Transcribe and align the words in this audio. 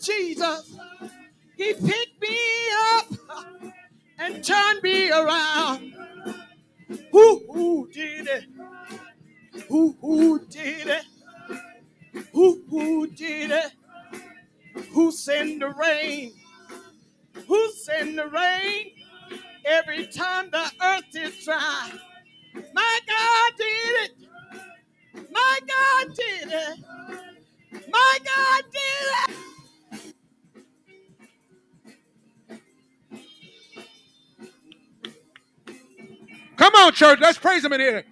Jesus, 0.00 0.76
He 1.56 1.72
picked 1.74 2.20
me 2.20 2.38
up 2.94 3.06
and 4.18 4.44
turned 4.44 4.82
me 4.82 5.10
around. 5.10 5.94
Who, 7.12 7.42
who 7.52 7.88
did 7.92 8.28
it? 8.28 8.44
Who, 9.68 9.96
who 10.00 10.44
did 10.46 10.88
it? 10.88 11.04
Who, 12.32 12.62
who 12.68 13.06
did 13.08 13.50
it? 13.50 13.72
Who 14.92 15.12
sent 15.12 15.60
the 15.60 15.70
rain? 15.70 16.32
Who 17.46 17.72
sent 17.72 18.16
the 18.16 18.26
rain? 18.28 18.92
Every 19.64 20.06
time 20.06 20.50
the 20.50 20.70
earth 20.82 21.04
is 21.14 21.44
dry. 21.44 21.92
My 22.74 23.00
God 23.08 23.52
did 23.56 24.10
it. 24.10 24.12
My 25.30 25.58
God 25.66 26.14
did 26.14 26.48
it. 26.52 26.78
My 27.90 28.18
God 28.24 28.64
did 28.72 29.34
it. 29.34 29.53
Come 36.74 36.86
on, 36.86 36.92
church. 36.92 37.20
Let's 37.20 37.38
praise 37.38 37.64
him 37.64 37.72
in 37.72 37.80
here. 37.80 38.04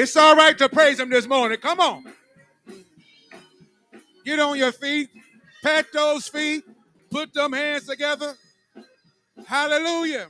It's 0.00 0.16
all 0.16 0.36
right 0.36 0.56
to 0.58 0.68
praise 0.68 1.00
him 1.00 1.10
this 1.10 1.26
morning. 1.26 1.58
Come 1.58 1.80
on. 1.80 2.04
Get 4.24 4.38
on 4.38 4.56
your 4.56 4.70
feet. 4.70 5.08
Pat 5.60 5.86
those 5.92 6.28
feet. 6.28 6.62
Put 7.10 7.34
them 7.34 7.52
hands 7.52 7.86
together. 7.86 8.36
Hallelujah. 9.44 10.28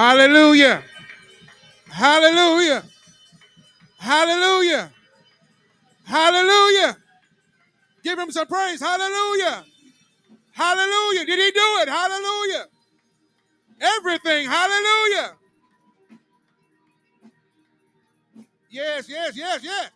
Hallelujah. 0.00 0.82
Hallelujah. 1.90 2.84
Hallelujah. 3.98 4.90
Hallelujah. 6.04 6.96
Give 8.02 8.18
him 8.18 8.30
some 8.30 8.46
praise. 8.46 8.80
Hallelujah. 8.80 9.64
Hallelujah. 10.52 11.26
Did 11.26 11.38
he 11.40 11.50
do 11.52 11.68
it? 11.82 11.88
Hallelujah. 11.90 12.66
Everything. 13.80 14.48
Hallelujah. 14.48 15.34
Yes, 18.70 19.06
yes, 19.08 19.36
yes, 19.36 19.60
yes. 19.62 19.90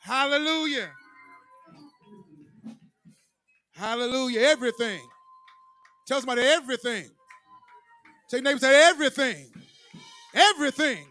Hallelujah. 0.00 0.90
Hallelujah. 3.74 4.40
Everything. 4.40 5.00
Tell 6.06 6.20
somebody 6.20 6.42
everything. 6.42 7.10
Your 8.32 8.42
neighbor, 8.42 8.58
say 8.58 8.88
everything. 8.88 9.46
Everything. 10.34 11.04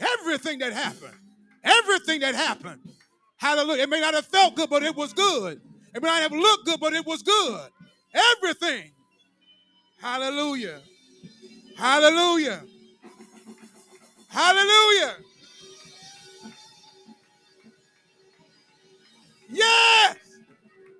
Everything 0.00 0.58
that 0.58 0.72
happened. 0.72 1.14
Everything 1.64 2.20
that 2.20 2.34
happened. 2.34 2.80
Hallelujah. 3.38 3.84
It 3.84 3.88
may 3.88 4.00
not 4.00 4.14
have 4.14 4.26
felt 4.26 4.54
good, 4.54 4.68
but 4.68 4.82
it 4.82 4.94
was 4.94 5.12
good. 5.12 5.60
It 5.94 6.02
may 6.02 6.08
not 6.08 6.22
have 6.22 6.32
looked 6.32 6.66
good, 6.66 6.78
but 6.80 6.92
it 6.92 7.06
was 7.06 7.22
good. 7.22 7.68
Everything. 8.14 8.90
Hallelujah. 10.00 10.80
Hallelujah. 11.76 12.62
Hallelujah. 14.28 15.16
Yes. 19.50 20.16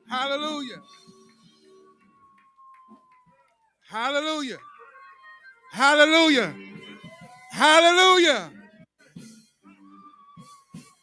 Hallelujah. 0.08 0.82
Hallelujah. 3.88 4.58
Hallelujah. 5.72 6.54
Hallelujah. 7.50 8.50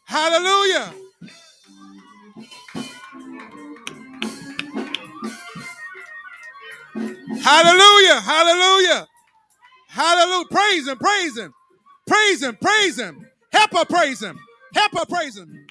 Hallelujah. 0.05 0.93
Hallelujah. 7.41 8.21
Hallelujah. 8.21 9.07
Hallelujah. 9.89 10.45
Praise 10.51 10.87
him. 10.87 10.97
Praise 10.99 11.37
him. 11.37 11.53
Praise 12.07 12.43
him. 12.43 12.57
Praise 12.61 12.99
him. 12.99 13.27
Help 13.51 13.73
her 13.73 13.85
praise 13.85 14.21
him. 14.21 14.39
Help 14.75 14.93
her 14.99 15.05
praise 15.05 15.37
him. 15.37 15.67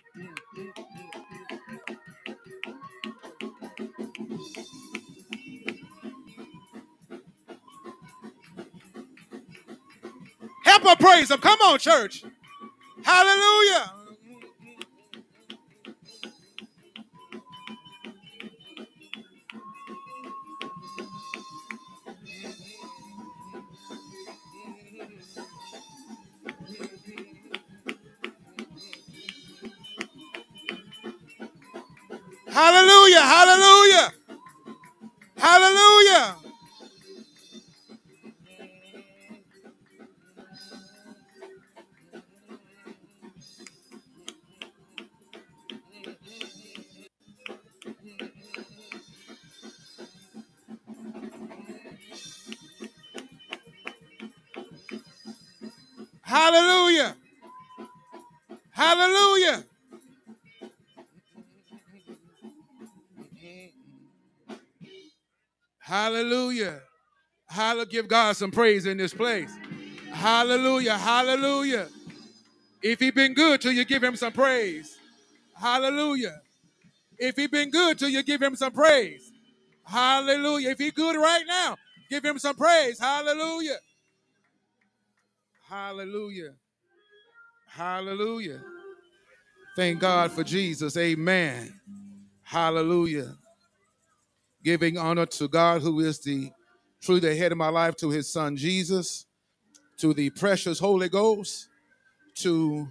Help 10.89 11.01
her 11.01 11.07
praise 11.07 11.31
him. 11.31 11.39
Come 11.41 11.61
on, 11.61 11.79
church. 11.79 12.25
Hallelujah. 13.05 13.93
Hallelujah. 32.51 33.21
Hallelujah. 33.21 34.13
Hallelujah. 35.37 36.48
Give 67.89 68.09
God 68.09 68.37
some 68.37 68.51
praise 68.51 68.87
in 68.87 68.97
this 68.97 69.15
place. 69.15 69.51
Hallelujah. 70.13 70.97
Hallelujah. 70.97 71.89
If 72.83 73.01
he 73.01 73.11
been 73.11 73.35
good 73.35 73.61
to 73.63 73.73
you, 73.73 73.85
give 73.85 74.03
him 74.03 74.17
some 74.17 74.33
praise. 74.33 74.99
Hallelujah. 75.55 76.41
If 77.19 77.37
he 77.37 77.47
been 77.47 77.71
good 77.71 77.99
to 77.99 78.11
you, 78.11 78.23
give 78.23 78.41
him 78.41 78.55
some 78.55 78.73
praise. 78.73 79.33
Hallelujah. 79.85 80.71
If 80.71 80.79
he 80.79 80.91
good 80.91 81.17
right 81.17 81.45
now, 81.47 81.77
give 82.11 82.25
him 82.25 82.39
some 82.39 82.55
praise. 82.55 82.99
Hallelujah. 82.99 83.79
Hallelujah. 85.69 86.55
Hallelujah. 87.69 88.61
Thank 89.77 90.01
God 90.01 90.33
for 90.33 90.45
Jesus. 90.45 90.97
Amen. 90.97 91.81
Hallelujah. 92.43 93.37
Giving 94.65 94.99
honor 94.99 95.27
to 95.27 95.49
God 95.49 95.83
who 95.83 96.01
is 96.01 96.21
the 96.21 96.51
truly 97.01 97.21
the 97.21 97.35
head 97.35 97.53
of 97.53 97.59
my 97.59 97.69
life, 97.69 97.97
to 97.97 98.11
his 98.11 98.33
son 98.33 98.57
Jesus, 98.57 99.27
to 99.99 100.15
the 100.15 100.31
precious 100.31 100.79
Holy 100.79 101.09
Ghost, 101.09 101.69
to 102.37 102.89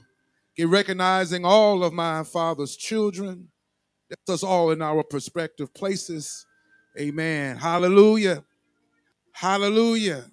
get 0.56 0.68
recognizing 0.68 1.46
all 1.46 1.84
of 1.84 1.94
my 1.94 2.24
father's 2.24 2.76
children. 2.76 3.50
That's 4.10 4.30
us 4.30 4.44
all 4.44 4.72
in 4.72 4.82
our 4.82 5.04
prospective 5.04 5.74
places. 5.74 6.46
Amen. 7.00 7.58
Hallelujah. 7.58 8.44
Hallelujah. 9.34 10.26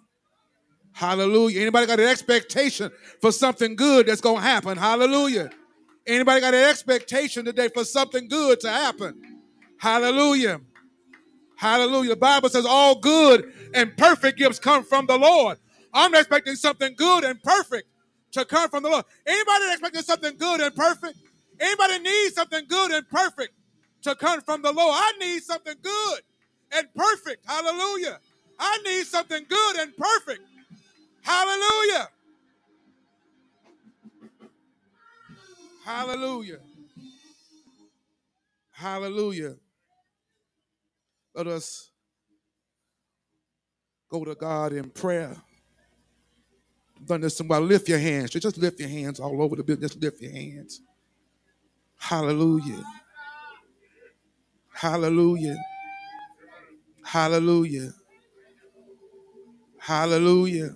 Hallelujah. 0.92 1.60
Anybody 1.60 1.86
got 1.86 2.00
an 2.00 2.08
expectation 2.08 2.90
for 3.20 3.32
something 3.32 3.74
good 3.74 4.06
that's 4.06 4.20
going 4.20 4.36
to 4.36 4.42
happen? 4.42 4.78
Hallelujah. 4.78 5.50
Anybody 6.06 6.40
got 6.40 6.54
an 6.54 6.64
expectation 6.70 7.44
today 7.44 7.68
for 7.68 7.84
something 7.84 8.28
good 8.28 8.60
to 8.60 8.70
happen? 8.70 9.40
Hallelujah. 9.78 10.60
Hallelujah. 11.56 12.10
The 12.10 12.16
Bible 12.16 12.48
says 12.48 12.66
all 12.66 12.96
good 13.00 13.52
and 13.74 13.96
perfect 13.96 14.38
gifts 14.38 14.58
come 14.58 14.84
from 14.84 15.06
the 15.06 15.18
Lord. 15.18 15.58
I'm 15.92 16.14
expecting 16.14 16.56
something 16.56 16.94
good 16.96 17.24
and 17.24 17.42
perfect 17.42 17.88
to 18.32 18.44
come 18.44 18.70
from 18.70 18.82
the 18.82 18.90
Lord. 18.90 19.04
Anybody 19.26 19.64
expecting 19.72 20.02
something 20.02 20.36
good 20.38 20.60
and 20.60 20.74
perfect? 20.74 21.18
Anybody 21.60 22.00
needs 22.00 22.34
something 22.34 22.64
good 22.68 22.90
and 22.92 23.08
perfect 23.08 23.52
to 24.02 24.14
come 24.16 24.40
from 24.42 24.62
the 24.62 24.72
Lord? 24.72 24.94
I 24.96 25.12
need 25.20 25.42
something 25.42 25.76
good 25.82 26.20
and 26.72 26.88
perfect. 26.94 27.46
Hallelujah. 27.48 28.18
I 28.58 28.78
need 28.84 29.06
something 29.06 29.44
good 29.48 29.76
and 29.78 29.96
perfect. 29.96 30.42
Hallelujah. 31.22 32.08
Hallelujah. 35.84 36.58
Hallelujah. 38.72 39.56
Let 41.34 41.46
us 41.48 41.90
go 44.10 44.24
to 44.24 44.34
God 44.34 44.72
in 44.72 44.90
prayer. 44.90 45.36
Done 47.04 47.22
this 47.22 47.36
somebody 47.36 47.64
lift 47.66 47.88
your 47.88 47.98
hands. 47.98 48.30
Just 48.30 48.56
lift 48.58 48.80
your 48.80 48.88
hands 48.88 49.20
all 49.20 49.42
over 49.42 49.56
the 49.56 49.64
building. 49.64 49.82
Just 49.82 50.00
lift 50.00 50.20
your 50.20 50.32
hands. 50.32 50.80
Hallelujah. 51.98 52.82
Hallelujah. 54.72 55.56
Hallelujah. 57.04 57.92
Hallelujah. 59.78 60.74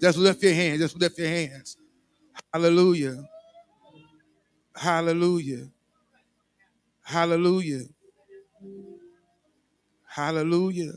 Just 0.00 0.18
lift 0.18 0.42
your 0.42 0.54
hands. 0.54 0.80
Just 0.80 0.98
lift 0.98 1.18
your 1.18 1.28
hands. 1.28 1.76
Hallelujah. 2.52 3.22
Hallelujah. 4.74 5.68
Hallelujah. 7.02 7.84
Hallelujah. 10.20 10.92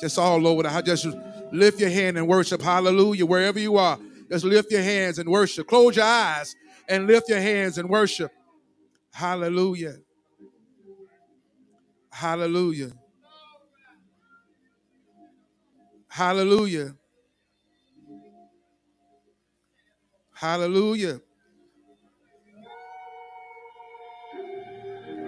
Just 0.00 0.18
all 0.20 0.46
over 0.46 0.62
the 0.62 0.70
house. 0.70 0.84
Just 0.84 1.06
lift 1.50 1.80
your 1.80 1.90
hand 1.90 2.16
and 2.16 2.28
worship. 2.28 2.62
Hallelujah. 2.62 3.26
Wherever 3.26 3.58
you 3.58 3.76
are, 3.76 3.98
just 4.30 4.44
lift 4.44 4.70
your 4.70 4.82
hands 4.82 5.18
and 5.18 5.28
worship. 5.28 5.66
Close 5.66 5.96
your 5.96 6.04
eyes 6.04 6.54
and 6.88 7.08
lift 7.08 7.28
your 7.28 7.40
hands 7.40 7.76
and 7.76 7.88
worship. 7.88 8.30
Hallelujah. 9.12 9.96
Hallelujah. 12.12 12.92
Hallelujah. 16.08 16.94
Hallelujah. 20.34 21.20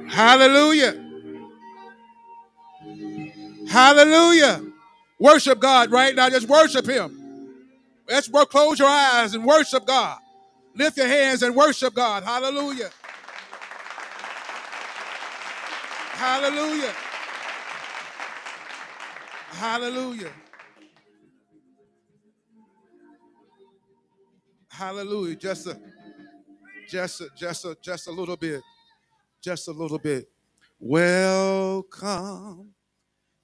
Hallelujah. 0.08 1.05
Hallelujah. 3.68 4.62
Worship 5.18 5.58
God 5.60 5.90
right 5.90 6.14
now. 6.14 6.30
Just 6.30 6.48
worship 6.48 6.86
Him. 6.86 7.26
Let's 8.08 8.28
work. 8.30 8.50
Close 8.50 8.78
your 8.78 8.88
eyes 8.88 9.34
and 9.34 9.44
worship 9.44 9.86
God. 9.86 10.18
Lift 10.74 10.96
your 10.96 11.08
hands 11.08 11.42
and 11.42 11.54
worship 11.54 11.94
God. 11.94 12.22
Hallelujah. 12.22 12.90
Hallelujah. 16.12 16.92
Hallelujah. 19.50 20.32
Hallelujah. 24.68 25.36
Just 25.36 25.66
a, 25.66 25.80
just 26.88 27.20
a, 27.22 27.28
just 27.36 27.64
a, 27.64 27.76
just 27.82 28.06
a 28.06 28.12
little 28.12 28.36
bit. 28.36 28.60
Just 29.42 29.68
a 29.68 29.72
little 29.72 29.98
bit. 29.98 30.28
Welcome 30.78 32.75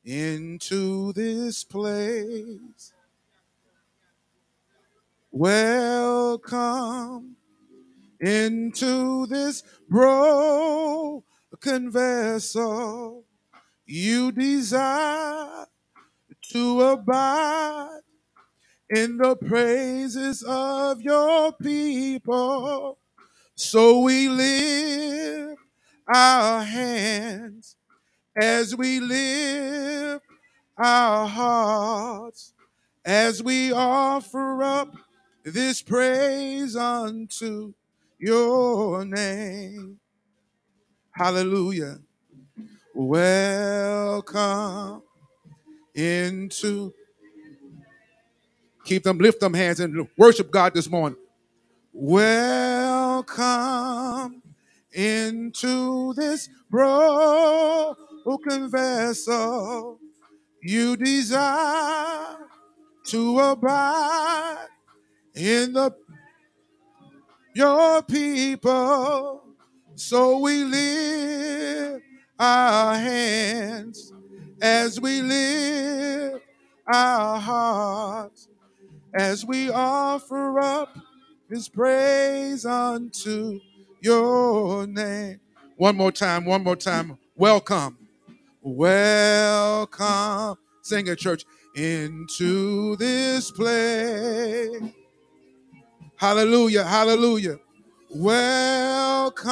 into 0.04 1.12
this 1.12 1.64
place. 1.64 2.93
Welcome 5.31 7.37
into 8.20 9.26
this 9.26 9.62
broken 9.88 11.22
vessel. 11.90 13.25
You 13.87 14.32
desire 14.32 15.66
to 16.50 16.82
abide 16.82 18.00
in 18.90 19.16
the 19.16 19.37
praises 19.37 20.44
of 20.46 21.00
your 21.00 21.52
people. 21.52 22.98
So 23.55 24.00
we 24.00 24.28
lift 24.28 25.60
our 26.12 26.62
hands 26.62 27.76
as 28.37 28.76
we 28.76 29.00
lift 29.00 30.25
our 30.79 31.26
hearts, 31.26 32.52
as 33.05 33.43
we 33.43 33.73
offer 33.73 34.62
up 34.62 34.94
this 35.44 35.82
praise 35.82 36.77
unto 36.77 37.74
your 38.19 39.05
name. 39.05 39.98
Hallelujah. 41.10 41.98
Welcome 42.94 45.03
into 45.94 46.94
keep 48.84 49.03
them 49.03 49.19
lift 49.19 49.41
them 49.41 49.55
hands 49.55 49.81
and 49.81 50.08
worship 50.17 50.51
God 50.51 50.74
this 50.74 50.91
morning. 50.91 51.19
Welcome 51.93 53.43
into 54.93 56.15
this 56.15 56.48
broken 56.70 58.11
vessel. 58.70 59.98
You 60.62 60.96
desire 60.96 62.36
to 63.06 63.41
abide 63.41 64.69
in 65.34 65.72
the 65.72 65.94
your 67.55 68.02
people. 68.02 69.43
So 69.94 70.38
we 70.38 70.64
lift 70.64 72.05
our 72.38 72.94
hands 72.94 74.12
as 74.60 75.00
we 75.00 75.20
lift 75.22 76.44
our 76.86 77.38
hearts, 77.38 78.48
as 79.14 79.44
we 79.44 79.70
offer 79.70 80.60
up 80.60 80.96
his 81.50 81.69
praise 81.69 82.64
unto 82.64 83.60
your 84.00 84.86
name. 84.86 85.41
One 85.76 85.96
more 85.96 86.12
time, 86.12 86.44
one 86.44 86.64
more 86.64 86.76
time. 86.76 87.19
Welcome, 87.36 87.98
welcome. 88.62 90.56
Sing 90.82 91.06
it, 91.06 91.19
church, 91.19 91.44
into 91.74 92.96
this 92.96 93.50
place. 93.50 94.82
Hallelujah, 96.16 96.84
hallelujah. 96.84 97.58
Welcome, 98.14 99.50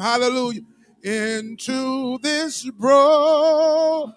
hallelujah, 0.00 0.62
into 1.02 2.18
this 2.18 2.64
broken 2.70 4.14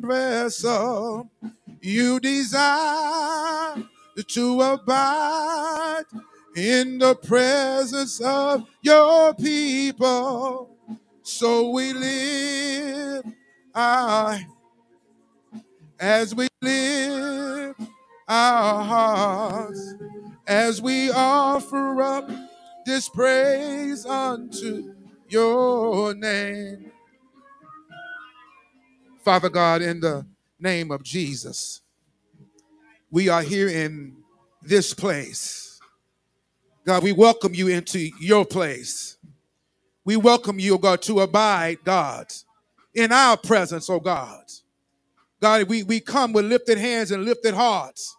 vessel. 0.00 1.30
You 1.80 2.20
desire 2.20 3.82
to 4.28 4.62
abide 4.62 6.04
in 6.56 6.98
the 6.98 7.14
presence 7.16 8.20
of 8.20 8.64
your 8.82 9.34
people. 9.34 10.76
So 11.22 11.70
we 11.70 11.92
live 11.92 13.24
our, 13.74 14.38
as 15.98 16.34
we 16.34 16.48
lift 16.60 17.80
our 18.28 18.84
hearts 18.84 19.94
as 20.46 20.82
we 20.82 21.10
offer 21.10 22.02
up 22.02 22.30
this 22.84 23.08
praise 23.08 24.04
unto 24.04 24.94
your 25.28 26.14
name. 26.14 26.90
Father 29.24 29.48
God, 29.48 29.82
in 29.82 30.00
the 30.00 30.26
name 30.58 30.90
of 30.90 31.02
Jesus, 31.02 31.80
we 33.10 33.28
are 33.28 33.42
here 33.42 33.68
in 33.68 34.16
this 34.62 34.92
place. 34.94 35.80
God, 36.84 37.04
we 37.04 37.12
welcome 37.12 37.54
you 37.54 37.68
into 37.68 38.10
your 38.20 38.44
place. 38.44 39.16
We 40.04 40.16
welcome 40.16 40.58
you, 40.58 40.76
God, 40.78 41.00
to 41.02 41.20
abide, 41.20 41.78
God, 41.84 42.32
in 42.94 43.12
our 43.12 43.36
presence, 43.36 43.88
oh 43.88 44.00
God. 44.00 44.44
God, 45.40 45.68
we, 45.68 45.82
we 45.82 46.00
come 46.00 46.32
with 46.32 46.44
lifted 46.44 46.78
hands 46.78 47.10
and 47.10 47.24
lifted 47.24 47.54
hearts. 47.54 48.16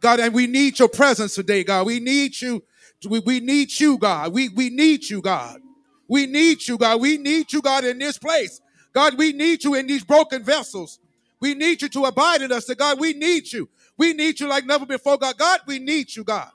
God, 0.00 0.20
and 0.20 0.34
we 0.34 0.46
need 0.46 0.78
your 0.78 0.88
presence 0.88 1.34
today, 1.34 1.64
God. 1.64 1.86
We 1.86 2.00
need 2.00 2.40
you. 2.40 2.62
We, 3.08 3.20
we 3.20 3.40
need 3.40 3.78
you, 3.78 3.98
God. 3.98 4.32
We, 4.32 4.48
we 4.48 4.70
need 4.70 5.08
you, 5.08 5.22
God. 5.22 5.60
We 6.08 6.26
need 6.26 6.66
you, 6.66 6.76
God. 6.76 7.00
We 7.00 7.18
need 7.18 7.52
you, 7.52 7.62
God, 7.62 7.84
in 7.84 7.98
this 7.98 8.18
place. 8.18 8.60
God, 8.92 9.16
we 9.16 9.32
need 9.32 9.64
you 9.64 9.74
in 9.74 9.86
these 9.86 10.04
broken 10.04 10.42
vessels. 10.42 10.98
We 11.40 11.54
need 11.54 11.82
you 11.82 11.88
to 11.90 12.04
abide 12.04 12.42
in 12.42 12.52
us. 12.52 12.72
God, 12.74 12.98
we 12.98 13.12
need 13.12 13.52
you. 13.52 13.68
We 13.96 14.12
need 14.12 14.40
you 14.40 14.48
like 14.48 14.66
never 14.66 14.86
before, 14.86 15.18
God. 15.18 15.38
God, 15.38 15.60
we 15.66 15.78
need 15.78 16.14
you, 16.14 16.24
God. 16.24 16.50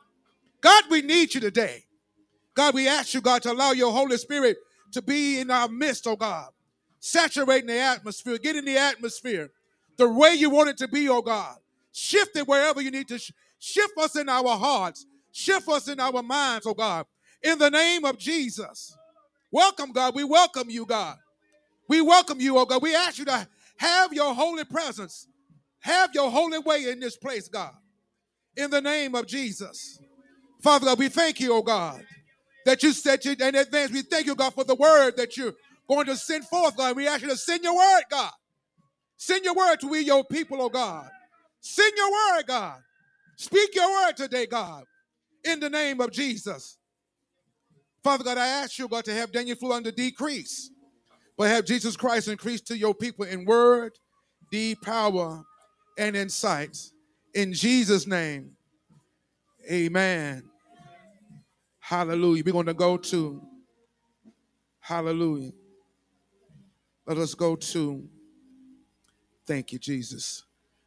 God, 0.62 0.84
we 0.90 1.02
need 1.02 1.34
you 1.34 1.40
today. 1.40 1.86
God, 2.54 2.74
we 2.74 2.88
ask 2.88 3.14
you, 3.14 3.22
God, 3.22 3.42
to 3.44 3.52
allow 3.52 3.72
your 3.72 3.92
Holy 3.92 4.18
Spirit 4.18 4.58
to 4.92 5.02
be 5.02 5.40
in 5.40 5.50
our 5.50 5.68
midst, 5.70 6.06
oh 6.08 6.16
God. 6.16 6.50
Saturating 7.00 7.68
the 7.68 7.80
atmosphere, 7.80 8.38
get 8.38 8.56
in 8.56 8.66
the 8.66 8.78
atmosphere 8.78 9.52
the 9.98 10.10
way 10.10 10.34
you 10.34 10.50
want 10.50 10.70
it 10.70 10.78
to 10.78 10.88
be, 10.88 11.08
oh 11.10 11.22
God. 11.22 11.58
Shift 11.92 12.36
it 12.36 12.48
wherever 12.48 12.82
you 12.82 12.92
need 12.92 13.08
to 13.10 13.18
sh- 13.18 13.32
shift 13.60 13.98
us 13.98 14.16
in 14.16 14.30
our 14.30 14.58
hearts, 14.58 15.06
shift 15.32 15.68
us 15.70 15.88
in 15.88 16.00
our 16.00 16.24
minds, 16.24 16.66
oh 16.66 16.74
God. 16.74 17.06
In 17.44 17.58
the 17.58 17.70
name 17.70 18.06
of 18.06 18.18
Jesus. 18.18 18.96
Welcome, 19.52 19.92
God. 19.92 20.16
We 20.16 20.24
welcome 20.24 20.70
you, 20.70 20.86
God. 20.86 21.18
We 21.88 22.02
welcome 22.02 22.40
you, 22.40 22.58
oh 22.58 22.66
God. 22.66 22.82
We 22.82 22.96
ask 22.96 23.18
you 23.18 23.26
to 23.26 23.48
have 23.78 24.14
your 24.14 24.34
holy 24.34 24.66
presence, 24.66 25.28
have 25.80 26.12
your 26.14 26.30
holy 26.30 26.60
way 26.60 26.90
in 26.90 27.00
this 27.00 27.18
place, 27.18 27.48
God. 27.48 27.74
In 28.56 28.70
the 28.70 28.82
name 28.82 29.16
of 29.16 29.26
Jesus. 29.26 30.00
Father 30.62 30.86
God, 30.86 31.00
we 31.00 31.10
thank 31.10 31.40
you, 31.40 31.54
oh 31.54 31.62
God, 31.62 32.06
that 32.66 32.84
you 32.84 32.92
said 32.92 33.24
you 33.24 33.32
in 33.40 33.56
advance. 33.56 33.92
We 33.92 34.02
thank 34.02 34.26
you, 34.26 34.36
God, 34.36 34.54
for 34.54 34.66
the 34.66 34.76
word 34.76 35.16
that 35.18 35.38
you're 35.38 35.54
going 35.90 36.06
to 36.06 36.16
send 36.16 36.46
forth, 36.46 36.78
God. 36.78 36.96
We 36.96 37.08
ask 37.08 37.24
you 37.24 37.30
to 37.30 37.36
send 37.36 37.64
your 37.64 37.76
word, 37.76 38.04
God. 38.10 38.32
Send 39.18 39.44
your 39.44 39.56
word 39.56 39.78
to 39.82 39.88
we, 39.88 40.02
your 40.02 40.24
people, 40.24 40.62
oh 40.62 40.70
God. 40.70 41.10
Send 41.60 41.92
your 41.98 42.10
word, 42.12 42.44
God. 42.48 42.78
Speak 43.36 43.76
your 43.76 43.90
word 43.90 44.16
today, 44.16 44.46
God, 44.46 44.84
in 45.44 45.60
the 45.60 45.70
name 45.70 46.00
of 46.00 46.12
Jesus. 46.12 46.78
Father 48.04 48.24
God, 48.24 48.38
I 48.38 48.48
ask 48.48 48.78
you, 48.78 48.88
God, 48.88 49.04
to 49.06 49.14
have 49.14 49.32
Daniel 49.32 49.58
Flew 49.58 49.74
under 49.74 49.92
decrease, 49.92 50.72
but 51.38 51.50
have 51.50 51.66
Jesus 51.66 51.98
Christ 51.98 52.28
increase 52.28 52.62
to 52.62 52.78
your 52.78 52.94
people 52.94 53.26
in 53.26 53.44
word, 53.46 53.94
deed, 54.52 54.82
power, 54.82 55.44
and 55.98 56.16
insight. 56.16 56.78
In 57.34 57.52
Jesus' 57.52 58.08
name, 58.08 58.52
amen. 59.70 60.44
Hallelujah. 61.80 62.44
We're 62.46 62.54
going 62.54 62.68
to 62.68 62.74
go 62.74 62.96
to, 62.98 63.42
hallelujah. 64.80 65.52
Let 67.10 67.18
us 67.18 67.34
go 67.34 67.56
to, 67.56 68.08
thank 69.48 69.74
you, 69.74 69.80
Jesus. 69.80 70.44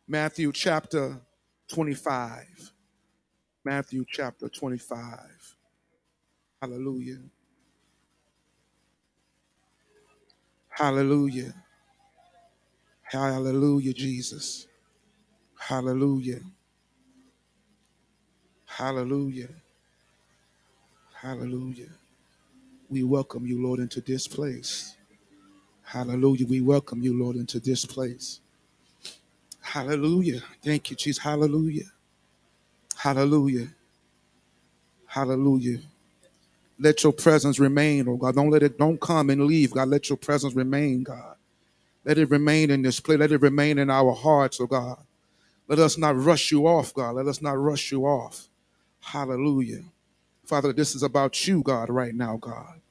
Matthew 0.07 0.53
chapter 0.53 1.21
25. 1.67 2.73
Matthew 3.65 4.05
chapter 4.09 4.49
25. 4.49 5.19
Hallelujah. 6.61 7.19
Hallelujah. 10.69 11.53
Hallelujah, 13.03 13.93
Jesus. 13.93 14.69
Hallelujah. 15.59 16.41
Hallelujah. 18.65 19.49
Hallelujah. 21.15 21.91
We 22.89 23.03
welcome 23.03 23.45
you, 23.45 23.61
Lord, 23.61 23.81
into 23.81 24.01
this 24.01 24.29
place. 24.29 24.97
Hallelujah. 25.93 26.47
We 26.47 26.63
welcome 26.63 27.03
you, 27.03 27.19
Lord, 27.19 27.37
into 27.37 27.61
this 27.61 27.85
place. 27.85 28.41
Hallelujah. 29.61 30.41
Thank 30.65 30.91
you, 30.91 30.97
Jesus. 30.97 31.23
Hallelujah. 31.23 31.85
Hallelujah. 32.97 33.69
Hallelujah. 35.07 35.81
Let 36.79 37.05
your 37.05 37.13
presence 37.13 37.59
remain, 37.59 38.09
oh 38.09 38.17
God. 38.17 38.37
Don't 38.37 38.51
let 38.51 38.63
it, 38.63 38.79
don't 38.79 39.01
come 39.01 39.31
and 39.31 39.45
leave, 39.47 39.73
God. 39.73 39.89
Let 39.89 40.09
your 40.11 40.19
presence 40.19 40.55
remain, 40.55 41.03
God. 41.05 41.37
Let 42.05 42.19
it 42.19 42.31
remain 42.31 42.71
in 42.71 42.83
this 42.83 43.01
place. 43.01 43.19
Let 43.19 43.33
it 43.33 43.43
remain 43.43 43.79
in 43.79 43.91
our 43.91 44.13
hearts, 44.13 44.61
oh 44.61 44.67
God. 44.69 44.99
Let 45.69 45.81
us 45.81 45.99
not 45.99 46.17
rush 46.19 46.53
you 46.53 46.67
off, 46.69 46.95
God. 46.95 47.17
Let 47.17 47.29
us 47.29 47.43
not 47.43 47.59
rush 47.59 47.93
you 47.93 48.07
off. 48.07 48.49
Hallelujah. 49.01 49.83
Father, 50.47 50.75
this 50.75 50.95
is 50.97 51.05
about 51.05 51.49
you, 51.49 51.63
God, 51.63 51.91
right 51.91 52.15
now, 52.15 52.39
God. 52.39 52.82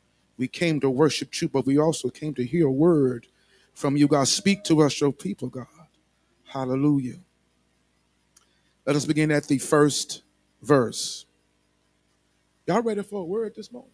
We 0.42 0.48
came 0.48 0.80
to 0.80 0.90
worship 0.90 1.40
you, 1.40 1.50
but 1.50 1.68
we 1.68 1.78
also 1.78 2.10
came 2.10 2.34
to 2.34 2.44
hear 2.44 2.66
a 2.66 2.72
word 2.72 3.28
from 3.76 3.96
you, 3.96 4.08
God. 4.08 4.28
Speak 4.28 4.64
to 4.64 4.82
us, 4.82 5.00
your 5.00 5.14
people, 5.14 5.50
God. 5.50 5.68
Hallelujah. 6.46 7.20
Let 8.84 8.96
us 8.96 9.06
begin 9.06 9.30
at 9.30 9.44
the 9.44 9.60
first 9.60 10.24
verse. 10.64 11.28
Y'all 12.66 12.82
ready 12.82 13.04
for 13.04 13.22
a 13.22 13.24
word 13.24 13.54
this 13.56 13.72
morning? 13.72 13.92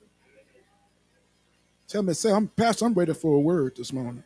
Tell 1.85 2.01
me, 2.01 2.13
say, 2.13 2.31
I'm 2.31 2.47
Pastor, 2.47 2.85
I'm 2.85 2.93
ready 2.93 3.13
for 3.13 3.35
a 3.35 3.41
word 3.41 3.75
this 3.75 3.91
morning. 3.91 4.23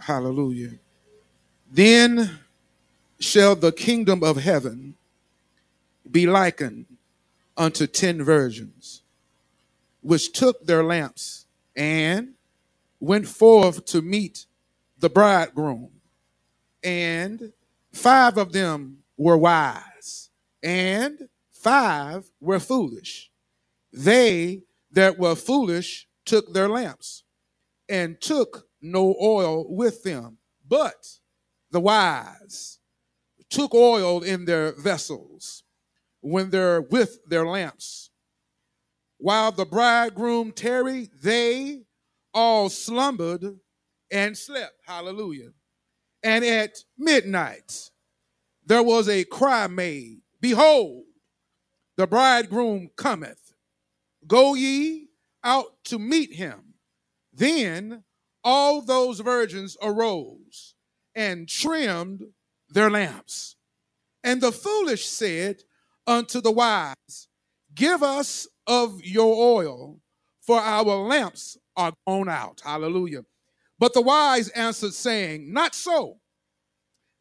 Hallelujah. 0.00 0.72
Then 1.70 2.40
shall 3.20 3.54
the 3.54 3.70
kingdom 3.70 4.24
of 4.24 4.38
heaven 4.38 4.96
be 6.10 6.26
likened 6.26 6.86
unto 7.56 7.86
ten 7.86 8.20
virgins, 8.20 9.02
which 10.04 10.32
took 10.32 10.66
their 10.66 10.84
lamps 10.84 11.46
and 11.74 12.34
went 13.00 13.26
forth 13.26 13.86
to 13.86 14.02
meet 14.02 14.44
the 14.98 15.08
bridegroom. 15.08 15.90
And 16.82 17.54
five 17.90 18.36
of 18.36 18.52
them 18.52 18.98
were 19.16 19.38
wise, 19.38 20.28
and 20.62 21.28
five 21.52 22.30
were 22.38 22.60
foolish. 22.60 23.30
They 23.94 24.64
that 24.92 25.18
were 25.18 25.34
foolish 25.34 26.06
took 26.26 26.52
their 26.52 26.68
lamps 26.68 27.24
and 27.88 28.20
took 28.20 28.68
no 28.82 29.16
oil 29.22 29.64
with 29.74 30.02
them, 30.02 30.36
but 30.68 31.18
the 31.70 31.80
wise 31.80 32.78
took 33.48 33.74
oil 33.74 34.22
in 34.22 34.44
their 34.44 34.72
vessels 34.72 35.62
when 36.20 36.50
they're 36.50 36.82
with 36.82 37.20
their 37.26 37.46
lamps. 37.46 38.10
While 39.24 39.52
the 39.52 39.64
bridegroom 39.64 40.52
tarried, 40.52 41.08
they 41.22 41.84
all 42.34 42.68
slumbered 42.68 43.58
and 44.10 44.36
slept. 44.36 44.74
Hallelujah. 44.84 45.52
And 46.22 46.44
at 46.44 46.76
midnight, 46.98 47.88
there 48.66 48.82
was 48.82 49.08
a 49.08 49.24
cry 49.24 49.66
made 49.66 50.20
Behold, 50.42 51.04
the 51.96 52.06
bridegroom 52.06 52.90
cometh. 52.96 53.54
Go 54.26 54.52
ye 54.52 55.08
out 55.42 55.82
to 55.84 55.98
meet 55.98 56.34
him. 56.34 56.74
Then 57.32 58.04
all 58.44 58.82
those 58.82 59.20
virgins 59.20 59.74
arose 59.80 60.74
and 61.14 61.48
trimmed 61.48 62.24
their 62.68 62.90
lamps. 62.90 63.56
And 64.22 64.42
the 64.42 64.52
foolish 64.52 65.06
said 65.06 65.62
unto 66.06 66.42
the 66.42 66.52
wise, 66.52 67.28
Give 67.74 68.02
us 68.02 68.46
of 68.66 69.04
your 69.04 69.34
oil, 69.36 70.00
for 70.42 70.60
our 70.60 70.84
lamps 70.84 71.56
are 71.76 71.92
gone 72.06 72.28
out. 72.28 72.62
Hallelujah. 72.64 73.24
But 73.78 73.94
the 73.94 74.02
wise 74.02 74.50
answered, 74.50 74.94
saying, 74.94 75.52
Not 75.52 75.74
so, 75.74 76.18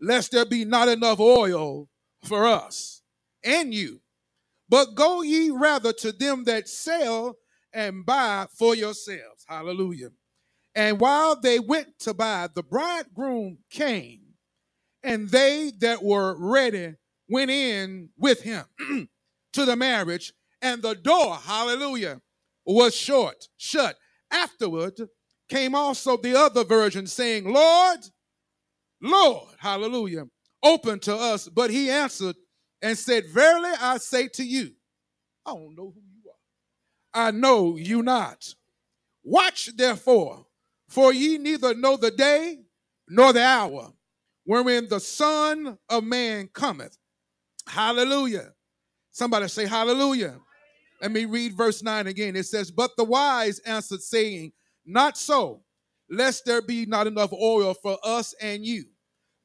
lest 0.02 0.32
there 0.32 0.46
be 0.46 0.66
not 0.66 0.90
enough 0.90 1.20
oil 1.20 1.90
for 2.26 2.46
us 2.48 3.02
and 3.44 3.74
you. 3.74 4.02
But 4.70 4.96
go 4.96 5.22
ye 5.22 5.52
rather 5.52 5.94
to 5.94 6.12
them 6.12 6.46
that 6.46 6.70
sell 6.70 7.38
and 7.74 8.06
buy 8.06 8.48
for 8.58 8.76
yourselves. 8.76 9.46
Hallelujah. 9.48 10.10
And 10.76 11.00
while 11.00 11.40
they 11.40 11.60
went 11.60 12.00
to 12.00 12.14
buy, 12.14 12.50
the 12.54 12.64
bridegroom 12.64 13.60
came, 13.70 14.22
and 15.04 15.30
they 15.30 15.72
that 15.80 16.04
were 16.04 16.36
ready 16.38 16.96
went 17.30 17.52
in 17.52 18.10
with 18.18 18.42
him 18.42 18.66
to 19.54 19.66
the 19.66 19.76
marriage, 19.76 20.34
and 20.64 20.82
the 20.82 20.96
door, 20.96 21.36
hallelujah, 21.36 22.22
was 22.66 22.96
short, 22.96 23.48
shut. 23.58 23.98
Afterward 24.32 25.00
came 25.50 25.76
also 25.76 26.18
the 26.18 26.36
other 26.36 26.64
virgin, 26.64 27.06
saying, 27.06 27.52
Lord, 27.52 28.00
Lord, 29.02 29.50
hallelujah, 29.60 30.24
open 30.64 31.00
to 31.02 31.16
us. 31.16 31.50
But 31.50 31.70
he 31.70 31.92
answered 31.92 32.38
and 32.82 32.98
said, 32.98 33.26
Verily 33.32 33.72
I 33.80 33.98
say 33.98 34.30
to 34.30 34.44
you, 34.44 34.72
I 35.46 35.52
don't 35.52 35.76
know 35.76 35.94
who 35.94 36.02
you 36.02 36.30
are. 36.30 37.28
I 37.28 37.32
know 37.32 37.76
you 37.76 38.02
not. 38.02 38.56
Watch 39.24 39.70
therefore, 39.76 40.46
for 40.88 41.14
ye 41.14 41.38
neither 41.38 41.76
know 41.76 41.98
the 41.98 42.12
day 42.12 42.58
nor 43.10 43.34
the 43.34 43.44
hour 43.44 43.92
wherein 44.46 44.88
the 44.90 45.00
Son 45.00 45.78
of 45.90 46.04
Man 46.04 46.50
cometh. 46.54 46.98
Hallelujah. 47.68 48.54
Somebody 49.12 49.48
say 49.48 49.66
hallelujah. 49.66 50.40
Let 51.04 51.12
me 51.12 51.26
read 51.26 51.58
verse 51.58 51.84
9 51.84 52.08
again. 52.08 52.38
It 52.38 52.46
says, 52.46 52.72
But 52.72 52.96
the 52.96 53.04
wise 53.04 53.60
answered, 53.60 54.02
saying, 54.02 54.54
Not 54.86 55.18
so, 55.18 55.64
lest 56.10 56.46
there 56.46 56.62
be 56.62 56.86
not 56.86 57.08
enough 57.08 57.34
oil 57.34 57.74
for 57.74 57.98
us 58.06 58.34
and 58.40 58.66
you. 58.66 58.86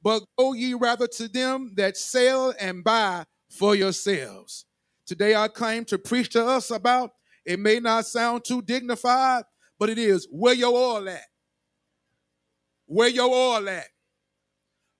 But 0.01 0.23
go 0.39 0.53
ye 0.53 0.75
rather 0.75 1.09
to 1.09 1.27
them 1.27 1.73
that 1.75 1.97
sell 1.97 2.55
and 2.61 2.85
buy 2.85 3.25
for 3.51 3.75
yourselves. 3.75 4.67
Today 5.05 5.35
I 5.35 5.49
claim 5.49 5.85
to 5.87 5.99
preach 5.99 6.29
to 6.31 6.47
us 6.47 6.71
about, 6.71 7.11
it 7.45 7.59
may 7.59 7.81
not 7.81 8.07
sound 8.07 8.45
too 8.45 8.63
dignified, 8.63 9.43
but 9.81 9.91
it 9.91 9.99
is 9.99 10.29
where 10.31 10.55
your 10.55 10.73
oil 10.73 11.09
at? 11.09 11.25
Where 12.87 13.09
your 13.09 13.35
oil 13.35 13.69
at? 13.69 13.89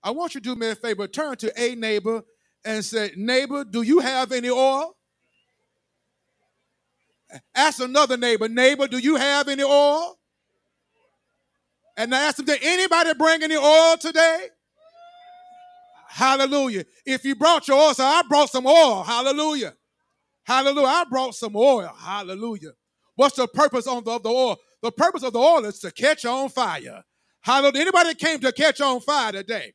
I 0.03 0.11
want 0.11 0.35
you 0.35 0.41
to 0.41 0.55
do 0.55 0.59
me 0.59 0.71
a 0.71 0.75
favor. 0.75 1.07
Turn 1.07 1.37
to 1.37 1.57
a 1.57 1.75
neighbor 1.75 2.21
and 2.65 2.83
say, 2.83 3.11
Neighbor, 3.15 3.63
do 3.63 3.81
you 3.81 3.99
have 3.99 4.33
any 4.33 4.49
oil? 4.49 4.97
Ask 7.55 7.79
another 7.79 8.17
neighbor, 8.17 8.49
Neighbor, 8.49 8.87
do 8.87 8.97
you 8.97 9.15
have 9.15 9.47
any 9.47 9.63
oil? 9.63 10.17
And 11.97 12.13
I 12.15 12.23
ask 12.23 12.37
them, 12.37 12.45
Did 12.45 12.59
anybody 12.63 13.13
bring 13.13 13.43
any 13.43 13.55
oil 13.55 13.97
today? 13.97 14.47
Hallelujah. 16.07 16.85
If 17.05 17.23
you 17.23 17.35
brought 17.35 17.67
your 17.67 17.77
oil, 17.79 17.93
so 17.93 18.03
I 18.03 18.23
brought 18.27 18.49
some 18.49 18.65
oil. 18.65 19.03
Hallelujah. 19.03 19.73
Hallelujah. 20.43 20.87
I 20.87 21.05
brought 21.09 21.35
some 21.35 21.55
oil. 21.55 21.91
Hallelujah. 21.99 22.71
What's 23.15 23.35
the 23.35 23.47
purpose 23.47 23.85
of 23.87 24.05
the, 24.05 24.11
of 24.11 24.23
the 24.23 24.29
oil? 24.29 24.57
The 24.81 24.91
purpose 24.91 25.23
of 25.23 25.33
the 25.33 25.39
oil 25.39 25.65
is 25.65 25.79
to 25.79 25.91
catch 25.91 26.25
on 26.25 26.49
fire. 26.49 27.03
Hallelujah. 27.41 27.81
Anybody 27.81 28.15
came 28.15 28.39
to 28.39 28.51
catch 28.51 28.81
on 28.81 29.01
fire 29.01 29.33
today? 29.33 29.73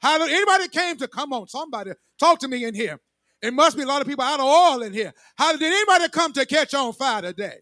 Hallelujah. 0.00 0.36
Anybody 0.36 0.68
came 0.68 0.96
to 0.96 1.08
come 1.08 1.32
on? 1.32 1.48
Somebody 1.48 1.92
talk 2.18 2.38
to 2.40 2.48
me 2.48 2.64
in 2.64 2.74
here. 2.74 2.98
It 3.44 3.52
must 3.52 3.76
be 3.76 3.82
a 3.82 3.86
lot 3.86 4.00
of 4.00 4.08
people 4.08 4.24
out 4.24 4.40
of 4.40 4.46
oil 4.46 4.82
in 4.82 4.94
here. 4.94 5.12
How 5.36 5.52
did 5.52 5.62
anybody 5.62 6.08
come 6.08 6.32
to 6.32 6.46
catch 6.46 6.72
on 6.72 6.94
fire 6.94 7.20
today? 7.20 7.58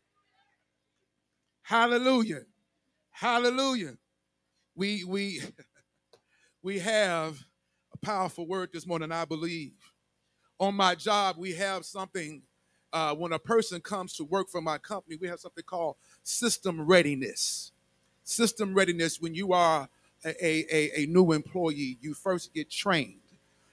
Hallelujah. 1.63 2.43
Hallelujah. 3.11 3.95
We 4.77 5.03
we 5.03 5.41
we 6.63 6.79
have 6.79 7.37
a 7.93 7.97
powerful 7.99 8.47
word 8.47 8.71
this 8.73 8.87
morning, 8.87 9.11
I 9.11 9.25
believe. 9.25 9.73
On 10.61 10.73
my 10.77 10.95
job, 10.95 11.35
we 11.37 11.53
have 11.55 11.85
something 11.85 12.43
uh, 12.93 13.17
when 13.17 13.33
a 13.33 13.39
person 13.41 13.81
comes 13.81 14.13
to 14.15 14.25
work 14.25 14.49
for 14.49 14.61
my 14.61 14.79
company, 14.79 15.17
we 15.21 15.27
have 15.27 15.41
something 15.41 15.65
called 15.65 15.97
system 16.23 16.87
readiness. 16.87 17.73
System 18.23 18.73
readiness, 18.73 19.21
when 19.21 19.35
you 19.35 19.53
are 19.53 19.89
a, 20.25 20.65
a, 20.73 21.03
a 21.03 21.07
new 21.07 21.33
employee, 21.33 21.99
you 22.01 22.15
first 22.15 22.55
get 22.55 22.71
trained. 22.71 23.22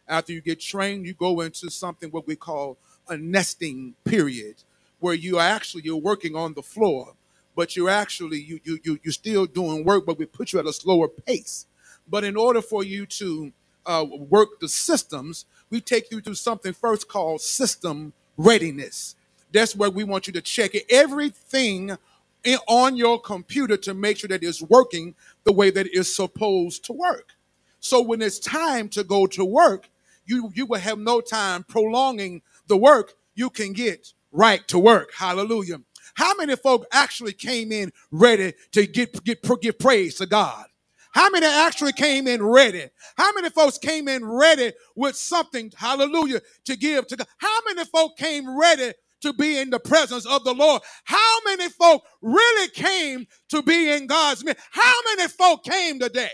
After 0.09 0.33
you 0.33 0.41
get 0.41 0.59
trained, 0.59 1.05
you 1.05 1.13
go 1.13 1.41
into 1.41 1.69
something 1.69 2.09
what 2.09 2.27
we 2.27 2.35
call 2.35 2.77
a 3.07 3.17
nesting 3.17 3.95
period, 4.05 4.55
where 4.99 5.13
you 5.13 5.37
are 5.37 5.47
actually 5.47 5.83
you're 5.85 5.97
working 5.97 6.35
on 6.35 6.55
the 6.55 6.63
floor, 6.63 7.13
but 7.55 7.75
you're 7.75 7.89
actually 7.89 8.41
you 8.41 8.59
you 8.63 8.79
you 8.83 8.99
you're 9.03 9.13
still 9.13 9.45
doing 9.45 9.85
work, 9.85 10.05
but 10.07 10.17
we 10.17 10.25
put 10.25 10.51
you 10.51 10.59
at 10.59 10.65
a 10.65 10.73
slower 10.73 11.07
pace. 11.07 11.67
But 12.09 12.23
in 12.23 12.35
order 12.35 12.61
for 12.61 12.83
you 12.83 13.05
to 13.05 13.53
uh, 13.85 14.05
work 14.09 14.59
the 14.59 14.67
systems, 14.67 15.45
we 15.69 15.79
take 15.79 16.11
you 16.11 16.21
through 16.21 16.35
something 16.35 16.73
first 16.73 17.07
called 17.07 17.41
system 17.41 18.13
readiness. 18.37 19.15
That's 19.51 19.75
where 19.75 19.91
we 19.91 20.03
want 20.03 20.27
you 20.27 20.33
to 20.33 20.41
check 20.41 20.71
everything 20.89 21.97
in, 22.43 22.57
on 22.67 22.95
your 22.95 23.21
computer 23.21 23.77
to 23.77 23.93
make 23.93 24.17
sure 24.17 24.27
that 24.29 24.43
it's 24.43 24.61
working 24.61 25.15
the 25.43 25.53
way 25.53 25.69
that 25.69 25.87
it's 25.91 26.15
supposed 26.15 26.85
to 26.85 26.93
work. 26.93 27.33
So 27.79 28.01
when 28.01 28.21
it's 28.21 28.39
time 28.39 28.89
to 28.89 29.03
go 29.03 29.27
to 29.27 29.45
work, 29.45 29.89
you, 30.29 30.51
you 30.55 30.67
will 30.67 30.79
have 30.79 30.99
no 30.99 31.21
time 31.21 31.65
prolonging 31.65 32.43
the 32.67 32.77
work. 32.77 33.15
You 33.35 33.49
can 33.49 33.73
get 33.73 34.13
right 34.31 34.67
to 34.69 34.79
work. 34.79 35.11
Hallelujah. 35.15 35.81
How 36.15 36.35
many 36.35 36.55
folk 36.55 36.85
actually 36.93 37.33
came 37.33 37.71
in 37.71 37.91
ready 38.11 38.53
to 38.73 38.87
get, 38.87 39.23
get 39.25 39.43
give 39.61 39.79
praise 39.79 40.15
to 40.17 40.27
God? 40.27 40.65
How 41.13 41.29
many 41.31 41.47
actually 41.47 41.93
came 41.93 42.27
in 42.27 42.43
ready? 42.43 42.87
How 43.17 43.33
many 43.33 43.49
folks 43.49 43.79
came 43.79 44.07
in 44.07 44.25
ready 44.25 44.73
with 44.95 45.15
something, 45.15 45.71
hallelujah, 45.75 46.41
to 46.65 46.77
give 46.77 47.07
to 47.07 47.17
God? 47.17 47.27
How 47.39 47.59
many 47.67 47.85
folk 47.85 48.17
came 48.17 48.59
ready 48.59 48.93
to 49.21 49.33
be 49.33 49.59
in 49.59 49.71
the 49.71 49.79
presence 49.79 50.25
of 50.27 50.43
the 50.45 50.53
Lord? 50.53 50.83
How 51.05 51.39
many 51.45 51.69
folk 51.69 52.03
really 52.21 52.69
came 52.69 53.27
to 53.49 53.63
be 53.63 53.91
in 53.91 54.07
God's 54.07 54.45
midst? 54.45 54.63
How 54.71 54.95
many 55.15 55.29
folk 55.29 55.63
came 55.63 55.99
today 55.99 56.31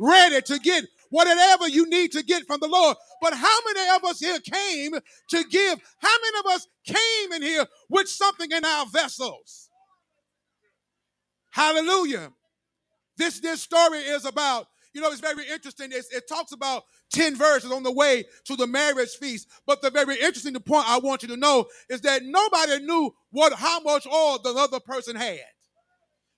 ready 0.00 0.42
to 0.42 0.58
get 0.60 0.84
whatever 1.10 1.68
you 1.68 1.88
need 1.88 2.12
to 2.12 2.22
get 2.22 2.46
from 2.46 2.60
the 2.60 2.68
Lord? 2.68 2.96
But 3.20 3.34
how 3.34 3.58
many 3.66 3.96
of 3.96 4.04
us 4.04 4.20
here 4.20 4.38
came 4.40 4.92
to 4.92 5.44
give? 5.50 5.80
How 5.98 6.16
many 6.22 6.38
of 6.38 6.46
us 6.54 6.66
came 6.86 7.32
in 7.32 7.42
here 7.42 7.66
with 7.88 8.08
something 8.08 8.50
in 8.50 8.64
our 8.64 8.86
vessels? 8.86 9.68
Hallelujah. 11.50 12.32
This 13.16 13.40
this 13.40 13.62
story 13.62 13.98
is 13.98 14.24
about, 14.24 14.66
you 14.94 15.00
know, 15.00 15.10
it's 15.10 15.20
very 15.20 15.44
interesting. 15.46 15.90
It's, 15.92 16.12
it 16.14 16.28
talks 16.28 16.52
about 16.52 16.84
10 17.12 17.36
verses 17.36 17.70
on 17.70 17.82
the 17.82 17.92
way 17.92 18.24
to 18.46 18.56
the 18.56 18.66
marriage 18.66 19.10
feast. 19.20 19.48
But 19.66 19.82
the 19.82 19.90
very 19.90 20.14
interesting 20.14 20.54
point 20.60 20.88
I 20.88 20.98
want 20.98 21.22
you 21.22 21.28
to 21.28 21.36
know 21.36 21.66
is 21.88 22.00
that 22.02 22.22
nobody 22.24 22.84
knew 22.84 23.14
what 23.30 23.52
how 23.52 23.80
much 23.80 24.06
oil 24.06 24.38
the 24.42 24.54
other 24.56 24.80
person 24.80 25.16
had. 25.16 25.40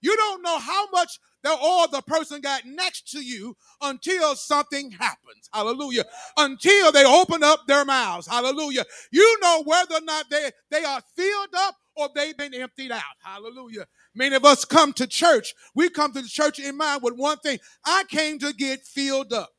You 0.02 0.16
don't 0.16 0.42
know 0.42 0.58
how 0.58 0.88
much 0.90 1.18
the 1.42 1.50
oil 1.50 1.86
the 1.90 2.02
person 2.02 2.40
got 2.40 2.66
next 2.66 3.10
to 3.12 3.24
you 3.24 3.56
until 3.80 4.34
something 4.36 4.90
happens. 4.92 5.48
Hallelujah. 5.52 6.04
Until 6.36 6.92
they 6.92 7.04
open 7.04 7.42
up 7.42 7.66
their 7.66 7.84
mouths. 7.84 8.26
Hallelujah. 8.26 8.84
You 9.10 9.38
know 9.40 9.62
whether 9.64 9.96
or 9.96 10.00
not 10.02 10.28
they, 10.30 10.50
they 10.70 10.84
are 10.84 11.00
filled 11.16 11.54
up 11.56 11.76
or 11.96 12.08
they've 12.14 12.36
been 12.36 12.54
emptied 12.54 12.92
out. 12.92 13.02
Hallelujah. 13.22 13.86
Many 14.14 14.36
of 14.36 14.44
us 14.44 14.64
come 14.64 14.92
to 14.94 15.06
church. 15.06 15.54
We 15.74 15.88
come 15.88 16.12
to 16.12 16.22
the 16.22 16.28
church 16.28 16.58
in 16.58 16.76
mind 16.76 17.02
with 17.02 17.14
one 17.16 17.38
thing 17.38 17.58
I 17.84 18.04
came 18.08 18.38
to 18.40 18.52
get 18.52 18.82
filled 18.82 19.32
up. 19.32 19.50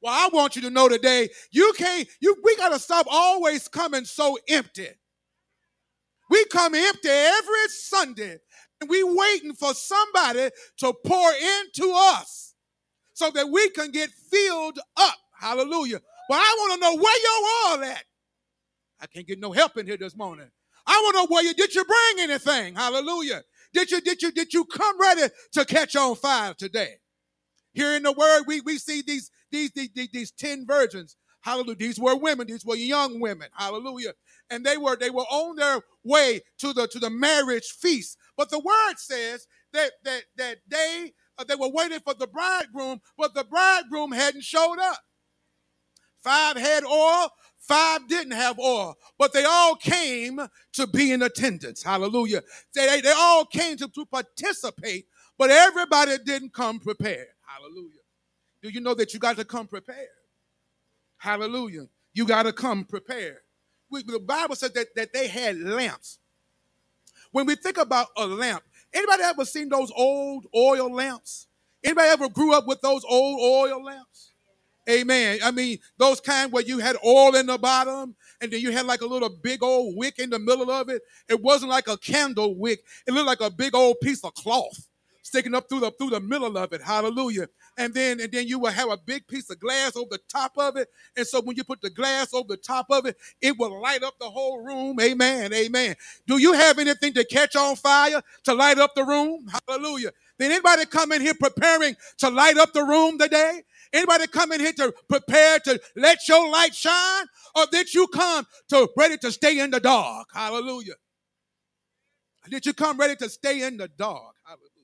Well, 0.00 0.14
I 0.14 0.28
want 0.32 0.54
you 0.56 0.62
to 0.62 0.70
know 0.70 0.88
today, 0.88 1.28
you 1.50 1.72
can't, 1.76 2.06
you 2.20 2.36
we 2.44 2.56
gotta 2.56 2.78
stop 2.78 3.06
always 3.10 3.66
coming 3.66 4.04
so 4.04 4.38
empty. 4.48 4.88
We 6.30 6.44
come 6.46 6.74
empty 6.74 7.08
every 7.08 7.68
Sunday, 7.68 8.38
we 8.86 9.02
waiting 9.02 9.54
for 9.54 9.74
somebody 9.74 10.50
to 10.78 10.94
pour 11.04 11.30
into 11.32 11.92
us 11.94 12.54
so 13.14 13.30
that 13.30 13.48
we 13.48 13.68
can 13.70 13.90
get 13.90 14.10
filled 14.10 14.78
up. 14.96 15.16
Hallelujah. 15.38 16.00
But 16.28 16.36
I 16.36 16.56
want 16.58 16.74
to 16.74 16.80
know 16.80 16.96
where 16.96 17.22
your 17.22 17.78
oil 17.84 17.92
at. 17.92 18.04
I 19.00 19.06
can't 19.06 19.26
get 19.26 19.40
no 19.40 19.52
help 19.52 19.76
in 19.76 19.86
here 19.86 19.96
this 19.96 20.16
morning. 20.16 20.50
I 20.86 21.00
want 21.02 21.14
to 21.14 21.22
know 21.22 21.26
where 21.34 21.44
you 21.44 21.54
did 21.54 21.74
you 21.74 21.84
bring 21.84 22.30
anything? 22.30 22.74
Hallelujah. 22.74 23.42
Did 23.72 23.90
you 23.90 24.00
did 24.00 24.22
you 24.22 24.32
did 24.32 24.52
you 24.54 24.64
come 24.64 25.00
ready 25.00 25.32
to 25.52 25.64
catch 25.64 25.96
on 25.96 26.16
fire 26.16 26.54
today? 26.54 26.96
Here 27.78 27.94
in 27.94 28.02
the 28.02 28.12
word, 28.12 28.42
we, 28.46 28.60
we 28.62 28.76
see 28.78 29.02
these, 29.02 29.30
these, 29.52 29.70
these, 29.70 29.90
these 30.12 30.30
10 30.32 30.66
virgins. 30.66 31.16
Hallelujah. 31.42 31.76
These 31.76 32.00
were 32.00 32.16
women, 32.16 32.48
these 32.48 32.64
were 32.64 32.74
young 32.74 33.20
women. 33.20 33.48
Hallelujah. 33.54 34.14
And 34.50 34.66
they 34.66 34.76
were 34.76 34.96
they 34.96 35.10
were 35.10 35.22
on 35.22 35.56
their 35.56 35.82
way 36.02 36.40
to 36.58 36.72
the 36.72 36.88
to 36.88 36.98
the 36.98 37.10
marriage 37.10 37.66
feast. 37.66 38.18
But 38.38 38.48
the 38.50 38.60
word 38.60 38.94
says 38.96 39.46
that 39.74 39.92
that 40.04 40.22
that 40.38 40.58
they 40.66 41.12
uh, 41.36 41.44
they 41.44 41.56
were 41.56 41.68
waiting 41.68 42.00
for 42.00 42.14
the 42.14 42.26
bridegroom, 42.28 43.02
but 43.18 43.34
the 43.34 43.44
bridegroom 43.44 44.12
hadn't 44.12 44.44
showed 44.44 44.78
up. 44.80 45.00
Five 46.22 46.56
had 46.56 46.84
oil, 46.84 47.28
Five 47.58 48.08
didn't 48.08 48.32
have 48.32 48.58
oil, 48.58 48.96
but 49.18 49.34
they 49.34 49.44
all 49.44 49.74
came 49.76 50.40
to 50.72 50.86
be 50.86 51.12
in 51.12 51.22
attendance. 51.22 51.82
Hallelujah. 51.82 52.42
They, 52.74 53.00
they 53.02 53.12
all 53.14 53.44
came 53.44 53.76
to, 53.76 53.88
to 53.88 54.06
participate, 54.06 55.06
but 55.36 55.50
everybody 55.50 56.16
didn't 56.24 56.54
come 56.54 56.80
prepared. 56.80 57.26
Hallelujah. 57.46 58.00
Do 58.62 58.70
you 58.70 58.80
know 58.80 58.94
that 58.94 59.12
you 59.12 59.20
got 59.20 59.36
to 59.36 59.44
come 59.44 59.66
prepared? 59.66 60.08
Hallelujah. 61.18 61.88
You 62.14 62.26
got 62.26 62.44
to 62.44 62.52
come 62.52 62.84
prepared. 62.84 63.38
We, 63.90 64.02
the 64.02 64.20
Bible 64.20 64.56
said 64.56 64.74
that, 64.74 64.88
that 64.96 65.12
they 65.12 65.28
had 65.28 65.58
lamps. 65.60 66.20
When 67.32 67.46
we 67.46 67.56
think 67.56 67.78
about 67.78 68.08
a 68.16 68.26
lamp, 68.26 68.62
anybody 68.92 69.22
ever 69.24 69.44
seen 69.44 69.68
those 69.68 69.92
old 69.94 70.46
oil 70.54 70.92
lamps? 70.92 71.46
Anybody 71.84 72.08
ever 72.08 72.28
grew 72.28 72.54
up 72.54 72.66
with 72.66 72.80
those 72.80 73.04
old 73.08 73.40
oil 73.40 73.82
lamps? 73.82 74.32
Amen. 74.88 75.38
I 75.44 75.50
mean, 75.50 75.78
those 75.98 76.18
kind 76.20 76.50
where 76.50 76.62
you 76.62 76.78
had 76.78 76.96
oil 77.04 77.34
in 77.36 77.46
the 77.46 77.58
bottom 77.58 78.16
and 78.40 78.50
then 78.50 78.60
you 78.60 78.72
had 78.72 78.86
like 78.86 79.02
a 79.02 79.06
little 79.06 79.28
big 79.28 79.62
old 79.62 79.96
wick 79.96 80.18
in 80.18 80.30
the 80.30 80.38
middle 80.38 80.70
of 80.70 80.88
it. 80.88 81.02
It 81.28 81.42
wasn't 81.42 81.70
like 81.70 81.88
a 81.88 81.98
candle 81.98 82.54
wick, 82.56 82.80
it 83.06 83.12
looked 83.12 83.26
like 83.26 83.42
a 83.42 83.50
big 83.50 83.74
old 83.74 84.00
piece 84.00 84.24
of 84.24 84.32
cloth. 84.34 84.88
Sticking 85.22 85.54
up 85.54 85.68
through 85.68 85.80
the 85.80 85.90
through 85.92 86.10
the 86.10 86.20
middle 86.20 86.58
of 86.58 86.72
it. 86.72 86.82
Hallelujah. 86.82 87.48
And 87.78 87.94
then 87.94 88.20
and 88.20 88.32
then 88.32 88.48
you 88.48 88.58
will 88.58 88.72
have 88.72 88.90
a 88.90 88.98
big 88.98 89.26
piece 89.28 89.50
of 89.50 89.60
glass 89.60 89.96
over 89.96 90.08
the 90.12 90.20
top 90.28 90.52
of 90.58 90.76
it. 90.76 90.88
And 91.16 91.26
so 91.26 91.40
when 91.42 91.56
you 91.56 91.64
put 91.64 91.82
the 91.82 91.90
glass 91.90 92.34
over 92.34 92.48
the 92.48 92.56
top 92.58 92.86
of 92.90 93.06
it, 93.06 93.16
it 93.42 93.58
will 93.58 93.80
light 93.82 94.02
up 94.02 94.18
the 94.20 94.30
whole 94.30 94.64
room. 94.64 95.00
Amen. 95.00 95.52
Amen. 95.54 95.96
Do 96.26 96.38
you 96.38 96.54
have 96.54 96.78
anything 96.78 97.14
to 97.14 97.24
catch 97.24 97.56
on 97.56 97.76
fire 97.76 98.22
to 98.44 98.54
light 98.54 98.78
up 98.78 98.94
the 98.94 99.04
room? 99.04 99.46
Hallelujah. 99.68 100.12
Did 100.38 100.52
anybody 100.52 100.86
come 100.86 101.12
in 101.12 101.20
here 101.22 101.34
preparing 101.34 101.96
to 102.18 102.30
light 102.30 102.58
up 102.58 102.72
the 102.72 102.84
room 102.84 103.18
today? 103.18 103.62
Anybody 103.92 104.26
come 104.28 104.52
in 104.52 104.60
here 104.60 104.72
to 104.74 104.94
prepare 105.08 105.60
to 105.60 105.80
let 105.96 106.28
your 106.28 106.50
light 106.50 106.74
shine? 106.74 107.26
Or 107.56 107.66
did 107.72 107.94
you 107.94 108.08
come 108.08 108.46
to 108.70 108.88
ready 108.96 109.18
to 109.18 109.32
stay 109.32 109.60
in 109.60 109.70
the 109.70 109.80
dark? 109.80 110.28
Hallelujah. 110.34 110.94
Did 112.50 112.66
you 112.66 112.74
come 112.74 112.98
ready 112.98 113.16
to 113.16 113.28
stay 113.28 113.62
in 113.62 113.76
the 113.78 113.88
dark? 113.88 114.36
Hallelujah. 114.44 114.77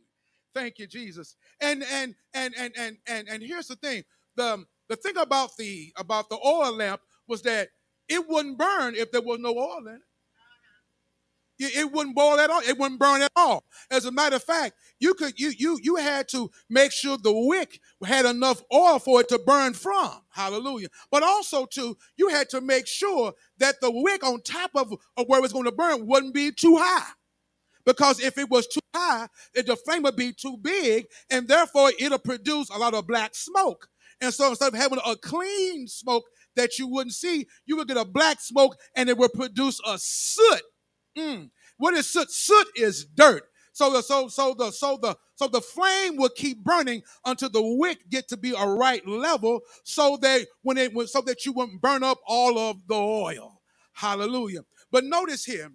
Thank 0.55 0.79
you, 0.79 0.87
Jesus. 0.87 1.37
And 1.61 1.83
and 1.83 2.15
and 2.33 2.55
and 2.57 2.73
and 2.79 2.97
and, 3.07 3.29
and 3.29 3.43
here's 3.43 3.69
the 3.69 3.77
thing. 3.77 4.05
The 4.37 4.55
um, 4.55 4.67
the 4.89 4.97
thing 4.97 5.17
about 5.17 5.57
the 5.57 5.93
about 5.97 6.29
the 6.29 6.39
oil 6.45 6.73
lamp 6.77 7.01
was 7.27 7.43
that 7.43 7.69
it 8.09 8.29
wouldn't 8.29 8.59
burn 8.59 8.95
if 8.95 9.11
there 9.11 9.23
was 9.23 9.41
no 9.41 9.57
oil 9.57 9.79
in 9.87 9.95
it. 9.95 10.01
It 11.57 11.93
wouldn't 11.93 12.17
boil 12.17 12.41
at 12.41 12.51
all. 12.51 12.61
It 12.61 12.79
wouldn't 12.79 12.99
burn 12.99 13.23
at 13.23 13.31
all. 13.37 13.65
As 13.91 14.05
a 14.05 14.11
matter 14.11 14.37
of 14.37 14.43
fact, 14.43 14.75
you 14.99 15.15
could 15.15 15.39
you 15.39 15.53
you 15.57 15.79
you 15.83 15.97
had 15.97 16.29
to 16.31 16.51
make 16.69 16.91
sure 16.93 17.17
the 17.17 17.33
wick 17.33 17.81
had 18.05 18.25
enough 18.27 18.63
oil 18.73 18.99
for 18.99 19.21
it 19.21 19.29
to 19.29 19.39
burn 19.39 19.73
from. 19.73 20.11
Hallelujah. 20.31 20.89
But 21.11 21.23
also 21.23 21.65
too, 21.65 21.97
you 22.17 22.29
had 22.29 22.51
to 22.51 22.61
make 22.61 22.87
sure 22.89 23.35
that 23.59 23.81
the 23.81 23.91
wick 23.91 24.25
on 24.25 24.43
top 24.43 24.73
of, 24.75 24.93
of 25.17 25.27
where 25.29 25.39
it 25.39 25.43
was 25.43 25.53
going 25.53 25.67
to 25.67 25.73
burn 25.73 26.07
wouldn't 26.07 26.35
be 26.35 26.51
too 26.51 26.77
high. 26.79 27.13
Because 27.87 28.21
if 28.21 28.39
it 28.39 28.49
was 28.49 28.67
too 28.67 28.81
high, 28.95 29.29
the 29.55 29.77
flame 29.77 30.03
would 30.05 30.17
be 30.17 30.33
too 30.33 30.57
big, 30.61 31.07
and 31.31 31.49
therefore 31.49 31.93
it'll 32.01 32.19
produce 32.19 32.71
a 32.71 32.79
lot 32.79 32.95
of 32.95 33.07
black 33.07 33.35
smoke. 33.35 33.89
And 34.21 34.33
so 34.33 34.51
instead 34.51 34.73
of 34.73 34.81
having 34.81 35.01
a 35.05 35.17
clean 35.17 35.87
smoke 35.89 36.25
that 36.57 36.79
you 36.79 36.87
wouldn't 36.89 37.15
see, 37.15 37.47
you 37.67 37.77
would 37.77 37.89
get 37.89 37.97
a 37.97 38.05
black 38.05 38.41
smoke 38.41 38.77
and 38.97 39.09
it 39.09 39.19
would 39.19 39.33
produce 39.33 39.81
a 39.87 39.99
soot 39.99 40.63
Mm. 41.17 41.51
What 41.79 41.95
is 41.95 42.09
soot? 42.09 42.31
Soot 42.31 42.67
is 42.77 43.05
dirt. 43.05 43.45
So 43.73 43.93
the 43.93 44.03
so 44.03 44.29
so 44.29 44.55
the 44.55 44.71
so 44.71 44.99
the 45.01 45.17
so 45.35 45.49
the 45.49 45.61
flame 45.61 46.17
will 46.17 46.29
keep 46.29 46.63
burning 46.63 47.03
until 47.25 47.51
the 47.51 47.63
wick 47.63 47.99
get 48.09 48.29
to 48.29 48.37
be 48.37 48.55
a 48.57 48.67
right 48.67 49.07
level, 49.07 49.61
so 49.83 50.17
that 50.23 50.47
when 50.63 50.79
it 50.79 50.93
so 51.09 51.21
that 51.23 51.45
you 51.45 51.53
wouldn't 51.53 51.81
burn 51.81 52.05
up 52.05 52.19
all 52.27 52.59
of 52.59 52.77
the 52.87 52.95
oil. 52.95 53.61
Hallelujah. 53.93 54.65
But 54.93 55.05
notice 55.05 55.45
here, 55.45 55.71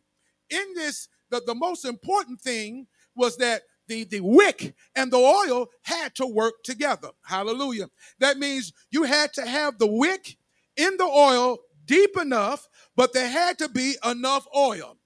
in 0.49 0.73
this, 0.75 1.09
the, 1.29 1.41
the 1.45 1.55
most 1.55 1.85
important 1.85 2.41
thing 2.41 2.87
was 3.15 3.37
that 3.37 3.63
the, 3.87 4.03
the 4.05 4.21
wick 4.21 4.75
and 4.95 5.11
the 5.11 5.17
oil 5.17 5.67
had 5.81 6.15
to 6.15 6.25
work 6.25 6.63
together. 6.63 7.09
Hallelujah. 7.25 7.89
That 8.19 8.37
means 8.37 8.71
you 8.91 9.03
had 9.03 9.33
to 9.33 9.45
have 9.45 9.79
the 9.79 9.87
wick 9.87 10.37
in 10.77 10.95
the 10.97 11.05
oil 11.05 11.59
deep 11.85 12.15
enough, 12.17 12.67
but 12.95 13.13
there 13.13 13.27
had 13.27 13.57
to 13.57 13.67
be 13.67 13.95
enough 14.05 14.45
oil. 14.55 14.97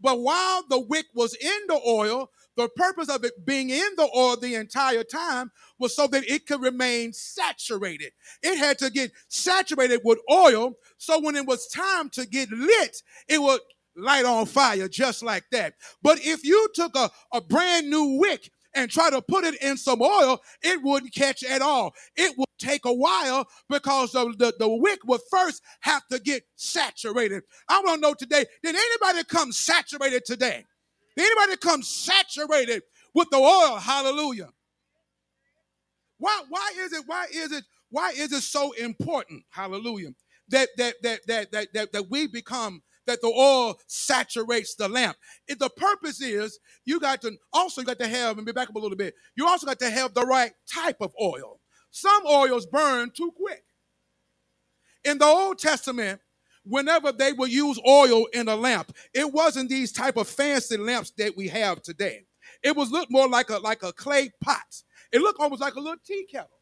But 0.00 0.20
while 0.20 0.62
the 0.68 0.80
wick 0.80 1.06
was 1.14 1.34
in 1.34 1.60
the 1.66 1.80
oil, 1.86 2.30
the 2.56 2.68
purpose 2.68 3.08
of 3.08 3.24
it 3.24 3.44
being 3.44 3.70
in 3.70 3.88
the 3.96 4.08
oil 4.16 4.36
the 4.36 4.54
entire 4.54 5.04
time 5.04 5.50
was 5.78 5.94
so 5.94 6.06
that 6.06 6.28
it 6.28 6.46
could 6.46 6.62
remain 6.62 7.12
saturated. 7.12 8.12
It 8.42 8.58
had 8.58 8.78
to 8.78 8.90
get 8.90 9.12
saturated 9.28 10.00
with 10.04 10.18
oil, 10.30 10.74
so 10.98 11.20
when 11.20 11.36
it 11.36 11.46
was 11.46 11.66
time 11.68 12.10
to 12.10 12.26
get 12.26 12.50
lit, 12.50 13.02
it 13.28 13.40
would 13.40 13.60
light 14.00 14.24
on 14.24 14.46
fire 14.46 14.88
just 14.88 15.22
like 15.22 15.44
that. 15.52 15.74
But 16.02 16.18
if 16.24 16.44
you 16.44 16.68
took 16.74 16.96
a, 16.96 17.10
a 17.32 17.40
brand 17.40 17.88
new 17.88 18.18
wick 18.18 18.50
and 18.74 18.90
try 18.90 19.10
to 19.10 19.20
put 19.20 19.44
it 19.44 19.60
in 19.62 19.76
some 19.76 20.00
oil, 20.00 20.40
it 20.62 20.80
wouldn't 20.82 21.14
catch 21.14 21.42
at 21.42 21.60
all. 21.60 21.92
It 22.16 22.36
would 22.38 22.48
take 22.58 22.84
a 22.84 22.92
while 22.92 23.48
because 23.68 24.12
the, 24.12 24.34
the, 24.38 24.54
the 24.58 24.68
wick 24.68 25.00
would 25.06 25.20
first 25.30 25.62
have 25.80 26.06
to 26.08 26.18
get 26.20 26.44
saturated. 26.56 27.42
I 27.68 27.80
want 27.84 28.00
to 28.02 28.08
know 28.08 28.14
today, 28.14 28.44
did 28.62 28.76
anybody 28.76 29.24
come 29.24 29.52
saturated 29.52 30.24
today? 30.24 30.64
Did 31.16 31.26
anybody 31.26 31.56
come 31.56 31.82
saturated 31.82 32.82
with 33.14 33.28
the 33.30 33.38
oil? 33.38 33.76
Hallelujah. 33.76 34.50
Why, 36.18 36.42
why 36.48 36.72
is 36.78 36.92
it, 36.92 37.02
why 37.06 37.26
is 37.32 37.52
it, 37.52 37.64
why 37.90 38.10
is 38.10 38.32
it 38.32 38.42
so 38.42 38.72
important? 38.72 39.42
Hallelujah. 39.50 40.10
That 40.48 40.68
that 40.78 40.94
that 41.02 41.20
that 41.26 41.52
that 41.52 41.72
that, 41.74 41.92
that 41.92 42.10
we 42.10 42.26
become 42.26 42.82
that 43.06 43.20
the 43.20 43.28
oil 43.28 43.78
saturates 43.86 44.74
the 44.74 44.88
lamp. 44.88 45.16
If 45.48 45.58
the 45.58 45.70
purpose 45.70 46.20
is 46.20 46.58
you 46.84 47.00
got 47.00 47.22
to 47.22 47.32
also 47.52 47.80
you 47.80 47.86
got 47.86 47.98
to 47.98 48.08
have, 48.08 48.36
and 48.36 48.46
be 48.46 48.52
back 48.52 48.68
up 48.68 48.76
a 48.76 48.78
little 48.78 48.96
bit, 48.96 49.14
you 49.36 49.46
also 49.46 49.66
got 49.66 49.78
to 49.80 49.90
have 49.90 50.14
the 50.14 50.26
right 50.26 50.52
type 50.72 50.98
of 51.00 51.12
oil. 51.20 51.60
Some 51.90 52.24
oils 52.26 52.66
burn 52.66 53.10
too 53.10 53.32
quick. 53.36 53.64
In 55.04 55.18
the 55.18 55.24
Old 55.24 55.58
Testament, 55.58 56.20
whenever 56.64 57.10
they 57.12 57.32
would 57.32 57.50
use 57.50 57.80
oil 57.86 58.26
in 58.32 58.48
a 58.48 58.56
lamp, 58.56 58.92
it 59.14 59.32
wasn't 59.32 59.70
these 59.70 59.92
type 59.92 60.16
of 60.16 60.28
fancy 60.28 60.76
lamps 60.76 61.10
that 61.18 61.36
we 61.36 61.48
have 61.48 61.82
today. 61.82 62.26
It 62.62 62.76
was 62.76 62.90
looked 62.90 63.10
more 63.10 63.28
like 63.28 63.50
a 63.50 63.58
like 63.58 63.82
a 63.82 63.92
clay 63.92 64.30
pot. 64.40 64.82
It 65.12 65.20
looked 65.20 65.40
almost 65.40 65.62
like 65.62 65.74
a 65.74 65.80
little 65.80 65.98
tea 66.04 66.26
kettle. 66.30 66.59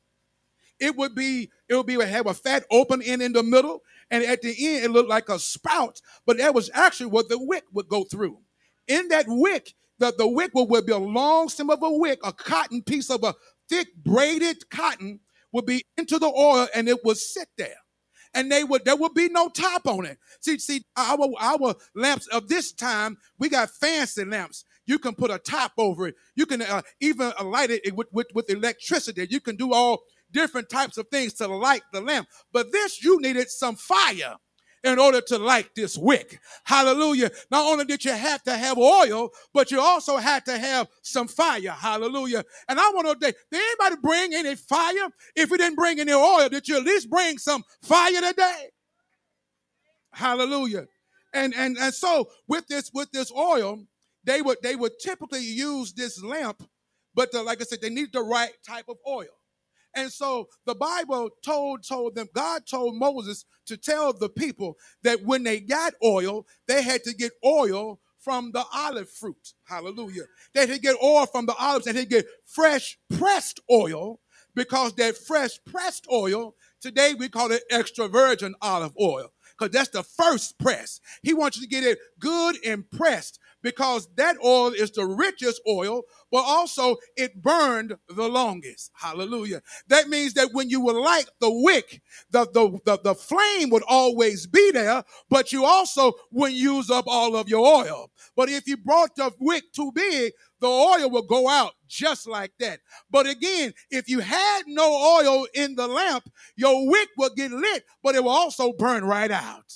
It 0.80 0.96
would 0.96 1.14
be 1.14 1.50
it 1.68 1.74
would 1.74 1.86
be 1.86 1.94
have 1.94 2.26
a 2.26 2.34
fat 2.34 2.64
open 2.70 3.02
end 3.02 3.22
in 3.22 3.32
the 3.32 3.42
middle, 3.42 3.82
and 4.10 4.24
at 4.24 4.42
the 4.42 4.54
end 4.66 4.84
it 4.84 4.90
looked 4.90 5.08
like 5.08 5.28
a 5.28 5.38
spout, 5.38 6.00
but 6.26 6.38
that 6.38 6.54
was 6.54 6.70
actually 6.72 7.06
what 7.06 7.28
the 7.28 7.38
wick 7.38 7.64
would 7.72 7.88
go 7.88 8.04
through. 8.04 8.38
In 8.86 9.08
that 9.08 9.26
wick, 9.28 9.74
the, 9.98 10.14
the 10.16 10.26
wick 10.26 10.52
would, 10.54 10.70
would 10.70 10.86
be 10.86 10.92
a 10.92 10.98
long 10.98 11.48
stem 11.48 11.70
of 11.70 11.82
a 11.82 11.90
wick, 11.90 12.20
a 12.24 12.32
cotton 12.32 12.82
piece 12.82 13.10
of 13.10 13.22
a 13.24 13.34
thick 13.68 13.88
braided 13.96 14.68
cotton 14.70 15.20
would 15.52 15.66
be 15.66 15.84
into 15.96 16.18
the 16.18 16.26
oil 16.26 16.68
and 16.74 16.88
it 16.88 17.04
would 17.04 17.16
sit 17.16 17.48
there. 17.56 17.76
And 18.34 18.52
they 18.52 18.62
would 18.62 18.84
there 18.84 18.96
would 18.96 19.14
be 19.14 19.28
no 19.28 19.48
top 19.48 19.86
on 19.86 20.04
it. 20.04 20.18
See, 20.40 20.58
see, 20.58 20.84
our 20.96 21.18
our 21.40 21.74
lamps 21.94 22.26
of 22.28 22.48
this 22.48 22.72
time, 22.72 23.16
we 23.38 23.48
got 23.48 23.70
fancy 23.70 24.24
lamps. 24.24 24.64
You 24.86 24.98
can 24.98 25.14
put 25.14 25.30
a 25.30 25.38
top 25.38 25.72
over 25.78 26.08
it. 26.08 26.14
You 26.34 26.46
can 26.46 26.62
uh, 26.62 26.82
even 27.00 27.32
light 27.42 27.70
it 27.70 27.94
with, 27.94 28.08
with, 28.12 28.28
with 28.34 28.50
electricity. 28.50 29.26
You 29.28 29.40
can 29.40 29.56
do 29.56 29.72
all 29.72 30.00
different 30.32 30.68
types 30.68 30.98
of 30.98 31.08
things 31.08 31.34
to 31.34 31.46
light 31.46 31.82
the 31.92 32.00
lamp. 32.00 32.28
But 32.52 32.72
this, 32.72 33.02
you 33.02 33.20
needed 33.20 33.50
some 33.50 33.76
fire 33.76 34.36
in 34.84 34.98
order 34.98 35.20
to 35.20 35.38
light 35.38 35.74
this 35.74 35.98
wick. 35.98 36.38
Hallelujah. 36.64 37.30
Not 37.50 37.66
only 37.66 37.84
did 37.84 38.04
you 38.04 38.12
have 38.12 38.42
to 38.44 38.56
have 38.56 38.78
oil, 38.78 39.30
but 39.52 39.70
you 39.70 39.80
also 39.80 40.16
had 40.16 40.44
to 40.46 40.56
have 40.56 40.88
some 41.02 41.28
fire. 41.28 41.70
Hallelujah. 41.70 42.44
And 42.68 42.78
I 42.78 42.90
want 42.90 43.20
to 43.20 43.26
say, 43.26 43.32
did 43.50 43.60
anybody 43.60 44.00
bring 44.02 44.34
any 44.34 44.54
fire? 44.54 45.08
If 45.34 45.50
you 45.50 45.58
didn't 45.58 45.76
bring 45.76 46.00
any 46.00 46.12
oil, 46.12 46.48
did 46.48 46.68
you 46.68 46.76
at 46.76 46.84
least 46.84 47.10
bring 47.10 47.38
some 47.38 47.64
fire 47.82 48.20
today? 48.20 48.70
Hallelujah. 50.12 50.86
And 51.34 51.54
and 51.54 51.76
and 51.76 51.92
so 51.92 52.30
with 52.46 52.66
this 52.68 52.90
with 52.94 53.10
this 53.12 53.30
oil, 53.32 53.84
they 54.24 54.42
would 54.42 54.58
they 54.62 54.76
would 54.76 54.92
typically 55.02 55.44
use 55.44 55.92
this 55.92 56.22
lamp, 56.22 56.62
but 57.14 57.30
the, 57.32 57.42
like 57.42 57.60
I 57.60 57.64
said, 57.64 57.80
they 57.82 57.90
need 57.90 58.12
the 58.12 58.22
right 58.22 58.52
type 58.66 58.86
of 58.88 58.96
oil. 59.06 59.37
And 59.98 60.12
so 60.12 60.48
the 60.64 60.76
Bible 60.76 61.28
told 61.44 61.82
told 61.82 62.14
them, 62.14 62.28
God 62.32 62.62
told 62.70 62.94
Moses 62.94 63.44
to 63.66 63.76
tell 63.76 64.12
the 64.12 64.28
people 64.28 64.76
that 65.02 65.24
when 65.24 65.42
they 65.42 65.58
got 65.58 65.92
oil, 66.04 66.46
they 66.68 66.82
had 66.82 67.02
to 67.02 67.12
get 67.12 67.32
oil 67.44 67.98
from 68.20 68.52
the 68.52 68.64
olive 68.72 69.10
fruit. 69.10 69.54
Hallelujah. 69.64 70.22
They 70.54 70.60
had 70.60 70.70
to 70.70 70.78
get 70.78 70.96
oil 71.02 71.26
from 71.26 71.46
the 71.46 71.54
olives 71.56 71.88
and 71.88 71.96
they 71.96 72.06
get 72.06 72.26
fresh 72.46 72.96
pressed 73.18 73.58
oil 73.68 74.20
because 74.54 74.94
that 74.94 75.16
fresh 75.16 75.58
pressed 75.66 76.06
oil, 76.12 76.54
today 76.80 77.14
we 77.18 77.28
call 77.28 77.50
it 77.50 77.64
extra 77.68 78.06
virgin 78.06 78.54
olive 78.62 78.92
oil 79.00 79.32
because 79.58 79.72
that's 79.72 79.88
the 79.88 80.04
first 80.04 80.60
press. 80.60 81.00
He 81.24 81.34
wants 81.34 81.56
you 81.56 81.64
to 81.64 81.68
get 81.68 81.82
it 81.82 81.98
good 82.20 82.56
and 82.64 82.88
pressed 82.88 83.40
because 83.62 84.08
that 84.16 84.36
oil 84.44 84.68
is 84.68 84.90
the 84.92 85.06
richest 85.06 85.60
oil, 85.68 86.02
but 86.30 86.42
also 86.44 86.96
it 87.16 87.42
burned 87.42 87.96
the 88.08 88.28
longest. 88.28 88.90
Hallelujah. 88.94 89.62
That 89.88 90.08
means 90.08 90.34
that 90.34 90.50
when 90.52 90.70
you 90.70 90.80
would 90.80 90.96
light 90.96 91.26
the 91.40 91.50
wick, 91.50 92.00
the, 92.30 92.46
the, 92.52 92.78
the, 92.84 92.98
the 93.02 93.14
flame 93.14 93.70
would 93.70 93.84
always 93.88 94.46
be 94.46 94.70
there, 94.72 95.04
but 95.28 95.52
you 95.52 95.64
also 95.64 96.12
wouldn't 96.30 96.58
use 96.58 96.90
up 96.90 97.06
all 97.08 97.36
of 97.36 97.48
your 97.48 97.66
oil. 97.66 98.10
But 98.36 98.48
if 98.48 98.66
you 98.66 98.76
brought 98.76 99.16
the 99.16 99.32
wick 99.40 99.64
too 99.72 99.92
big, 99.94 100.32
the 100.60 100.66
oil 100.68 101.10
will 101.10 101.22
go 101.26 101.48
out 101.48 101.72
just 101.86 102.28
like 102.28 102.52
that. 102.58 102.80
But 103.10 103.26
again, 103.26 103.72
if 103.90 104.08
you 104.08 104.20
had 104.20 104.62
no 104.66 105.18
oil 105.18 105.46
in 105.54 105.76
the 105.76 105.86
lamp, 105.86 106.30
your 106.56 106.88
wick 106.88 107.08
will 107.16 107.30
get 107.36 107.52
lit, 107.52 107.84
but 108.02 108.14
it 108.14 108.22
will 108.22 108.30
also 108.30 108.72
burn 108.72 109.04
right 109.04 109.30
out. 109.30 109.72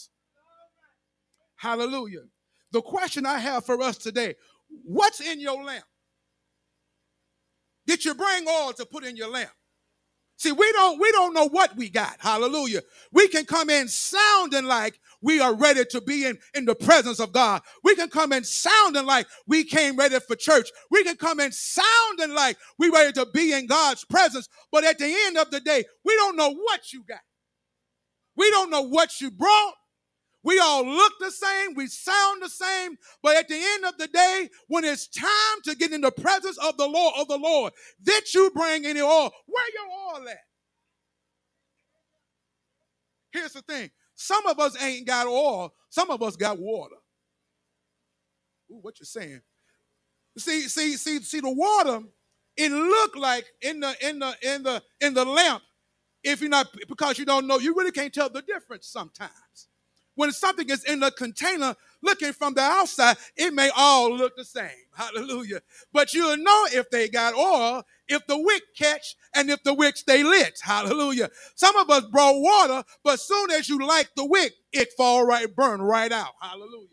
Hallelujah. 1.57 2.25
The 2.73 2.83
question 2.83 3.27
I 3.27 3.39
have 3.39 3.65
for 3.65 3.81
us 3.83 3.99
today 3.99 4.35
what's 4.85 5.21
in 5.21 5.39
your 5.39 5.63
lamp? 5.63 5.85
Did 7.87 8.05
you 8.05 8.15
bring 8.15 8.49
oil 8.49 8.73
to 8.73 8.87
put 8.87 9.05
in 9.05 9.17
your 9.17 9.29
lamp? 9.29 9.51
See, 10.39 10.51
we 10.51 10.73
don't 10.73 10.99
we 10.99 11.13
don't 11.13 11.35
know 11.35 11.49
what 11.49 11.77
we 11.77 11.89
got. 11.89 12.17
Hallelujah. 12.19 12.83
We 13.13 13.29
can 13.29 13.45
come 13.45 13.71
in 13.71 13.87
sounding 13.87 14.65
like 14.65 14.99
we 15.21 15.39
are 15.41 15.55
ready 15.55 15.85
to 15.85 16.01
be 16.01 16.25
in, 16.27 16.37
in 16.55 16.65
the 16.65 16.75
presence 16.75 17.21
of 17.21 17.33
God. 17.33 17.63
We 17.85 17.95
can 17.95 18.09
come 18.09 18.33
in 18.33 18.43
sounding 18.43 19.07
like 19.07 19.27
we 19.47 19.63
came 19.63 19.97
ready 19.97 20.19
for 20.19 20.35
church. 20.35 20.69
We 20.91 21.05
can 21.05 21.17
come 21.17 21.39
in 21.39 21.53
sounding 21.53 22.35
like 22.35 22.57
we 22.79 22.89
ready 22.91 23.13
to 23.13 23.27
be 23.27 23.53
in 23.53 23.69
God's 23.69 24.05
presence. 24.05 24.49
But 24.73 24.83
at 24.83 24.99
the 24.99 25.15
end 25.27 25.37
of 25.37 25.51
the 25.53 25.61
day, 25.61 25.85
we 26.05 26.17
don't 26.17 26.37
know 26.37 26.53
what 26.53 26.93
you 26.93 27.05
got. 27.05 27.21
We 28.35 28.51
don't 28.51 28.71
know 28.71 28.83
what 28.83 29.21
you 29.21 29.31
brought. 29.31 29.75
We 30.45 30.59
all 30.59 30.85
look 30.85 31.13
the 31.21 31.31
same, 31.31 31.75
we 31.75 31.87
sound 31.87 32.43
the 32.43 32.49
same, 32.49 32.97
but 33.23 33.37
at 33.37 33.49
the 33.49 33.55
end 33.55 33.85
of 33.85 33.97
the 33.97 34.09
day, 34.09 34.49
when 34.67 34.85
it's 34.85 35.07
time 35.07 35.63
to 35.65 35.77
get 35.77 35.93
in 35.93 36.01
the 36.01 36.11
presence 36.11 36.59
of 36.59 36.77
the 36.77 36.87
Lord 36.87 37.15
of 37.19 37.29
the 37.29 37.37
Lord, 37.37 37.73
did 38.03 38.33
you 38.35 38.51
bring 38.51 38.85
any 38.85 39.01
oil, 39.01 39.31
where 39.47 39.67
your 39.75 40.21
oil 40.21 40.29
at? 40.29 40.39
Here's 43.31 43.53
the 43.53 43.63
thing: 43.63 43.91
some 44.17 44.45
of 44.47 44.59
us 44.59 44.81
ain't 44.83 45.07
got 45.07 45.29
oil, 45.29 45.73
some 45.91 46.11
of 46.11 46.23
us 46.23 46.35
got 46.35 46.59
water. 46.59 46.97
Ooh, 48.71 48.81
what 48.83 48.99
you 48.99 49.07
saying? 49.07 49.41
See, 50.39 50.63
see, 50.63 50.97
see, 50.97 51.21
see, 51.21 51.41
the 51.41 51.51
water, 51.51 52.01
it 52.57 52.73
looked 52.73 53.17
like 53.17 53.45
in 53.61 53.81
the 53.81 53.95
in 54.07 54.19
the 54.19 54.35
in 54.43 54.63
the 54.65 54.83
in 55.01 55.15
the 55.15 55.25
lamp. 55.25 55.63
If 56.25 56.41
you're 56.41 56.51
not 56.51 56.69
because 56.89 57.19
you 57.19 57.25
don't 57.25 57.47
know, 57.47 57.59
you 57.59 57.75
really 57.75 57.93
can't 57.93 58.13
tell 58.13 58.29
the 58.29 58.43
difference 58.43 58.89
sometimes 58.89 59.69
when 60.15 60.33
something 60.33 60.69
is 60.69 60.85
in 60.85 61.01
the 61.01 61.11
container 61.11 61.75
looking 62.03 62.33
from 62.33 62.55
the 62.55 62.61
outside, 62.61 63.17
it 63.37 63.55
may 63.55 63.71
all 63.77 64.15
look 64.15 64.37
the 64.37 64.45
same. 64.45 64.69
Hallelujah. 64.95 65.61
But 65.93 66.13
you'll 66.13 66.37
know 66.37 66.67
if 66.73 66.91
they 66.91 67.09
got 67.09 67.35
oil, 67.35 67.83
if 68.09 68.27
the 68.27 68.39
wick 68.39 68.63
catch, 68.77 69.17
and 69.35 69.51
if 69.51 69.63
the 69.63 69.75
wick 69.75 69.97
stay 69.97 70.23
lit. 70.23 70.59
Hallelujah. 70.63 71.31
Some 71.55 71.77
of 71.77 71.89
us 71.91 72.05
brought 72.07 72.41
water, 72.41 72.85
but 73.03 73.21
soon 73.21 73.51
as 73.53 73.69
you 73.69 73.79
light 73.87 74.09
the 74.17 74.27
wick, 74.27 74.53
it 74.73 74.93
fall 74.97 75.25
right, 75.27 75.55
burn 75.55 75.81
right 75.81 76.13
out. 76.13 76.33
Hallelujah. 76.41 76.89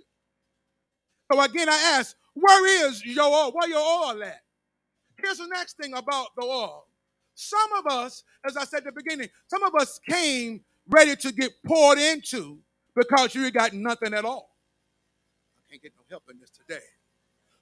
So 1.32 1.42
again, 1.42 1.70
I 1.70 1.96
ask, 1.98 2.16
where 2.34 2.88
is 2.88 3.06
your 3.06 3.26
oil? 3.26 3.52
Where 3.52 3.70
your 3.70 3.80
oil 3.80 4.24
at? 4.24 4.42
Here's 5.22 5.38
the 5.38 5.48
next 5.48 5.78
thing 5.78 5.94
about 5.94 6.30
the 6.38 6.46
oil. 6.46 6.86
Some 7.36 7.74
of 7.78 7.92
us, 7.92 8.24
as 8.46 8.58
I 8.58 8.66
said 8.66 8.80
at 8.80 8.86
the 8.86 8.92
beginning, 8.92 9.30
some 9.48 9.64
of 9.64 9.74
us 9.76 10.00
came 10.10 10.62
ready 10.88 11.16
to 11.18 11.32
get 11.32 11.52
poured 11.66 12.00
into 12.00 12.60
because 12.96 13.36
you 13.36 13.50
got 13.52 13.74
nothing 13.74 14.14
at 14.14 14.26
all. 14.26 14.50
I 15.58 15.62
can't 15.70 15.82
get 15.82 15.94
no 15.98 16.04
help 16.10 16.24
in 16.32 16.40
this 16.40 16.52
today. 16.52 16.84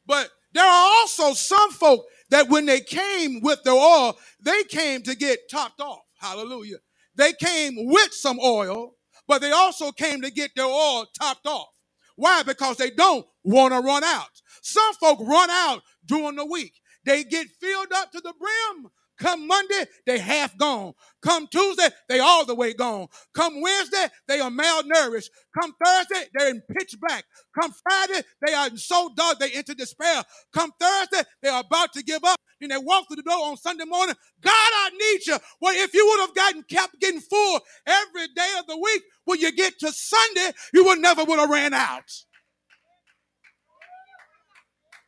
But 0.05 0.29
there 0.53 0.65
are 0.65 0.91
also 1.01 1.33
some 1.33 1.71
folk 1.71 2.05
that 2.29 2.49
when 2.49 2.65
they 2.65 2.79
came 2.79 3.41
with 3.41 3.63
their 3.63 3.73
oil, 3.73 4.17
they 4.41 4.63
came 4.63 5.01
to 5.03 5.15
get 5.15 5.49
topped 5.51 5.81
off. 5.81 6.01
Hallelujah. 6.19 6.77
They 7.15 7.33
came 7.33 7.75
with 7.77 8.13
some 8.13 8.39
oil, 8.39 8.93
but 9.27 9.41
they 9.41 9.51
also 9.51 9.91
came 9.91 10.21
to 10.21 10.31
get 10.31 10.51
their 10.55 10.65
oil 10.65 11.05
topped 11.19 11.45
off. 11.45 11.69
Why? 12.15 12.43
Because 12.43 12.77
they 12.77 12.89
don't 12.91 13.25
want 13.43 13.73
to 13.73 13.79
run 13.81 14.03
out. 14.03 14.41
Some 14.61 14.93
folk 14.95 15.19
run 15.19 15.49
out 15.49 15.81
during 16.05 16.35
the 16.35 16.45
week. 16.45 16.73
They 17.05 17.23
get 17.23 17.47
filled 17.61 17.91
up 17.93 18.11
to 18.11 18.21
the 18.21 18.33
brim 18.39 18.91
Come 19.19 19.47
Monday, 19.47 19.85
they 20.05 20.19
half 20.19 20.57
gone. 20.57 20.93
Come 21.21 21.47
Tuesday, 21.47 21.89
they 22.09 22.19
all 22.19 22.45
the 22.45 22.55
way 22.55 22.73
gone. 22.73 23.07
Come 23.35 23.61
Wednesday, 23.61 24.07
they 24.27 24.39
are 24.39 24.51
malnourished. 24.51 25.29
Come 25.59 25.73
Thursday, 25.83 26.25
they're 26.33 26.49
in 26.49 26.61
pitch 26.77 26.95
black. 27.01 27.25
Come 27.59 27.73
Friday, 27.83 28.21
they 28.45 28.53
are 28.53 28.69
so 28.77 29.11
dark 29.15 29.39
they 29.39 29.51
enter 29.51 29.73
despair. 29.73 30.23
Come 30.53 30.71
Thursday, 30.79 31.23
they 31.41 31.49
are 31.49 31.61
about 31.61 31.93
to 31.93 32.03
give 32.03 32.23
up. 32.23 32.37
Then 32.61 32.69
they 32.69 32.77
walk 32.77 33.07
through 33.07 33.17
the 33.17 33.23
door 33.23 33.45
on 33.47 33.57
Sunday 33.57 33.85
morning. 33.85 34.15
God, 34.41 34.51
I 34.53 34.89
need 34.91 35.27
you. 35.27 35.37
Well, 35.61 35.75
if 35.75 35.93
you 35.93 36.05
would 36.07 36.21
have 36.21 36.35
gotten 36.35 36.63
kept 36.63 36.99
getting 36.99 37.21
full 37.21 37.59
every 37.85 38.27
day 38.35 38.53
of 38.59 38.67
the 38.67 38.77
week, 38.77 39.03
when 39.25 39.39
you 39.39 39.51
get 39.51 39.79
to 39.79 39.91
Sunday, 39.91 40.51
you 40.73 40.85
would 40.85 40.99
never 40.99 41.23
would 41.23 41.39
have 41.39 41.49
ran 41.49 41.73
out. 41.73 42.11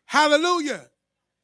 Hallelujah. 0.06 0.88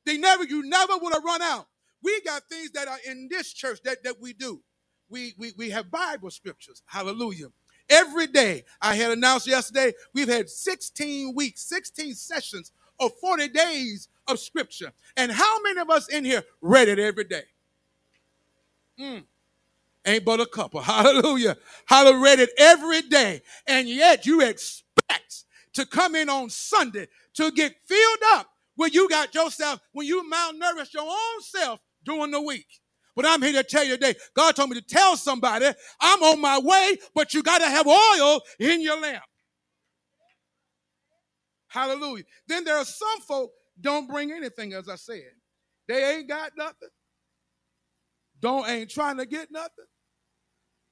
They 0.05 0.17
never, 0.17 0.43
you 0.43 0.63
never 0.63 0.93
would 0.97 1.13
have 1.13 1.23
run 1.23 1.41
out. 1.41 1.67
We 2.05 2.21
got 2.21 2.43
things 2.47 2.69
that 2.71 2.87
are 2.87 2.99
in 3.09 3.27
this 3.31 3.51
church 3.51 3.79
that, 3.83 4.03
that 4.03 4.21
we 4.21 4.33
do. 4.33 4.61
We, 5.09 5.33
we, 5.39 5.53
we 5.57 5.71
have 5.71 5.89
Bible 5.89 6.29
scriptures. 6.29 6.83
Hallelujah. 6.85 7.47
Every 7.89 8.27
day, 8.27 8.63
I 8.79 8.93
had 8.93 9.09
announced 9.09 9.47
yesterday, 9.47 9.91
we've 10.13 10.27
had 10.27 10.47
16 10.47 11.33
weeks, 11.33 11.63
16 11.63 12.13
sessions 12.13 12.71
of 12.99 13.11
40 13.19 13.47
days 13.47 14.07
of 14.27 14.37
scripture. 14.37 14.91
And 15.17 15.31
how 15.31 15.59
many 15.63 15.79
of 15.79 15.89
us 15.89 16.07
in 16.07 16.23
here 16.25 16.43
read 16.61 16.89
it 16.89 16.99
every 16.99 17.23
day? 17.23 17.43
Mm. 18.99 19.23
Ain't 20.05 20.25
but 20.25 20.39
a 20.39 20.45
couple. 20.45 20.81
Hallelujah. 20.83 21.57
Hallelujah. 21.87 22.23
Read 22.23 22.39
it 22.39 22.51
every 22.59 23.01
day. 23.01 23.41
And 23.65 23.89
yet 23.89 24.27
you 24.27 24.41
expect 24.41 25.45
to 25.73 25.87
come 25.87 26.13
in 26.13 26.29
on 26.29 26.51
Sunday 26.51 27.07
to 27.33 27.49
get 27.49 27.73
filled 27.87 28.19
up 28.33 28.51
when 28.75 28.93
you 28.93 29.09
got 29.09 29.33
yourself, 29.33 29.79
when 29.91 30.05
you 30.05 30.23
malnourished 30.31 30.93
your 30.93 31.09
own 31.09 31.41
self 31.41 31.79
during 32.05 32.31
the 32.31 32.41
week. 32.41 32.67
But 33.15 33.25
I'm 33.25 33.41
here 33.41 33.53
to 33.53 33.63
tell 33.63 33.83
you 33.83 33.93
today, 33.93 34.15
God 34.35 34.55
told 34.55 34.69
me 34.69 34.75
to 34.79 34.85
tell 34.85 35.15
somebody, 35.15 35.67
I'm 36.01 36.23
on 36.23 36.41
my 36.41 36.59
way, 36.59 36.97
but 37.13 37.33
you 37.33 37.43
got 37.43 37.59
to 37.59 37.67
have 37.67 37.87
oil 37.87 38.41
in 38.59 38.81
your 38.81 38.99
lamp. 38.99 39.23
Hallelujah. 41.67 42.23
Then 42.47 42.63
there 42.63 42.77
are 42.77 42.85
some 42.85 43.21
folk 43.21 43.51
don't 43.79 44.07
bring 44.09 44.31
anything, 44.31 44.73
as 44.73 44.87
I 44.89 44.95
said. 44.95 45.31
They 45.87 46.15
ain't 46.15 46.29
got 46.29 46.51
nothing. 46.57 46.89
Don't 48.39 48.67
ain't 48.67 48.89
trying 48.89 49.17
to 49.17 49.25
get 49.25 49.51
nothing. 49.51 49.85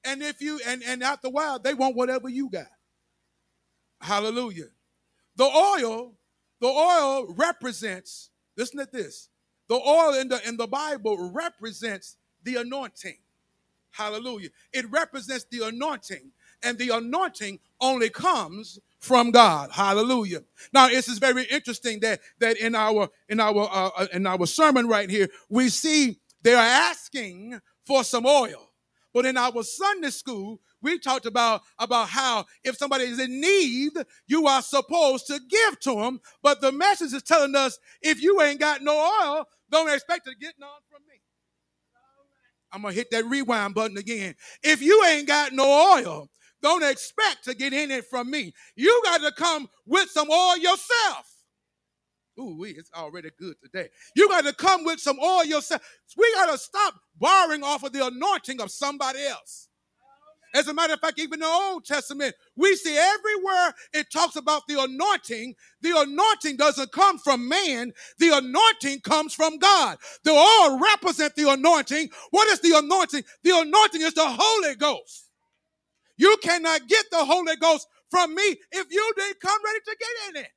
And 0.04 0.22
if 0.22 0.40
you 0.40 0.60
and, 0.66 0.82
and 0.82 1.02
after 1.02 1.28
a 1.28 1.30
while, 1.30 1.58
they 1.58 1.74
want 1.74 1.96
whatever 1.96 2.28
you 2.28 2.50
got. 2.50 2.66
Hallelujah. 4.00 4.68
The 5.36 5.44
oil, 5.44 6.14
the 6.60 6.66
oil 6.68 7.34
represents, 7.34 8.30
listen 8.56 8.78
to 8.78 8.88
this. 8.90 9.30
The 9.68 9.74
oil 9.74 10.14
in 10.14 10.28
the 10.28 10.46
in 10.46 10.56
the 10.56 10.66
Bible 10.66 11.30
represents 11.32 12.16
the 12.42 12.56
anointing. 12.56 13.16
Hallelujah. 13.90 14.48
It 14.72 14.90
represents 14.90 15.46
the 15.50 15.66
anointing, 15.66 16.32
and 16.62 16.76
the 16.78 16.90
anointing 16.90 17.60
only 17.80 18.10
comes 18.10 18.78
from 18.98 19.30
God. 19.30 19.70
Hallelujah. 19.70 20.42
Now, 20.72 20.88
this 20.88 21.08
is 21.08 21.18
very 21.18 21.44
interesting 21.44 22.00
that 22.00 22.20
that 22.40 22.56
in 22.56 22.74
our 22.74 23.08
in 23.28 23.40
our 23.40 23.68
uh, 23.70 23.90
uh 23.96 24.06
in 24.12 24.26
our 24.26 24.46
sermon 24.46 24.88
right 24.88 25.08
here, 25.08 25.28
we 25.48 25.68
see 25.68 26.18
they 26.42 26.54
are 26.54 26.66
asking 26.66 27.60
for 27.84 28.04
some 28.04 28.26
oil. 28.26 28.70
But 29.12 29.26
in 29.26 29.36
our 29.36 29.62
Sunday 29.62 30.10
school, 30.10 30.60
we 30.84 30.98
talked 30.98 31.26
about, 31.26 31.62
about 31.78 32.08
how 32.08 32.44
if 32.62 32.76
somebody 32.76 33.04
is 33.04 33.18
in 33.18 33.40
need, 33.40 33.92
you 34.28 34.46
are 34.46 34.62
supposed 34.62 35.26
to 35.28 35.40
give 35.50 35.80
to 35.80 35.96
them. 35.96 36.20
But 36.42 36.60
the 36.60 36.70
message 36.70 37.12
is 37.12 37.22
telling 37.24 37.56
us 37.56 37.78
if 38.02 38.22
you 38.22 38.40
ain't 38.42 38.60
got 38.60 38.82
no 38.82 38.94
oil, 38.94 39.46
don't 39.70 39.92
expect 39.92 40.26
to 40.26 40.34
get 40.40 40.54
none 40.60 40.68
from 40.90 41.02
me. 41.08 41.20
I'm 42.72 42.82
going 42.82 42.92
to 42.92 42.98
hit 42.98 43.10
that 43.12 43.24
rewind 43.26 43.74
button 43.74 43.96
again. 43.96 44.34
If 44.62 44.82
you 44.82 45.04
ain't 45.06 45.26
got 45.28 45.52
no 45.52 45.64
oil, 45.96 46.28
don't 46.60 46.84
expect 46.84 47.44
to 47.44 47.54
get 47.54 47.72
in 47.72 47.90
it 47.90 48.04
from 48.06 48.30
me. 48.30 48.52
You 48.76 49.00
got 49.04 49.20
to 49.22 49.32
come 49.32 49.68
with 49.86 50.10
some 50.10 50.30
oil 50.30 50.56
yourself. 50.58 51.30
Ooh, 52.38 52.64
it's 52.64 52.90
already 52.94 53.30
good 53.38 53.54
today. 53.62 53.88
You 54.16 54.28
got 54.28 54.44
to 54.44 54.52
come 54.52 54.84
with 54.84 54.98
some 54.98 55.18
oil 55.20 55.44
yourself. 55.44 55.82
We 56.16 56.32
got 56.34 56.50
to 56.50 56.58
stop 56.58 56.94
borrowing 57.16 57.62
off 57.62 57.84
of 57.84 57.92
the 57.92 58.06
anointing 58.06 58.60
of 58.60 58.70
somebody 58.72 59.24
else. 59.24 59.68
As 60.54 60.68
a 60.68 60.74
matter 60.74 60.94
of 60.94 61.00
fact, 61.00 61.20
even 61.20 61.40
the 61.40 61.46
Old 61.46 61.84
Testament, 61.86 62.34
we 62.56 62.76
see 62.76 62.96
everywhere 62.96 63.74
it 63.94 64.08
talks 64.12 64.36
about 64.36 64.62
the 64.68 64.82
anointing. 64.82 65.54
The 65.82 65.94
anointing 66.00 66.58
doesn't 66.58 66.92
come 66.92 67.18
from 67.18 67.48
man. 67.48 67.92
The 68.18 68.30
anointing 68.38 69.02
comes 69.02 69.34
from 69.34 69.58
God. 69.58 69.98
The 70.24 70.32
oil 70.32 70.80
represent 70.80 71.36
the 71.36 71.50
anointing. 71.50 72.10
What 72.32 72.48
is 72.48 72.60
the 72.60 72.78
anointing? 72.78 73.24
The 73.44 73.58
anointing 73.60 74.02
is 74.02 74.14
the 74.14 74.26
Holy 74.28 74.76
Ghost. 74.76 75.30
You 76.18 76.36
cannot 76.42 76.88
get 76.88 77.06
the 77.10 77.24
Holy 77.24 77.56
Ghost 77.56 77.88
from 78.10 78.34
me 78.34 78.42
if 78.72 78.86
you 78.90 79.12
didn't 79.16 79.40
come 79.40 79.60
ready 79.64 79.80
to 79.80 79.96
get 79.98 80.30
in 80.36 80.44
it. 80.44 80.50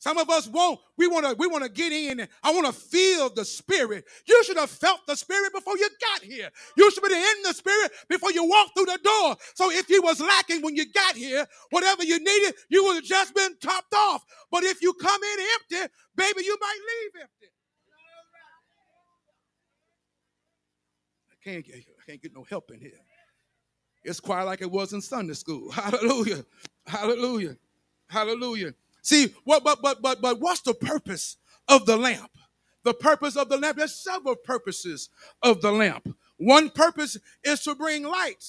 Some 0.00 0.16
of 0.16 0.30
us 0.30 0.46
won't. 0.46 0.78
We 0.96 1.08
want 1.08 1.26
to. 1.26 1.34
We 1.38 1.48
want 1.48 1.64
to 1.64 1.70
get 1.70 1.92
in. 1.92 2.26
I 2.42 2.52
want 2.52 2.66
to 2.66 2.72
feel 2.72 3.30
the 3.30 3.44
spirit. 3.44 4.04
You 4.26 4.44
should 4.44 4.56
have 4.56 4.70
felt 4.70 5.00
the 5.06 5.16
spirit 5.16 5.52
before 5.52 5.76
you 5.76 5.88
got 6.00 6.22
here. 6.22 6.50
You 6.76 6.90
should 6.90 7.02
be 7.02 7.12
in 7.12 7.42
the 7.44 7.52
spirit 7.52 7.90
before 8.08 8.30
you 8.30 8.44
walked 8.48 8.76
through 8.76 8.86
the 8.86 8.98
door. 9.02 9.36
So 9.54 9.70
if 9.72 9.90
you 9.90 10.00
was 10.02 10.20
lacking 10.20 10.62
when 10.62 10.76
you 10.76 10.90
got 10.92 11.16
here, 11.16 11.46
whatever 11.70 12.04
you 12.04 12.18
needed, 12.18 12.54
you 12.68 12.84
would 12.84 12.96
have 12.96 13.04
just 13.04 13.34
been 13.34 13.56
topped 13.58 13.92
off. 13.94 14.24
But 14.52 14.62
if 14.62 14.80
you 14.82 14.92
come 14.94 15.20
in 15.20 15.46
empty, 15.54 15.92
baby, 16.16 16.44
you 16.44 16.56
might 16.60 16.78
leave 16.88 17.22
empty. 17.22 17.52
I 21.32 21.50
can't 21.50 21.64
get. 21.66 21.74
I 21.76 22.04
can't 22.06 22.22
get 22.22 22.34
no 22.34 22.44
help 22.44 22.70
in 22.70 22.80
here. 22.80 23.00
It's 24.04 24.20
quiet 24.20 24.46
like 24.46 24.62
it 24.62 24.70
was 24.70 24.92
in 24.92 25.00
Sunday 25.00 25.34
school. 25.34 25.70
Hallelujah. 25.72 26.44
Hallelujah. 26.86 27.56
Hallelujah. 28.08 28.74
See, 29.08 29.34
what 29.44 29.64
but 29.64 29.80
but 29.80 30.02
but 30.02 30.20
but 30.20 30.38
what's 30.38 30.60
the 30.60 30.74
purpose 30.74 31.38
of 31.66 31.86
the 31.86 31.96
lamp? 31.96 32.30
The 32.84 32.92
purpose 32.92 33.36
of 33.36 33.48
the 33.48 33.56
lamp, 33.56 33.78
there's 33.78 33.94
several 33.94 34.36
purposes 34.36 35.08
of 35.42 35.62
the 35.62 35.72
lamp. 35.72 36.14
One 36.36 36.68
purpose 36.68 37.16
is 37.42 37.62
to 37.62 37.74
bring 37.74 38.02
light 38.04 38.44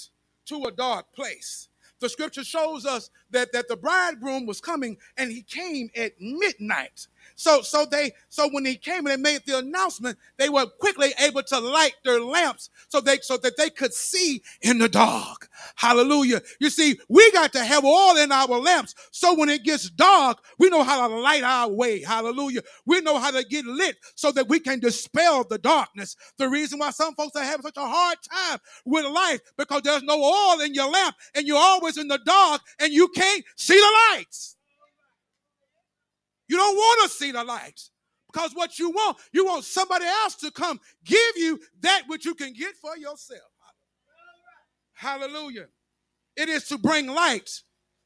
to 0.48 0.66
a 0.66 0.72
dark 0.74 1.14
place. 1.14 1.70
the 2.02 2.10
scripture 2.10 2.44
shows 2.44 2.86
us 2.86 3.10
that, 3.32 3.54
that 3.54 3.70
the 3.70 3.78
bridegroom 3.78 4.46
was 4.46 4.60
coming 4.60 4.98
and 5.16 5.32
he 5.32 5.44
came 5.44 5.90
at 5.96 6.12
midnight. 6.20 7.08
So, 7.36 7.62
so 7.62 7.86
they, 7.86 8.12
so 8.30 8.50
when 8.50 8.66
he 8.66 8.76
came 8.76 9.06
and 9.06 9.08
they 9.08 9.32
made 9.32 9.42
the 9.46 9.60
announcement, 9.60 10.18
they 10.38 10.50
were 10.50 10.66
quickly 10.66 11.14
able 11.20 11.44
to 11.44 11.60
light 11.60 11.94
their 12.04 12.22
lamps 12.22 12.70
so 12.88 13.02
they, 13.02 13.20
so 13.22 13.38
that 13.38 13.58
they 13.58 13.70
could 13.70 13.94
see 13.94 14.42
in 14.62 14.78
the 14.78 14.90
dark. 14.90 15.50
Hallelujah. 15.76 16.42
You 16.60 16.70
see, 16.70 17.00
we 17.08 17.32
got 17.32 17.54
to 17.54 17.64
have 17.64 17.86
oil 17.86 18.18
in 18.18 18.32
our 18.32 18.48
lamps. 18.48 18.96
So 19.12 19.36
when 19.36 19.50
it 19.50 19.64
gets 19.64 19.90
dark, 19.90 20.40
we 20.58 20.70
know 20.70 20.84
how 20.84 21.08
to 21.08 21.16
light 21.16 21.44
our 21.44 21.70
way. 21.70 22.02
Hallelujah. 22.04 22.62
We 22.86 23.02
know 23.02 23.20
how 23.20 23.32
to 23.32 23.44
get 23.44 23.66
lit 23.66 23.98
so 24.16 24.32
that 24.32 24.48
we 24.48 24.60
can 24.60 24.80
dispel 24.80 25.44
the 25.44 25.58
darkness. 25.58 26.16
The 26.38 26.50
reason 26.50 26.80
why 26.80 26.92
some 26.92 27.16
folks 27.16 27.36
are 27.36 27.44
having 27.44 27.64
such 27.64 27.78
a 27.78 27.88
hard 27.88 28.18
time 28.22 28.60
with 28.86 29.06
life 29.06 29.42
because 29.58 29.82
there's 29.84 30.04
no 30.04 30.22
oil 30.22 30.62
in 30.62 30.74
your 30.74 30.90
lamp 30.90 31.16
and 31.36 31.48
you're 31.48 31.58
always 31.58 31.98
in 31.98 32.08
the 32.08 32.20
dark 32.26 32.62
and 32.80 32.94
you 32.94 33.08
can't 33.10 33.44
see 33.56 33.76
the 33.76 34.16
lights. 34.16 34.56
You 36.50 36.58
don't 36.58 36.76
want 36.76 37.10
to 37.10 37.16
see 37.16 37.32
the 37.32 37.44
light 37.44 37.80
because 38.34 38.52
what 38.54 38.78
you 38.80 38.90
want, 38.90 39.18
you 39.32 39.46
want 39.46 39.64
somebody 39.64 40.06
else 40.06 40.36
to 40.38 40.52
come 40.52 40.80
give 41.06 41.38
you 41.38 41.60
that 41.82 42.04
which 42.08 42.26
you 42.26 42.34
can 42.34 42.54
get 42.54 42.76
for 42.76 42.98
yourself. 42.98 43.42
Hallelujah. 44.94 45.68
It 46.36 46.50
is 46.50 46.68
to 46.68 46.78
bring 46.78 47.08
light 47.08 47.50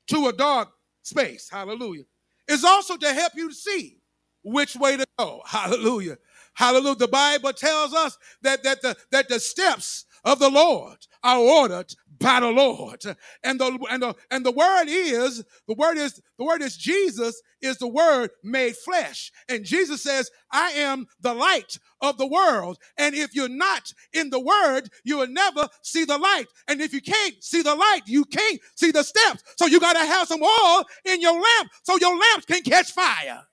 to 0.07 0.27
a 0.27 0.33
dark 0.33 0.69
space. 1.01 1.49
Hallelujah. 1.49 2.03
It's 2.47 2.63
also 2.63 2.97
to 2.97 3.13
help 3.13 3.33
you 3.35 3.51
see 3.51 3.97
which 4.43 4.75
way 4.75 4.97
to 4.97 5.05
go. 5.17 5.41
Hallelujah. 5.45 6.17
Hallelujah. 6.53 6.95
The 6.95 7.07
Bible 7.07 7.53
tells 7.53 7.93
us 7.93 8.17
that, 8.41 8.63
that, 8.63 8.81
the, 8.81 8.95
that 9.11 9.29
the 9.29 9.39
steps 9.39 10.05
of 10.23 10.39
the 10.39 10.49
Lord 10.49 10.97
are 11.23 11.39
ordered 11.39 11.93
by 12.19 12.39
the 12.39 12.49
Lord. 12.49 13.03
And 13.43 13.59
the 13.59 13.77
and 13.89 14.03
the 14.03 14.15
and 14.29 14.45
the 14.45 14.51
word 14.51 14.85
is 14.87 15.43
the 15.67 15.73
word 15.73 15.97
is 15.97 16.21
the 16.37 16.45
word 16.45 16.61
is 16.61 16.77
Jesus 16.77 17.41
is 17.61 17.77
the 17.77 17.87
word 17.87 18.31
made 18.43 18.75
flesh. 18.75 19.31
And 19.49 19.65
Jesus 19.65 20.03
says, 20.03 20.29
"I 20.51 20.71
am 20.71 21.07
the 21.21 21.33
light 21.33 21.77
of 22.01 22.17
the 22.17 22.27
world." 22.27 22.77
And 22.97 23.15
if 23.15 23.33
you're 23.33 23.49
not 23.49 23.91
in 24.13 24.29
the 24.29 24.39
word, 24.39 24.89
you 25.03 25.17
will 25.17 25.27
never 25.27 25.67
see 25.81 26.05
the 26.05 26.17
light. 26.17 26.47
And 26.67 26.81
if 26.81 26.93
you 26.93 27.01
can't 27.01 27.43
see 27.43 27.61
the 27.61 27.75
light, 27.75 28.01
you 28.05 28.25
can't 28.25 28.59
see 28.75 28.91
the 28.91 29.03
steps. 29.03 29.43
So 29.57 29.65
you 29.65 29.79
got 29.79 29.93
to 29.93 30.05
have 30.05 30.27
some 30.27 30.43
oil 30.43 30.85
in 31.05 31.21
your 31.21 31.33
lamp 31.33 31.71
so 31.83 31.97
your 31.97 32.17
lamps 32.17 32.45
can 32.45 32.61
catch 32.63 32.91
fire. 32.91 33.47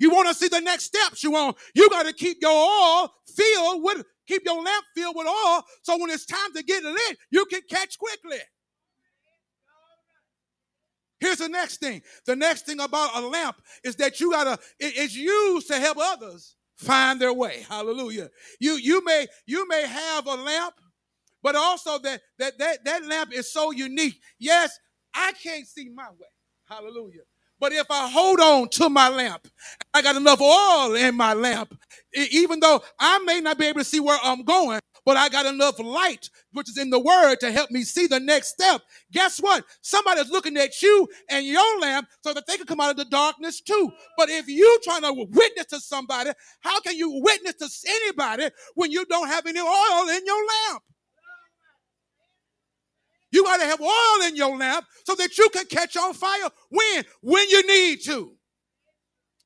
You 0.00 0.10
want 0.10 0.28
to 0.28 0.34
see 0.34 0.48
the 0.48 0.62
next 0.62 0.84
steps 0.84 1.22
you 1.22 1.30
want. 1.30 1.58
You 1.74 1.90
got 1.90 2.06
to 2.06 2.14
keep 2.14 2.38
your 2.40 2.50
oil 2.50 3.12
filled 3.36 3.84
with 3.84 4.06
Keep 4.30 4.42
your 4.44 4.62
lamp 4.62 4.84
filled 4.94 5.16
with 5.16 5.26
oil 5.26 5.62
so 5.82 5.98
when 5.98 6.08
it's 6.08 6.24
time 6.24 6.52
to 6.54 6.62
get 6.62 6.84
lit, 6.84 7.18
you 7.32 7.44
can 7.46 7.62
catch 7.68 7.98
quickly. 7.98 8.38
Here's 11.18 11.38
the 11.38 11.48
next 11.48 11.78
thing. 11.78 12.00
The 12.26 12.36
next 12.36 12.64
thing 12.64 12.78
about 12.78 13.16
a 13.16 13.26
lamp 13.26 13.56
is 13.82 13.96
that 13.96 14.20
you 14.20 14.30
gotta, 14.30 14.56
it's 14.78 15.16
used 15.16 15.66
to 15.66 15.80
help 15.80 15.98
others 16.00 16.54
find 16.76 17.20
their 17.20 17.32
way. 17.32 17.66
Hallelujah. 17.68 18.30
You 18.60 18.74
you 18.74 19.04
may 19.04 19.26
you 19.46 19.66
may 19.66 19.84
have 19.84 20.26
a 20.28 20.34
lamp, 20.36 20.74
but 21.42 21.56
also 21.56 21.98
that 21.98 22.20
that 22.38 22.56
that, 22.58 22.84
that 22.84 23.04
lamp 23.06 23.32
is 23.32 23.52
so 23.52 23.72
unique. 23.72 24.14
Yes, 24.38 24.78
I 25.12 25.32
can't 25.42 25.66
see 25.66 25.90
my 25.92 26.08
way. 26.08 26.28
Hallelujah. 26.66 27.22
But 27.60 27.72
if 27.72 27.86
I 27.90 28.08
hold 28.08 28.40
on 28.40 28.68
to 28.70 28.88
my 28.88 29.08
lamp, 29.10 29.46
I 29.94 30.02
got 30.02 30.16
enough 30.16 30.40
oil 30.40 30.94
in 30.96 31.16
my 31.16 31.34
lamp, 31.34 31.76
even 32.14 32.60
though 32.60 32.82
I 32.98 33.18
may 33.20 33.40
not 33.40 33.58
be 33.58 33.66
able 33.66 33.80
to 33.80 33.84
see 33.84 34.00
where 34.00 34.18
I'm 34.22 34.44
going, 34.44 34.80
but 35.06 35.16
I 35.16 35.28
got 35.28 35.46
enough 35.46 35.78
light, 35.78 36.30
which 36.52 36.68
is 36.70 36.78
in 36.78 36.90
the 36.90 36.98
word, 37.00 37.36
to 37.40 37.52
help 37.52 37.70
me 37.70 37.82
see 37.82 38.06
the 38.06 38.20
next 38.20 38.48
step. 38.48 38.82
Guess 39.12 39.38
what? 39.40 39.64
Somebody's 39.82 40.30
looking 40.30 40.56
at 40.56 40.82
you 40.82 41.08
and 41.30 41.46
your 41.46 41.80
lamp 41.80 42.08
so 42.22 42.34
that 42.34 42.46
they 42.46 42.56
can 42.56 42.66
come 42.66 42.80
out 42.80 42.90
of 42.90 42.96
the 42.96 43.06
darkness 43.06 43.60
too. 43.60 43.90
But 44.16 44.30
if 44.30 44.48
you 44.48 44.78
trying 44.84 45.02
to 45.02 45.12
witness 45.30 45.66
to 45.66 45.80
somebody, 45.80 46.30
how 46.60 46.80
can 46.80 46.96
you 46.96 47.20
witness 47.22 47.54
to 47.54 47.68
anybody 47.88 48.50
when 48.74 48.92
you 48.92 49.04
don't 49.06 49.28
have 49.28 49.46
any 49.46 49.60
oil 49.60 50.08
in 50.10 50.26
your 50.26 50.46
lamp? 50.70 50.82
You 53.40 53.46
got 53.46 53.56
to 53.56 53.64
have 53.64 53.80
oil 53.80 54.28
in 54.28 54.36
your 54.36 54.54
lamp 54.54 54.84
so 55.06 55.14
that 55.14 55.38
you 55.38 55.48
can 55.48 55.64
catch 55.64 55.96
on 55.96 56.12
fire 56.12 56.50
when? 56.68 57.04
When 57.22 57.48
you 57.48 57.66
need 57.66 58.04
to. 58.04 58.34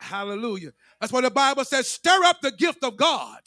Hallelujah. 0.01 0.73
That's 1.01 1.13
why 1.13 1.21
the 1.21 1.31
Bible 1.31 1.65
says, 1.65 1.87
stir 1.87 2.25
up 2.25 2.41
the 2.41 2.51
gift 2.51 2.83
of 2.83 2.97
God 2.97 3.39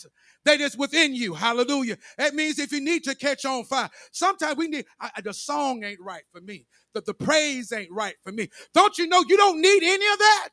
that 0.45 0.61
is 0.61 0.77
within 0.77 1.13
you. 1.13 1.33
Hallelujah. 1.33 1.97
That 2.17 2.33
means 2.33 2.59
if 2.59 2.71
you 2.71 2.79
need 2.79 3.03
to 3.03 3.13
catch 3.13 3.43
on 3.43 3.65
fire, 3.65 3.89
sometimes 4.13 4.55
we 4.55 4.69
need, 4.69 4.85
I, 5.01 5.19
the 5.21 5.33
song 5.33 5.83
ain't 5.83 5.99
right 5.99 6.23
for 6.31 6.39
me. 6.39 6.65
The, 6.93 7.01
the 7.01 7.13
praise 7.13 7.73
ain't 7.73 7.91
right 7.91 8.15
for 8.23 8.31
me. 8.31 8.47
Don't 8.73 8.97
you 8.97 9.05
know 9.07 9.25
you 9.27 9.35
don't 9.35 9.61
need 9.61 9.83
any 9.83 10.13
of 10.13 10.17
that? 10.17 10.49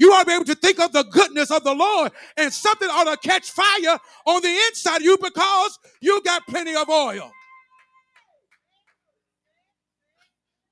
You 0.00 0.12
ought 0.12 0.22
to 0.22 0.26
be 0.26 0.32
able 0.32 0.44
to 0.46 0.56
think 0.56 0.80
of 0.80 0.90
the 0.90 1.04
goodness 1.04 1.52
of 1.52 1.62
the 1.62 1.72
Lord 1.72 2.10
and 2.36 2.52
something 2.52 2.88
ought 2.90 3.04
to 3.04 3.28
catch 3.28 3.52
fire 3.52 3.96
on 4.26 4.42
the 4.42 4.50
inside 4.68 4.96
of 4.96 5.02
you 5.02 5.16
because 5.22 5.78
you 6.00 6.20
got 6.24 6.44
plenty 6.48 6.74
of 6.74 6.88
oil. 6.88 7.30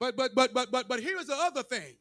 But 0.02 0.16
but 0.16 0.34
but 0.34 0.52
but 0.52 0.72
but 0.72 0.88
but 0.88 0.98
here's 0.98 1.26
the 1.26 1.36
other 1.36 1.62
thing 1.62 1.94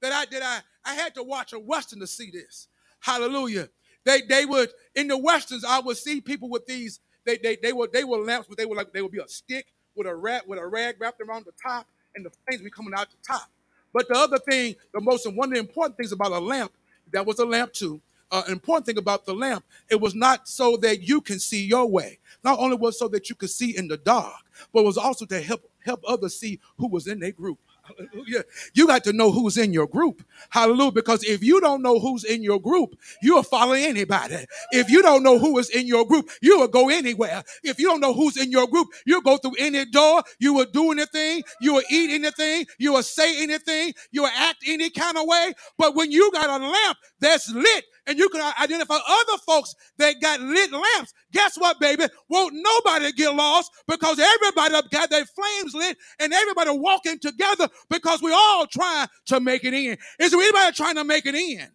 that 0.00 0.12
I 0.12 0.26
did 0.26 0.44
I 0.44 0.60
I 0.84 0.94
had 0.94 1.12
to 1.16 1.24
watch 1.24 1.52
a 1.52 1.58
western 1.58 1.98
to 1.98 2.06
see 2.06 2.30
this. 2.30 2.68
Hallelujah. 3.00 3.68
They 4.04 4.20
they 4.20 4.46
would 4.46 4.70
in 4.94 5.08
the 5.08 5.18
westerns 5.18 5.64
I 5.64 5.80
would 5.80 5.96
see 5.96 6.20
people 6.20 6.48
with 6.48 6.66
these 6.66 7.00
they 7.26 7.36
they 7.36 7.56
they 7.60 7.72
were 7.72 7.88
they 7.92 8.04
were 8.04 8.18
lamps 8.18 8.46
but 8.46 8.58
they 8.58 8.64
were 8.64 8.76
like 8.76 8.92
they 8.92 9.02
would 9.02 9.10
be 9.10 9.18
a 9.18 9.26
stick 9.26 9.66
with 9.96 10.06
a 10.06 10.14
rat 10.14 10.46
with 10.46 10.60
a 10.60 10.66
rag 10.68 11.00
wrapped 11.00 11.20
around 11.20 11.46
the 11.46 11.52
top 11.60 11.88
and 12.14 12.24
the 12.24 12.30
flames 12.46 12.62
be 12.62 12.70
coming 12.70 12.94
out 12.96 13.08
the 13.10 13.16
top. 13.26 13.50
But 13.92 14.06
the 14.06 14.14
other 14.14 14.38
thing, 14.38 14.76
the 14.94 15.00
most 15.00 15.26
one 15.34 15.48
of 15.48 15.54
the 15.54 15.58
important 15.58 15.96
things 15.96 16.12
about 16.12 16.30
a 16.30 16.38
lamp, 16.38 16.70
that 17.12 17.26
was 17.26 17.40
a 17.40 17.44
lamp 17.44 17.72
too. 17.72 18.00
Uh, 18.30 18.42
an 18.46 18.52
important 18.52 18.86
thing 18.86 18.98
about 18.98 19.26
the 19.26 19.34
lamp, 19.34 19.64
it 19.90 20.00
was 20.00 20.14
not 20.14 20.46
so 20.46 20.76
that 20.76 21.02
you 21.02 21.20
can 21.20 21.40
see 21.40 21.64
your 21.64 21.86
way. 21.86 22.20
Not 22.44 22.60
only 22.60 22.76
was 22.76 22.96
so 22.98 23.08
that 23.08 23.28
you 23.28 23.34
could 23.34 23.50
see 23.50 23.76
in 23.76 23.88
the 23.88 23.96
dark, 23.96 24.34
but 24.72 24.82
it 24.82 24.86
was 24.86 24.98
also 24.98 25.26
to 25.26 25.40
help 25.40 25.68
help 25.88 26.04
others 26.06 26.38
see 26.38 26.60
who 26.76 26.88
was 26.88 27.06
in 27.06 27.18
their 27.20 27.32
group. 27.32 27.58
Hallelujah. 27.82 28.44
You 28.74 28.86
got 28.86 29.04
to 29.04 29.14
know 29.14 29.32
who's 29.32 29.56
in 29.56 29.72
your 29.72 29.86
group. 29.86 30.22
Hallelujah. 30.50 30.92
Because 30.92 31.24
if 31.24 31.42
you 31.42 31.58
don't 31.60 31.82
know 31.82 31.98
who's 31.98 32.24
in 32.24 32.42
your 32.42 32.60
group, 32.60 32.98
you'll 33.22 33.42
follow 33.42 33.72
anybody. 33.72 34.44
If 34.72 34.90
you 34.90 35.00
don't 35.00 35.22
know 35.22 35.38
who 35.38 35.58
is 35.58 35.70
in 35.70 35.86
your 35.86 36.04
group, 36.06 36.28
you 36.42 36.58
will 36.58 36.68
go 36.68 36.90
anywhere. 36.90 37.42
If 37.62 37.78
you 37.78 37.88
don't 37.88 38.00
know 38.00 38.12
who's 38.12 38.36
in 38.36 38.50
your 38.50 38.66
group, 38.66 38.88
you'll 39.06 39.22
go 39.22 39.38
through 39.38 39.56
any 39.58 39.86
door. 39.86 40.22
You 40.38 40.52
will 40.52 40.66
do 40.70 40.92
anything. 40.92 41.42
You 41.62 41.74
will 41.74 41.84
eat 41.90 42.10
anything. 42.10 42.66
You 42.78 42.92
will 42.92 43.02
say 43.02 43.42
anything. 43.42 43.94
You 44.10 44.22
will 44.22 44.32
act 44.36 44.58
any 44.66 44.90
kind 44.90 45.16
of 45.16 45.26
way. 45.26 45.54
But 45.78 45.94
when 45.94 46.12
you 46.12 46.30
got 46.32 46.60
a 46.60 46.64
lamp 46.64 46.98
that's 47.20 47.50
lit, 47.50 47.84
and 48.08 48.18
you 48.18 48.28
can 48.30 48.40
identify 48.60 48.96
other 48.96 49.38
folks 49.46 49.74
that 49.98 50.20
got 50.20 50.40
lit 50.40 50.72
lamps. 50.72 51.12
Guess 51.32 51.58
what, 51.58 51.78
baby? 51.78 52.04
Won't 52.28 52.54
nobody 52.56 53.12
get 53.12 53.34
lost 53.34 53.70
because 53.86 54.18
everybody 54.18 54.88
got 54.90 55.10
their 55.10 55.26
flames 55.26 55.74
lit 55.74 55.96
and 56.18 56.32
everybody 56.32 56.70
walking 56.70 57.18
together 57.20 57.68
because 57.90 58.22
we 58.22 58.32
all 58.32 58.66
trying 58.66 59.08
to 59.26 59.40
make 59.40 59.64
it 59.64 59.74
in. 59.74 59.98
Is 60.18 60.32
there 60.32 60.40
anybody 60.40 60.74
trying 60.74 60.94
to 60.96 61.04
make 61.04 61.26
it 61.26 61.34
in? 61.34 61.68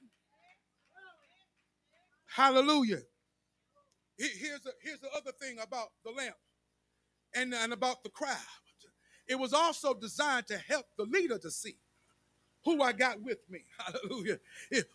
Hallelujah. 2.35 3.01
Here's 4.17 4.61
the, 4.61 4.71
here's 4.83 4.99
the 4.99 5.09
other 5.15 5.31
thing 5.39 5.57
about 5.61 5.89
the 6.03 6.11
lamp 6.11 6.35
and, 7.35 7.53
and 7.53 7.73
about 7.73 8.03
the 8.03 8.09
crowd. 8.09 8.37
It 9.27 9.35
was 9.35 9.53
also 9.53 9.93
designed 9.93 10.47
to 10.47 10.57
help 10.57 10.85
the 10.97 11.05
leader 11.05 11.37
to 11.37 11.51
see 11.51 11.77
who 12.65 12.81
I 12.81 12.93
got 12.93 13.21
with 13.21 13.39
me. 13.49 13.59
Hallelujah. 13.77 14.39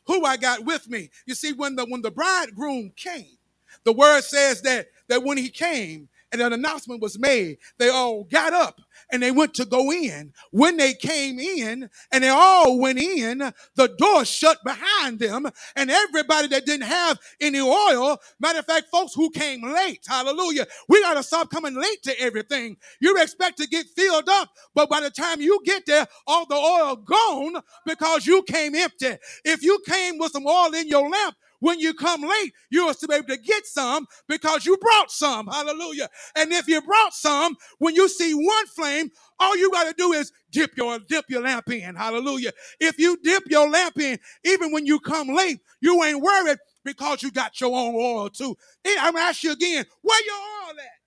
Who 0.06 0.24
I 0.24 0.36
got 0.36 0.64
with 0.64 0.88
me. 0.88 1.10
You 1.26 1.34
see, 1.34 1.52
when 1.52 1.76
the 1.76 1.84
when 1.86 2.02
the 2.02 2.10
bridegroom 2.10 2.92
came, 2.96 3.38
the 3.84 3.92
word 3.92 4.22
says 4.22 4.62
that 4.62 4.88
that 5.08 5.22
when 5.22 5.38
he 5.38 5.48
came, 5.50 6.08
and 6.32 6.40
an 6.42 6.52
announcement 6.52 7.02
was 7.02 7.18
made. 7.18 7.58
They 7.78 7.88
all 7.90 8.24
got 8.24 8.52
up 8.52 8.80
and 9.12 9.22
they 9.22 9.30
went 9.30 9.54
to 9.54 9.64
go 9.64 9.92
in. 9.92 10.32
When 10.50 10.76
they 10.76 10.94
came 10.94 11.38
in 11.38 11.88
and 12.12 12.24
they 12.24 12.28
all 12.28 12.78
went 12.78 12.98
in, 12.98 13.38
the 13.76 13.88
door 13.98 14.24
shut 14.24 14.58
behind 14.64 15.18
them, 15.18 15.48
and 15.76 15.90
everybody 15.90 16.48
that 16.48 16.66
didn't 16.66 16.86
have 16.86 17.18
any 17.40 17.60
oil, 17.60 18.18
matter 18.40 18.60
of 18.60 18.66
fact, 18.66 18.88
folks 18.90 19.14
who 19.14 19.30
came 19.30 19.62
late, 19.62 20.04
hallelujah, 20.08 20.66
we 20.88 21.00
got 21.02 21.14
to 21.14 21.22
stop 21.22 21.50
coming 21.50 21.74
late 21.74 22.02
to 22.04 22.20
everything. 22.20 22.76
You 23.00 23.16
expect 23.20 23.58
to 23.58 23.66
get 23.68 23.86
filled 23.96 24.28
up, 24.28 24.50
but 24.74 24.88
by 24.88 25.00
the 25.00 25.10
time 25.10 25.40
you 25.40 25.60
get 25.64 25.86
there, 25.86 26.06
all 26.26 26.46
the 26.46 26.56
oil 26.56 26.96
gone 26.96 27.62
because 27.86 28.26
you 28.26 28.42
came 28.42 28.74
empty. 28.74 29.16
If 29.44 29.62
you 29.62 29.80
came 29.86 30.18
with 30.18 30.32
some 30.32 30.46
oil 30.46 30.74
in 30.74 30.88
your 30.88 31.08
lamp, 31.08 31.36
when 31.60 31.80
you 31.80 31.94
come 31.94 32.22
late, 32.22 32.52
you 32.70 32.86
will 32.86 32.94
still 32.94 33.08
be 33.08 33.16
able 33.16 33.28
to 33.28 33.38
get 33.38 33.66
some 33.66 34.06
because 34.28 34.66
you 34.66 34.76
brought 34.78 35.10
some. 35.10 35.46
Hallelujah. 35.48 36.08
And 36.36 36.52
if 36.52 36.68
you 36.68 36.82
brought 36.82 37.14
some, 37.14 37.56
when 37.78 37.94
you 37.94 38.08
see 38.08 38.34
one 38.34 38.66
flame, 38.68 39.10
all 39.40 39.56
you 39.56 39.70
got 39.72 39.84
to 39.88 39.94
do 39.96 40.12
is 40.12 40.32
dip 40.52 40.76
your 40.76 40.98
dip 41.00 41.26
your 41.28 41.42
lamp 41.42 41.70
in. 41.70 41.94
Hallelujah. 41.96 42.52
If 42.80 42.98
you 42.98 43.18
dip 43.22 43.44
your 43.48 43.68
lamp 43.68 43.98
in, 43.98 44.18
even 44.44 44.72
when 44.72 44.86
you 44.86 45.00
come 45.00 45.28
late, 45.28 45.60
you 45.80 46.02
ain't 46.04 46.22
worried 46.22 46.58
because 46.84 47.22
you 47.22 47.30
got 47.32 47.60
your 47.60 47.76
own 47.76 47.94
oil 47.96 48.30
too. 48.30 48.56
I'm 48.86 49.14
gonna 49.14 49.26
ask 49.26 49.42
you 49.44 49.52
again, 49.52 49.84
where 50.02 50.24
your 50.26 50.36
oil 50.36 50.80
at? 50.80 50.98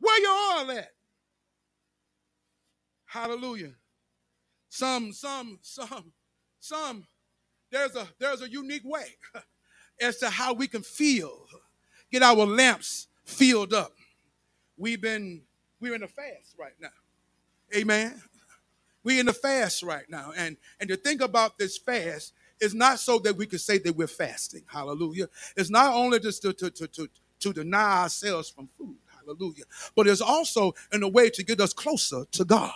Where 0.00 0.20
your 0.22 0.64
oil 0.72 0.78
at? 0.78 0.88
Hallelujah. 3.06 3.72
Some, 4.70 5.12
some, 5.12 5.60
some, 5.62 6.13
some. 6.64 7.06
There's 7.70 7.94
a 7.96 8.08
there's 8.18 8.42
a 8.42 8.48
unique 8.48 8.84
way 8.84 9.16
as 10.00 10.18
to 10.18 10.30
how 10.30 10.54
we 10.54 10.66
can 10.66 10.82
feel, 10.82 11.46
get 12.10 12.22
our 12.22 12.46
lamps 12.46 13.08
filled 13.24 13.74
up. 13.74 13.92
We've 14.76 15.00
been 15.00 15.42
we're 15.80 15.94
in 15.94 16.02
a 16.02 16.08
fast 16.08 16.54
right 16.58 16.74
now. 16.80 16.88
Amen. 17.76 18.20
We're 19.02 19.20
in 19.20 19.28
a 19.28 19.32
fast 19.32 19.82
right 19.82 20.08
now. 20.08 20.32
And 20.36 20.56
and 20.80 20.88
to 20.88 20.96
think 20.96 21.20
about 21.20 21.58
this 21.58 21.76
fast 21.76 22.32
is 22.60 22.74
not 22.74 22.98
so 22.98 23.18
that 23.18 23.36
we 23.36 23.46
can 23.46 23.58
say 23.58 23.78
that 23.78 23.94
we're 23.94 24.06
fasting. 24.06 24.62
Hallelujah. 24.66 25.28
It's 25.56 25.70
not 25.70 25.92
only 25.92 26.20
just 26.20 26.42
to, 26.42 26.52
to, 26.54 26.70
to, 26.70 26.86
to, 26.86 27.08
to 27.40 27.52
deny 27.52 28.02
ourselves 28.02 28.48
from 28.48 28.68
food. 28.78 28.96
Hallelujah. 29.26 29.64
But 29.96 30.08
it's 30.08 30.22
also 30.22 30.74
in 30.92 31.02
a 31.04 31.08
way 31.08 31.30
to 31.30 31.44
get 31.44 31.60
us 31.60 31.72
closer 31.72 32.24
to 32.32 32.44
God. 32.46 32.72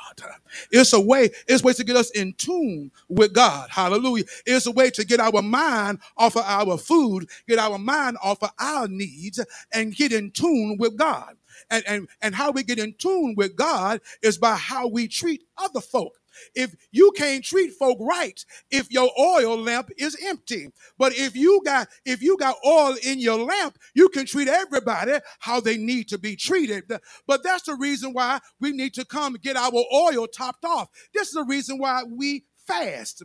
It's 0.70 0.92
a 0.94 1.00
way, 1.00 1.30
it's 1.48 1.64
ways 1.64 1.76
to 1.76 1.84
get 1.84 1.96
us 1.96 2.10
in 2.12 2.34
tune 2.34 2.92
with 3.08 3.34
God. 3.34 3.70
Hallelujah. 3.70 4.24
It's 4.46 4.66
a 4.66 4.72
way 4.72 4.90
to 4.92 5.04
get 5.04 5.20
our 5.20 5.42
mind 5.42 6.00
off 6.16 6.36
of 6.36 6.44
our 6.46 6.78
food, 6.78 7.28
get 7.48 7.58
our 7.60 7.78
mind 7.78 8.18
off 8.22 8.42
of 8.42 8.50
our 8.60 8.88
needs, 8.88 9.40
and 9.72 9.94
get 9.96 10.12
in 10.12 10.30
tune 10.32 10.76
with 10.78 10.96
God. 10.98 11.36
And, 11.70 11.84
and, 11.88 12.08
and 12.22 12.34
how 12.34 12.52
we 12.52 12.62
get 12.64 12.78
in 12.78 12.94
tune 12.94 13.34
with 13.36 13.56
God 13.56 14.00
is 14.22 14.38
by 14.38 14.56
how 14.56 14.88
we 14.88 15.08
treat 15.08 15.44
other 15.58 15.80
folk. 15.82 16.18
If 16.54 16.74
you 16.90 17.12
can't 17.16 17.44
treat 17.44 17.72
folk 17.72 17.98
right, 18.00 18.44
if 18.70 18.90
your 18.90 19.10
oil 19.18 19.56
lamp 19.56 19.90
is 19.98 20.16
empty, 20.24 20.70
but 20.98 21.12
if 21.16 21.36
you 21.36 21.60
got 21.64 21.88
if 22.04 22.22
you 22.22 22.36
got 22.38 22.56
oil 22.66 22.96
in 23.02 23.18
your 23.20 23.38
lamp, 23.38 23.78
you 23.94 24.08
can 24.08 24.26
treat 24.26 24.48
everybody 24.48 25.18
how 25.40 25.60
they 25.60 25.76
need 25.76 26.08
to 26.08 26.18
be 26.18 26.36
treated. 26.36 26.84
But 27.26 27.42
that's 27.42 27.64
the 27.64 27.74
reason 27.74 28.12
why 28.12 28.40
we 28.60 28.72
need 28.72 28.94
to 28.94 29.04
come 29.04 29.34
get 29.34 29.56
our 29.56 29.72
oil 29.92 30.26
topped 30.26 30.64
off. 30.64 30.88
This 31.14 31.28
is 31.28 31.34
the 31.34 31.44
reason 31.44 31.78
why 31.78 32.02
we 32.04 32.44
fast. 32.66 33.22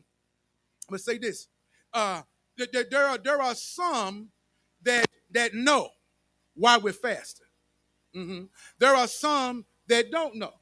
Let's 0.89 1.05
say 1.05 1.18
this: 1.18 1.47
uh, 1.93 2.22
there 2.57 3.05
are 3.05 3.18
there 3.18 3.41
are 3.41 3.55
some 3.55 4.30
that 4.84 5.05
that 5.32 5.53
know 5.53 5.89
why 6.55 6.78
we're 6.78 6.93
fasting. 6.93 7.47
Mm-hmm. 8.16 8.45
There 8.80 8.95
are 8.95 9.07
some 9.07 9.66
that 9.88 10.11
don't 10.11 10.36
know, 10.36 10.53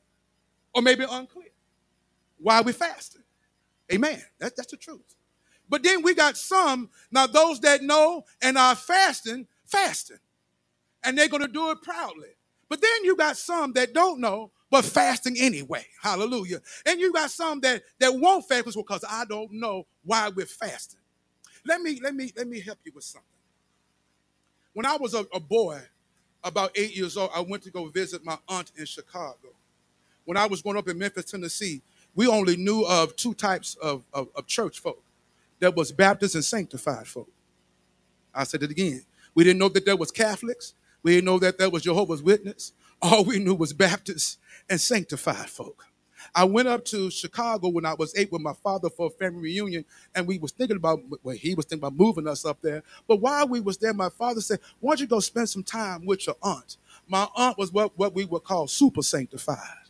or 0.73 0.81
maybe 0.81 1.05
unclear 1.09 1.50
why 2.41 2.61
we 2.61 2.73
fasting. 2.73 3.23
Amen. 3.91 4.21
That, 4.39 4.55
that's 4.55 4.71
the 4.71 4.77
truth. 4.77 5.15
But 5.69 5.83
then 5.83 6.01
we 6.01 6.13
got 6.13 6.37
some, 6.37 6.89
now 7.11 7.27
those 7.27 7.59
that 7.61 7.81
know 7.81 8.25
and 8.41 8.57
are 8.57 8.75
fasting, 8.75 9.47
fasting. 9.65 10.19
And 11.03 11.17
they're 11.17 11.29
going 11.29 11.43
to 11.43 11.47
do 11.47 11.71
it 11.71 11.81
proudly. 11.81 12.29
But 12.69 12.81
then 12.81 13.03
you 13.03 13.15
got 13.15 13.37
some 13.37 13.73
that 13.73 13.93
don't 13.93 14.19
know, 14.19 14.51
but 14.69 14.85
fasting 14.85 15.35
anyway. 15.39 15.85
Hallelujah. 16.01 16.61
And 16.85 16.99
you 16.99 17.11
got 17.11 17.31
some 17.31 17.59
that, 17.61 17.83
that 17.99 18.13
won't 18.13 18.47
fast 18.47 18.75
because 18.75 19.03
I 19.09 19.25
don't 19.25 19.51
know 19.53 19.87
why 20.03 20.29
we're 20.29 20.45
fasting. 20.45 20.99
Let 21.65 21.81
me, 21.81 21.99
let 22.01 22.15
me, 22.15 22.31
let 22.35 22.47
me 22.47 22.61
help 22.61 22.79
you 22.83 22.91
with 22.93 23.03
something. 23.03 23.27
When 24.73 24.85
I 24.85 24.95
was 24.97 25.13
a, 25.13 25.25
a 25.33 25.39
boy, 25.39 25.81
about 26.43 26.71
eight 26.75 26.95
years 26.95 27.17
old, 27.17 27.31
I 27.35 27.41
went 27.41 27.63
to 27.63 27.71
go 27.71 27.87
visit 27.87 28.23
my 28.25 28.37
aunt 28.47 28.71
in 28.77 28.85
Chicago. 28.85 29.49
When 30.25 30.37
I 30.37 30.45
was 30.47 30.61
growing 30.61 30.77
up 30.77 30.87
in 30.87 30.97
Memphis, 30.97 31.25
Tennessee, 31.25 31.81
we 32.15 32.27
only 32.27 32.57
knew 32.57 32.83
of 32.83 33.15
two 33.15 33.33
types 33.33 33.75
of, 33.81 34.05
of, 34.13 34.29
of 34.35 34.47
church 34.47 34.79
folk. 34.79 35.03
There 35.59 35.71
was 35.71 35.91
Baptist 35.91 36.35
and 36.35 36.45
sanctified 36.45 37.07
folk. 37.07 37.29
I 38.33 38.43
said 38.45 38.63
it 38.63 38.71
again. 38.71 39.03
We 39.35 39.43
didn't 39.43 39.59
know 39.59 39.69
that 39.69 39.85
there 39.85 39.97
was 39.97 40.11
Catholics. 40.11 40.73
We 41.03 41.13
didn't 41.13 41.25
know 41.25 41.39
that 41.39 41.57
there 41.57 41.69
was 41.69 41.83
Jehovah's 41.83 42.23
Witness. 42.23 42.73
All 43.01 43.25
we 43.25 43.39
knew 43.39 43.55
was 43.55 43.73
Baptists 43.73 44.37
and 44.69 44.79
sanctified 44.79 45.49
folk. 45.49 45.85
I 46.35 46.45
went 46.45 46.67
up 46.67 46.85
to 46.85 47.11
Chicago 47.11 47.69
when 47.69 47.85
I 47.85 47.95
was 47.95 48.15
eight 48.15 48.31
with 48.31 48.41
my 48.41 48.53
father 48.53 48.89
for 48.89 49.07
a 49.07 49.09
family 49.09 49.41
reunion, 49.41 49.85
and 50.15 50.27
we 50.27 50.37
was 50.39 50.51
thinking 50.51 50.77
about 50.77 51.01
well, 51.23 51.35
he 51.35 51.55
was 51.55 51.65
thinking 51.65 51.85
about 51.87 51.97
moving 51.99 52.27
us 52.27 52.45
up 52.45 52.61
there. 52.61 52.83
But 53.07 53.17
while 53.21 53.47
we 53.47 53.59
was 53.59 53.77
there, 53.79 53.93
my 53.93 54.09
father 54.09 54.41
said, 54.41 54.59
"Why 54.79 54.91
don't 54.91 55.01
you 55.01 55.07
go 55.07 55.19
spend 55.19 55.49
some 55.49 55.63
time 55.63 56.05
with 56.05 56.27
your 56.27 56.37
aunt?" 56.43 56.77
My 57.07 57.27
aunt 57.35 57.57
was 57.57 57.73
what, 57.73 57.97
what 57.97 58.15
we 58.15 58.25
would 58.25 58.43
call 58.43 58.67
super 58.67 59.01
sanctified. 59.01 59.80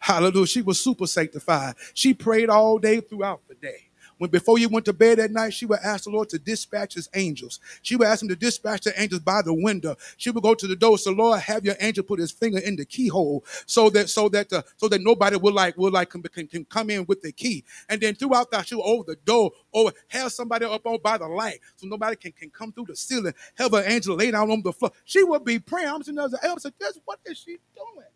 Hallelujah. 0.00 0.46
She 0.46 0.62
was 0.62 0.80
super 0.80 1.06
sanctified. 1.06 1.74
She 1.94 2.14
prayed 2.14 2.50
all 2.50 2.78
day 2.78 3.00
throughout 3.00 3.42
the 3.48 3.54
day. 3.56 3.84
When 4.18 4.30
before 4.30 4.58
you 4.58 4.68
went 4.70 4.86
to 4.86 4.94
bed 4.94 5.18
at 5.18 5.30
night, 5.30 5.52
she 5.54 5.66
would 5.66 5.80
ask 5.84 6.04
the 6.04 6.10
Lord 6.10 6.30
to 6.30 6.38
dispatch 6.38 6.94
his 6.94 7.08
angels. 7.14 7.60
She 7.82 7.96
would 7.96 8.08
ask 8.08 8.22
him 8.22 8.28
to 8.30 8.36
dispatch 8.36 8.82
the 8.82 9.00
angels 9.00 9.20
by 9.20 9.42
the 9.42 9.52
window. 9.52 9.96
She 10.16 10.30
would 10.30 10.42
go 10.42 10.54
to 10.54 10.66
the 10.66 10.76
door. 10.76 10.98
So 10.98 11.12
Lord, 11.12 11.40
have 11.40 11.64
your 11.66 11.76
angel 11.80 12.04
put 12.04 12.20
his 12.20 12.32
finger 12.32 12.58
in 12.58 12.76
the 12.76 12.86
keyhole 12.86 13.44
so 13.66 13.90
that 13.90 14.08
so 14.08 14.28
that 14.30 14.52
uh, 14.52 14.62
so 14.78 14.88
that 14.88 15.02
nobody 15.02 15.36
will 15.36 15.52
like 15.52 15.76
will 15.76 15.92
like 15.92 16.10
can, 16.10 16.22
can, 16.22 16.64
come 16.64 16.90
in 16.90 17.04
with 17.06 17.22
the 17.22 17.32
key. 17.32 17.64
And 17.90 18.00
then 18.00 18.14
throughout 18.14 18.50
that, 18.52 18.68
she 18.68 18.74
would 18.74 18.84
over 18.84 19.04
the 19.06 19.16
door 19.16 19.52
or 19.72 19.92
have 20.08 20.32
somebody 20.32 20.64
up 20.64 20.86
on 20.86 20.98
by 21.02 21.18
the 21.18 21.28
light 21.28 21.60
so 21.76 21.86
nobody 21.86 22.16
can, 22.16 22.32
can 22.32 22.50
come 22.50 22.72
through 22.72 22.86
the 22.88 22.96
ceiling. 22.96 23.34
Have 23.56 23.72
her 23.72 23.84
angel 23.86 24.16
lay 24.16 24.30
down 24.30 24.50
on 24.50 24.62
the 24.62 24.72
floor. 24.72 24.92
She 25.04 25.22
would 25.24 25.44
be 25.44 25.58
praying. 25.58 25.88
I'm 25.88 26.02
sitting 26.02 26.16
there, 26.16 26.28
I 26.42 26.56
said, 26.58 26.72
what 27.04 27.20
is 27.26 27.38
she 27.38 27.58
doing? 27.76 28.06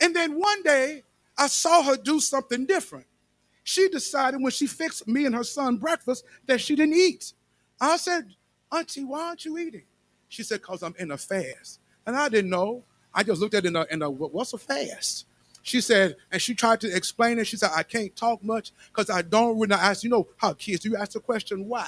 And 0.00 0.14
then 0.14 0.38
one 0.38 0.62
day, 0.62 1.02
I 1.36 1.46
saw 1.46 1.82
her 1.82 1.96
do 1.96 2.20
something 2.20 2.66
different. 2.66 3.06
She 3.62 3.88
decided 3.88 4.42
when 4.42 4.52
she 4.52 4.66
fixed 4.66 5.06
me 5.06 5.26
and 5.26 5.34
her 5.34 5.44
son 5.44 5.76
breakfast 5.76 6.24
that 6.46 6.60
she 6.60 6.74
didn't 6.76 6.94
eat. 6.94 7.32
I 7.80 7.96
said, 7.96 8.34
Auntie, 8.72 9.04
why 9.04 9.28
aren't 9.28 9.44
you 9.44 9.58
eating? 9.58 9.84
She 10.28 10.42
said, 10.42 10.60
Because 10.60 10.82
I'm 10.82 10.94
in 10.98 11.10
a 11.10 11.18
fast. 11.18 11.80
And 12.06 12.16
I 12.16 12.28
didn't 12.28 12.50
know. 12.50 12.84
I 13.12 13.22
just 13.22 13.40
looked 13.40 13.54
at 13.54 13.64
it 13.64 13.68
in 13.68 13.76
a, 13.76 13.86
in 13.90 14.02
a 14.02 14.10
what's 14.10 14.52
a 14.52 14.58
fast? 14.58 15.26
She 15.62 15.80
said, 15.80 16.16
and 16.32 16.40
she 16.40 16.54
tried 16.54 16.80
to 16.80 16.94
explain 16.94 17.38
it. 17.38 17.46
She 17.46 17.56
said, 17.56 17.70
I 17.74 17.82
can't 17.82 18.14
talk 18.16 18.42
much 18.42 18.72
because 18.88 19.10
I 19.10 19.22
don't 19.22 19.58
really 19.58 19.74
ask, 19.74 20.02
you 20.02 20.10
know, 20.10 20.28
how 20.36 20.54
kids 20.54 20.80
do 20.80 20.90
you 20.90 20.96
ask 20.96 21.12
the 21.12 21.20
question, 21.20 21.68
why? 21.68 21.86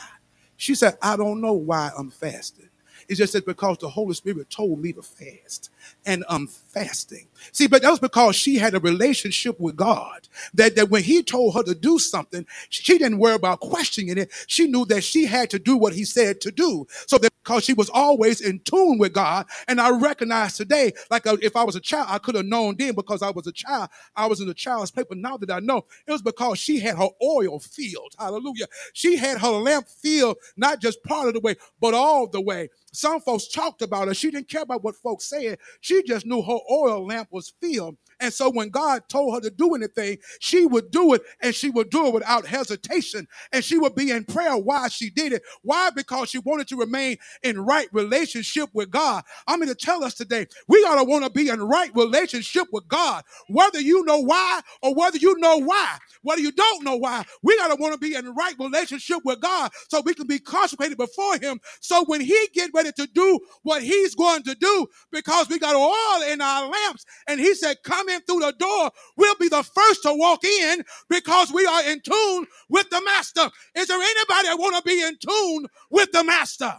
She 0.57 0.75
said, 0.75 0.99
I 1.01 1.17
don't 1.17 1.41
know 1.41 1.55
why 1.55 1.91
I'm 1.97 2.11
fasting. 2.11 2.69
It's 3.09 3.19
just 3.19 3.33
that 3.33 3.47
because 3.47 3.79
the 3.79 3.89
Holy 3.89 4.15
Spirit 4.15 4.51
told 4.51 4.79
me 4.81 4.93
to 4.93 5.03
fast 5.03 5.71
and 6.07 6.25
I'm 6.29 6.47
fasting. 6.47 7.27
See, 7.53 7.67
but 7.67 7.83
that 7.83 7.91
was 7.91 7.99
because 8.01 8.37
she 8.37 8.57
had 8.57 8.75
a 8.75 8.81
relationship 8.81 9.59
with 9.59 9.77
God. 9.77 10.29
That, 10.55 10.77
that 10.77 10.91
when 10.91 11.03
he 11.03 11.23
told 11.23 11.55
her 11.55 11.63
to 11.65 11.75
do 11.75 11.99
something, 11.99 12.47
she 12.69 12.99
didn't 12.99 13.19
worry 13.19 13.35
about 13.35 13.61
questioning 13.61 14.19
it. 14.19 14.31
She 14.47 14.67
knew 14.67 14.85
that 14.87 15.03
she 15.05 15.27
had 15.27 15.51
to 15.51 15.59
do 15.59 15.77
what 15.77 15.95
he 15.95 16.05
said 16.05 16.41
to 16.43 16.51
do. 16.51 16.87
So 17.07 17.19
that 17.19 17.33
because 17.43 17.65
she 17.65 17.73
was 17.73 17.91
always 17.91 18.41
in 18.41 18.61
tune 18.61 18.99
with 18.99 19.13
God. 19.13 19.47
And 19.69 19.81
I 19.81 19.91
recognize 19.91 20.57
today, 20.57 20.93
like 21.11 21.27
uh, 21.27 21.37
if 21.43 21.57
I 21.57 21.65
was 21.65 21.77
a 21.77 21.81
child, 21.81 22.07
I 22.11 22.19
could 22.19 22.35
have 22.35 22.47
known 22.47 22.77
then 22.79 22.95
because 22.95 23.23
I 23.23 23.31
was 23.31 23.47
a 23.47 23.53
child. 23.53 23.89
I 24.15 24.27
was 24.27 24.41
in 24.41 24.47
the 24.47 24.55
child's 24.55 24.91
paper. 24.91 25.15
Now 25.15 25.37
that 25.39 25.51
I 25.51 25.61
know, 25.61 25.85
it 26.07 26.13
was 26.13 26.23
because 26.23 26.59
she 26.59 26.79
had 26.81 26.97
her 26.97 27.09
oil 27.23 27.59
filled. 27.59 28.15
Hallelujah. 28.19 28.67
She 28.93 29.17
had 29.17 29.39
her 29.39 29.49
lamp 29.51 29.89
filled, 29.89 30.37
not 30.57 30.81
just 30.81 31.03
part 31.03 31.29
of 31.29 31.35
the 31.35 31.41
way, 31.41 31.57
but 31.81 31.95
all 31.95 32.27
the 32.27 32.41
way. 32.41 32.69
Some 32.93 33.21
folks 33.21 33.49
talked 33.49 33.83
about 33.83 34.09
her. 34.09 34.15
She 34.15 34.31
didn't 34.31 34.49
care 34.49 34.63
about 34.63 34.85
what 34.85 34.97
folks 34.97 35.25
said. 35.25 35.59
She 35.81 36.03
just 36.03 36.27
knew 36.27 36.43
her 36.43 36.59
oil 36.71 37.07
lamp 37.07 37.29
was 37.33 37.53
filled. 37.63 37.99
And 38.23 38.33
so 38.33 38.51
when 38.51 38.71
God 38.71 39.05
told 39.11 39.35
her 39.35 39.43
to 39.43 39.51
do 39.51 39.75
anything, 39.75 40.19
she 40.41 40.67
would 40.67 40.93
do 40.93 41.15
it 41.15 41.23
and 41.43 41.55
she 41.55 41.71
would 41.71 41.91
do 41.91 42.07
it 42.09 42.15
without 42.15 42.47
hesitation. 42.47 43.29
And 43.53 43.65
she 43.65 43.79
would 43.79 43.97
be 43.97 44.13
in 44.13 44.25
prayer 44.25 44.57
why 44.57 44.89
she 44.89 45.11
did 45.11 45.35
it. 45.35 45.43
Why? 45.63 45.91
Because 45.95 46.31
she 46.31 46.39
wanted 46.39 46.69
to 46.69 46.77
remain 46.77 47.19
in 47.43 47.61
right 47.61 47.89
relationship 47.93 48.71
with 48.75 48.91
God. 48.91 49.25
I'm 49.49 49.59
going 49.59 49.69
to 49.69 49.75
tell 49.75 50.05
us 50.05 50.15
today, 50.15 50.47
we 50.69 50.83
got 50.85 50.97
to 50.97 51.05
want 51.05 51.25
to 51.25 51.31
be 51.31 51.51
in 51.51 51.63
right 51.63 51.91
relationship 51.95 52.69
with 52.73 52.89
God, 52.89 53.25
whether 53.49 53.81
you 53.81 54.05
know 54.05 54.21
why 54.21 54.61
or 54.83 54.95
whether 54.95 55.19
you 55.19 55.39
know 55.39 55.59
why, 55.59 55.99
whether 56.23 56.41
you 56.41 56.53
don't 56.53 56.85
know 56.85 56.97
why. 56.97 57.25
We 57.43 57.57
got 57.57 57.69
to 57.69 57.77
want 57.77 57.95
to 57.95 58.01
be 58.01 58.15
in 58.15 58.35
right 58.35 58.55
relationship 58.59 59.19
with 59.25 59.41
God 59.41 59.73
so 59.89 60.03
we 60.05 60.15
can 60.15 60.27
be 60.27 60.39
consecrated 60.39 60.99
before 60.99 61.39
Him. 61.39 61.61
So 61.81 62.05
when 62.07 62.21
He 62.21 62.49
get 62.55 62.71
ready 62.75 62.93
to 62.93 63.07
do 63.09 63.41
what 63.63 63.83
He's 63.83 64.15
going 64.15 64.43
to 64.45 64.55
do, 64.55 64.87
because 65.11 65.49
we 65.49 65.59
got 65.59 65.75
oil 65.75 66.33
in 66.33 66.41
our 66.41 66.69
lamps, 66.71 67.05
and 67.27 67.41
He 67.41 67.55
said, 67.55 67.83
"Come 67.85 68.09
in 68.15 68.21
through 68.23 68.41
the 68.41 68.55
door, 68.59 68.91
we'll 69.17 69.35
be 69.37 69.49
the 69.49 69.63
first 69.63 70.03
to 70.05 70.15
walk 70.15 70.45
in 70.45 70.85
because 71.09 71.53
we 71.53 71.67
are 71.67 71.85
in 71.91 72.01
tune 72.01 72.47
with 72.69 72.89
the 72.91 73.03
master. 73.05 73.49
Is 73.75 73.89
there 73.89 74.01
anybody 74.01 74.49
that 74.49 74.59
want 74.59 74.77
to 74.77 74.83
be 74.83 75.03
in 75.03 75.17
tune 75.19 75.67
with 75.91 76.13
the 76.13 76.25
master? 76.25 76.75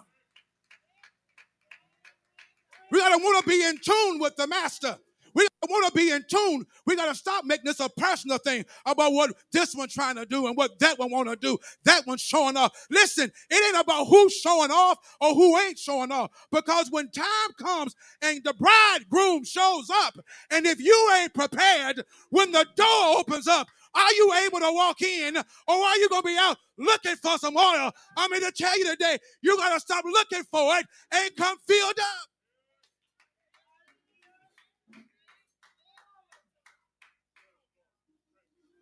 We 2.91 2.99
gotta 2.99 3.23
want 3.23 3.43
to 3.43 3.49
be 3.49 3.63
in 3.63 3.79
tune 3.79 4.19
with 4.19 4.35
the 4.35 4.47
master. 4.47 4.97
We 5.33 5.47
want 5.69 5.87
to 5.87 5.93
be 5.93 6.11
in 6.11 6.23
tune. 6.29 6.65
We 6.85 6.95
got 6.95 7.09
to 7.09 7.15
stop 7.15 7.45
making 7.45 7.65
this 7.65 7.79
a 7.79 7.89
personal 7.89 8.37
thing 8.37 8.65
about 8.85 9.13
what 9.13 9.31
this 9.51 9.75
one's 9.75 9.93
trying 9.93 10.15
to 10.15 10.25
do 10.25 10.47
and 10.47 10.57
what 10.57 10.79
that 10.79 10.99
one 10.99 11.11
want 11.11 11.29
to 11.29 11.35
do. 11.35 11.57
That 11.85 12.05
one's 12.07 12.21
showing 12.21 12.57
off. 12.57 12.71
Listen, 12.89 13.31
it 13.49 13.75
ain't 13.75 13.83
about 13.83 14.05
who's 14.05 14.33
showing 14.33 14.71
off 14.71 14.97
or 15.21 15.33
who 15.33 15.57
ain't 15.59 15.79
showing 15.79 16.11
off. 16.11 16.31
Because 16.51 16.89
when 16.91 17.09
time 17.11 17.25
comes 17.59 17.95
and 18.21 18.43
the 18.43 18.53
bridegroom 18.53 19.43
shows 19.45 19.89
up, 19.89 20.15
and 20.51 20.65
if 20.65 20.79
you 20.79 21.11
ain't 21.19 21.33
prepared, 21.33 22.03
when 22.29 22.51
the 22.51 22.65
door 22.75 23.17
opens 23.19 23.47
up, 23.47 23.67
are 23.95 24.13
you 24.13 24.33
able 24.45 24.59
to 24.59 24.71
walk 24.73 25.01
in 25.01 25.37
or 25.37 25.75
are 25.75 25.97
you 25.97 26.09
going 26.09 26.23
to 26.23 26.27
be 26.27 26.37
out 26.39 26.57
looking 26.77 27.15
for 27.17 27.37
some 27.37 27.55
oil? 27.55 27.91
I'm 28.17 28.31
here 28.31 28.41
to 28.41 28.51
tell 28.51 28.77
you 28.77 28.89
today, 28.91 29.17
you 29.41 29.55
got 29.57 29.73
to 29.73 29.79
stop 29.79 30.03
looking 30.05 30.43
for 30.51 30.75
it 30.77 30.85
and 31.13 31.35
come 31.37 31.57
filled 31.67 31.99
up. 31.99 32.32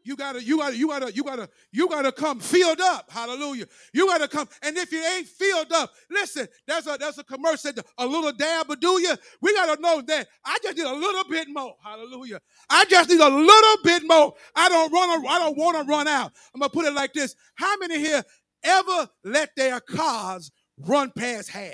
You 0.04 0.16
gotta, 0.16 0.44
you 0.44 0.58
gotta, 0.58 0.76
you 0.76 0.88
gotta, 0.88 1.14
you 1.14 1.24
gotta, 1.24 1.50
you 1.72 1.88
gotta 1.88 2.12
come 2.12 2.40
filled 2.40 2.82
up. 2.82 3.12
Hallelujah. 3.12 3.66
You 3.94 4.08
gotta 4.08 4.28
come. 4.28 4.48
And 4.64 4.78
if 4.78 4.92
you 4.92 5.04
ain't 5.04 5.28
filled 5.28 5.72
up, 5.72 5.92
listen, 6.10 6.48
that's 6.68 6.88
a 6.88 6.98
there's 7.00 7.18
a 7.18 7.24
commercial 7.24 7.72
a 7.98 8.06
little 8.06 8.32
dab 8.32 8.68
will 8.68 8.76
do 8.76 9.00
you. 9.02 9.14
We 9.42 9.54
gotta 9.54 9.82
know 9.82 10.02
that 10.02 10.28
I 10.46 10.58
just 10.64 10.78
need 10.78 10.86
a 10.86 10.94
little 10.94 11.24
bit 11.30 11.48
more. 11.50 11.76
Hallelujah. 11.84 12.40
I 12.70 12.86
just 12.86 13.10
need 13.10 13.20
a 13.20 13.30
little 13.30 13.84
bit 13.84 14.04
more. 14.08 14.34
I 14.56 14.70
don't 14.70 14.92
run, 14.92 15.26
I 15.28 15.40
don't 15.40 15.58
want 15.58 15.78
to 15.78 15.84
run 15.84 16.08
out. 16.08 16.32
I'm 16.54 16.60
gonna 16.62 16.70
put 16.70 16.86
it 16.86 16.94
like 16.94 17.14
this. 17.14 17.36
How 17.56 17.78
many 17.78 18.00
here 18.00 18.24
ever 18.64 19.10
let 19.24 19.52
their 19.56 19.80
cars 19.80 20.52
run 20.78 21.12
past 21.16 21.50
half 21.50 21.74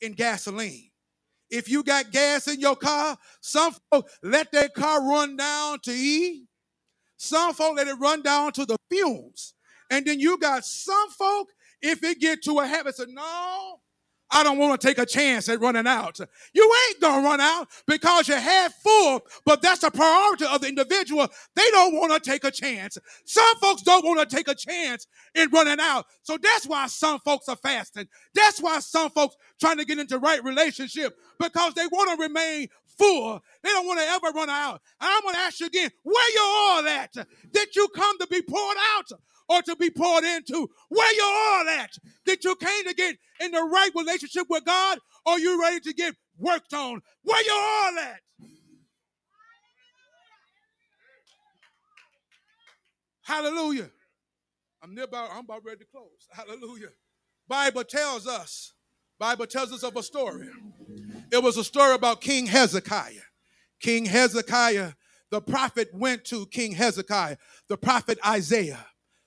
in 0.00 0.12
gasoline? 0.12 0.90
If 1.50 1.68
you 1.68 1.82
got 1.82 2.10
gas 2.10 2.48
in 2.48 2.60
your 2.60 2.76
car, 2.76 3.16
some 3.40 3.74
folks 3.90 4.18
let 4.22 4.50
their 4.50 4.68
car 4.68 5.08
run 5.08 5.36
down 5.36 5.78
to 5.84 5.92
E. 5.92 6.46
Some 7.16 7.54
folk 7.54 7.76
let 7.76 7.88
it 7.88 7.94
run 7.94 8.22
down 8.22 8.52
to 8.52 8.66
the 8.66 8.76
fumes. 8.90 9.54
And 9.90 10.04
then 10.04 10.20
you 10.20 10.38
got 10.38 10.64
some 10.64 11.10
folk, 11.10 11.48
if 11.80 12.02
it 12.02 12.20
get 12.20 12.42
to 12.44 12.58
a 12.58 12.66
habit, 12.66 12.96
say, 12.96 13.04
no, 13.08 13.80
I 14.30 14.42
don't 14.42 14.58
want 14.58 14.80
to 14.80 14.86
take 14.86 14.98
a 14.98 15.06
chance 15.06 15.48
at 15.48 15.60
running 15.60 15.86
out. 15.86 16.18
You 16.52 16.74
ain't 16.88 17.00
gonna 17.00 17.22
run 17.22 17.40
out 17.40 17.68
because 17.86 18.28
you're 18.28 18.38
half 18.38 18.74
full, 18.74 19.20
but 19.44 19.62
that's 19.62 19.80
the 19.80 19.90
priority 19.90 20.46
of 20.46 20.60
the 20.60 20.68
individual. 20.68 21.28
They 21.54 21.70
don't 21.70 21.94
want 21.94 22.12
to 22.12 22.30
take 22.30 22.44
a 22.44 22.50
chance. 22.50 22.98
Some 23.24 23.56
folks 23.56 23.82
don't 23.82 24.04
want 24.04 24.28
to 24.28 24.36
take 24.36 24.48
a 24.48 24.54
chance 24.54 25.06
in 25.34 25.48
running 25.50 25.78
out. 25.80 26.06
So 26.22 26.38
that's 26.42 26.66
why 26.66 26.86
some 26.88 27.20
folks 27.20 27.48
are 27.48 27.56
fasting. 27.56 28.08
That's 28.34 28.60
why 28.60 28.80
some 28.80 29.10
folks 29.10 29.36
trying 29.60 29.78
to 29.78 29.84
get 29.84 29.98
into 29.98 30.18
right 30.18 30.42
relationship 30.42 31.16
because 31.38 31.74
they 31.74 31.86
want 31.86 32.10
to 32.10 32.22
remain 32.22 32.68
full. 32.98 33.40
They 33.62 33.70
don't 33.70 33.86
want 33.86 34.00
to 34.00 34.06
ever 34.06 34.28
run 34.34 34.50
out. 34.50 34.80
And 35.00 35.10
I'm 35.10 35.22
going 35.22 35.34
to 35.34 35.40
ask 35.40 35.60
you 35.60 35.66
again, 35.66 35.90
where 36.02 36.32
you 36.34 36.40
all 36.42 36.86
at? 36.86 37.12
Did 37.52 37.76
you 37.76 37.88
come 37.94 38.18
to 38.18 38.26
be 38.26 38.42
poured 38.42 38.76
out 38.96 39.12
or 39.48 39.62
to 39.62 39.76
be 39.76 39.90
poured 39.90 40.24
into? 40.24 40.68
Where 40.88 41.14
you 41.14 41.24
all 41.24 41.68
at? 41.68 41.90
Did 42.24 42.44
you 42.44 42.56
came 42.56 42.84
to 42.84 42.94
get 42.94 43.16
in 43.40 43.50
the 43.50 43.62
right 43.62 43.90
relationship 43.94 44.46
with 44.48 44.64
God 44.64 44.98
or 45.24 45.38
you 45.38 45.60
ready 45.60 45.80
to 45.80 45.92
get 45.92 46.14
worked 46.38 46.72
on? 46.72 47.00
Where 47.22 47.42
you 47.42 47.52
all 47.52 47.98
at? 47.98 48.20
Hallelujah. 53.22 53.90
I'm 54.82 54.94
near 54.94 55.04
about, 55.04 55.30
I'm 55.32 55.44
about 55.44 55.64
ready 55.64 55.78
to 55.78 55.86
close. 55.86 56.28
Hallelujah. 56.30 56.90
Bible 57.48 57.82
tells 57.84 58.26
us, 58.26 58.72
Bible 59.18 59.46
tells 59.46 59.72
us 59.72 59.82
of 59.82 59.96
a 59.96 60.02
story. 60.02 60.48
It 61.32 61.42
was 61.42 61.56
a 61.56 61.64
story 61.64 61.94
about 61.94 62.20
King 62.20 62.46
Hezekiah. 62.46 63.22
King 63.80 64.04
Hezekiah, 64.04 64.92
the 65.30 65.40
prophet 65.40 65.88
went 65.92 66.24
to 66.26 66.46
King 66.46 66.72
Hezekiah, 66.72 67.36
the 67.68 67.76
prophet 67.76 68.18
Isaiah. 68.24 68.86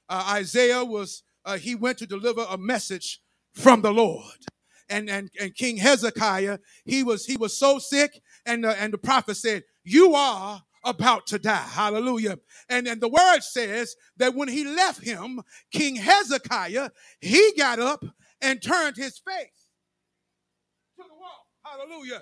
Uh, 0.10 0.26
Isaiah 0.30 0.84
was, 0.84 1.24
uh, 1.46 1.58
he 1.58 1.76
went 1.76 1.98
to 2.00 2.08
deliver 2.08 2.46
a 2.50 2.58
message 2.58 3.22
from 3.54 3.82
the 3.82 3.92
Lord. 3.92 4.26
And, 4.90 5.10
and, 5.10 5.30
and 5.40 5.56
King 5.56 5.78
Hezekiah, 5.78 6.60
he 6.84 7.04
was, 7.04 7.26
he 7.26 7.38
was 7.38 7.56
so 7.56 7.78
sick, 7.78 8.22
and, 8.46 8.66
uh, 8.66 8.74
and 8.80 8.92
the 8.92 8.98
prophet 8.98 9.36
said, 9.36 9.64
You 9.84 10.16
are 10.16 10.64
about 10.84 11.28
to 11.28 11.38
die. 11.38 11.56
Hallelujah. 11.58 12.40
And, 12.70 12.88
and 12.88 13.00
the 13.00 13.10
word 13.10 13.42
says 13.42 13.96
that 14.18 14.34
when 14.34 14.48
he 14.48 14.64
left 14.64 15.04
him, 15.04 15.42
King 15.72 15.96
Hezekiah, 15.96 16.90
he 17.22 17.54
got 17.58 17.80
up 17.80 18.04
and 18.42 18.62
turned 18.62 18.98
his 18.98 19.20
face 19.20 19.68
to 20.98 21.04
the 21.04 21.16
wall. 21.20 21.48
Hallelujah. 21.64 22.22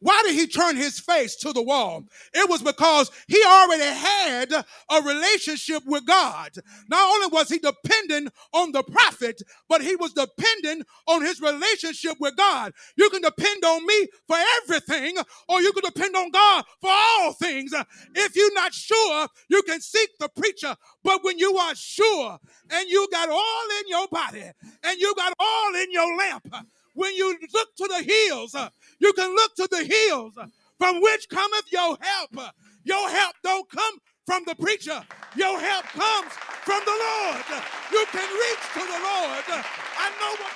Why 0.00 0.22
did 0.24 0.34
he 0.34 0.46
turn 0.46 0.76
his 0.76 0.98
face 0.98 1.36
to 1.36 1.52
the 1.52 1.62
wall? 1.62 2.04
It 2.34 2.48
was 2.48 2.62
because 2.62 3.10
he 3.26 3.42
already 3.44 3.84
had 3.84 4.52
a 4.52 5.02
relationship 5.02 5.82
with 5.86 6.06
God. 6.06 6.50
Not 6.88 7.14
only 7.14 7.28
was 7.28 7.48
he 7.48 7.58
dependent 7.58 8.32
on 8.52 8.72
the 8.72 8.82
prophet, 8.82 9.42
but 9.68 9.82
he 9.82 9.96
was 9.96 10.12
dependent 10.12 10.86
on 11.06 11.22
his 11.22 11.40
relationship 11.40 12.16
with 12.20 12.36
God. 12.36 12.72
You 12.96 13.10
can 13.10 13.22
depend 13.22 13.64
on 13.64 13.86
me 13.86 14.06
for 14.26 14.36
everything, 14.62 15.16
or 15.48 15.60
you 15.60 15.72
can 15.72 15.84
depend 15.84 16.16
on 16.16 16.30
God 16.30 16.64
for 16.80 16.90
all 16.90 17.32
things. 17.32 17.72
If 18.14 18.36
you're 18.36 18.54
not 18.54 18.72
sure, 18.74 19.28
you 19.48 19.62
can 19.62 19.80
seek 19.80 20.10
the 20.18 20.28
preacher. 20.28 20.76
But 21.02 21.24
when 21.24 21.38
you 21.38 21.56
are 21.56 21.74
sure 21.74 22.38
and 22.70 22.88
you 22.88 23.08
got 23.10 23.28
all 23.28 23.66
in 23.80 23.88
your 23.88 24.08
body 24.08 24.50
and 24.82 24.98
you 24.98 25.14
got 25.16 25.32
all 25.38 25.74
in 25.74 25.92
your 25.92 26.16
lamp, 26.16 26.54
when 26.98 27.14
you 27.16 27.36
look 27.54 27.76
to 27.76 27.88
the 27.88 28.02
hills, 28.04 28.54
uh, 28.56 28.70
you 29.00 29.12
can 29.14 29.34
look 29.34 29.56
to 29.56 29.68
the 29.70 29.84
hills 29.84 30.34
uh, 30.38 30.46
from 30.78 31.02
which 31.02 31.28
cometh 31.30 31.66
your 31.72 31.98
help. 32.00 32.30
Uh, 32.38 32.50
Your 32.84 33.10
help 33.10 33.36
don't 33.44 33.70
come 33.70 33.96
from 34.26 34.44
the 34.46 34.56
preacher. 34.56 35.02
Your 35.36 35.60
help 35.60 35.86
comes 35.86 36.32
from 36.66 36.82
the 36.86 36.98
Lord. 37.06 37.44
You 37.92 38.06
can 38.12 38.28
reach 38.44 38.64
to 38.74 38.80
the 38.80 39.00
Lord. 39.00 39.44
I 39.48 40.10
know 40.20 40.32
what 40.44 40.54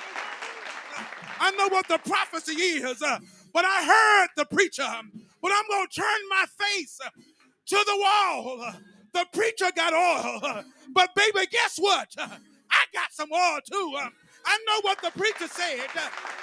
I 1.39 1.51
know 1.51 1.69
what 1.69 1.87
the 1.89 1.99
prophecy 1.99 2.53
is, 2.53 2.99
but 3.53 3.65
I 3.65 3.85
heard 3.85 4.29
the 4.37 4.45
preacher. 4.45 4.87
But 5.41 5.53
I'm 5.53 5.65
gonna 5.69 5.87
turn 5.95 6.21
my 6.29 6.45
face 6.59 6.99
to 7.67 7.75
the 7.85 7.97
wall. 7.97 8.73
The 9.13 9.25
preacher 9.33 9.71
got 9.75 9.93
oil, 9.93 10.63
but 10.93 11.11
baby, 11.15 11.47
guess 11.51 11.77
what? 11.77 12.09
I 12.19 12.85
got 12.93 13.11
some 13.13 13.31
oil 13.33 13.59
too. 13.71 13.97
I 14.45 14.57
know 14.67 14.81
what 14.81 15.01
the 15.01 15.11
preacher 15.11 15.47
said. 15.47 15.87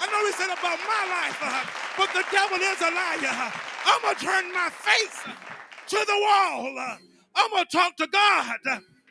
I 0.00 0.06
know 0.10 0.26
he 0.26 0.32
said 0.32 0.52
about 0.52 0.78
my 0.86 1.04
life, 1.10 1.38
uh, 1.42 1.64
but 1.98 2.12
the 2.14 2.24
devil 2.32 2.58
is 2.58 2.80
a 2.80 2.90
liar. 2.90 3.52
I'm 3.86 4.02
going 4.02 4.16
to 4.16 4.24
turn 4.24 4.52
my 4.52 4.70
face 4.70 5.20
to 5.88 5.96
the 5.96 6.18
wall. 6.18 6.98
I'm 7.36 7.50
going 7.50 7.64
to 7.64 7.76
talk 7.76 7.96
to 7.96 8.06
God 8.06 8.56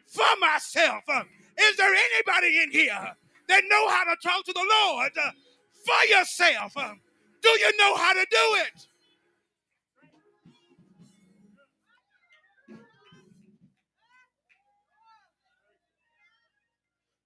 for 0.07 0.25
myself. 0.41 1.03
Is 1.59 1.77
there 1.77 1.93
anybody 1.93 2.59
in 2.63 2.71
here 2.71 3.13
that 3.47 3.63
know 3.69 3.89
how 3.89 4.05
to 4.05 4.15
talk 4.23 4.45
to 4.45 4.53
the 4.53 4.65
Lord 4.87 5.11
for 5.85 6.05
yourself? 6.09 6.73
Do 7.41 7.49
you 7.49 7.77
know 7.77 7.95
how 7.95 8.13
to 8.13 8.25
do 8.29 8.55
it? 8.65 8.87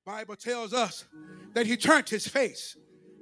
Bible 0.06 0.36
tells 0.36 0.74
us 0.74 1.06
that 1.54 1.66
he 1.66 1.78
turned 1.78 2.10
his 2.10 2.28
face. 2.28 2.76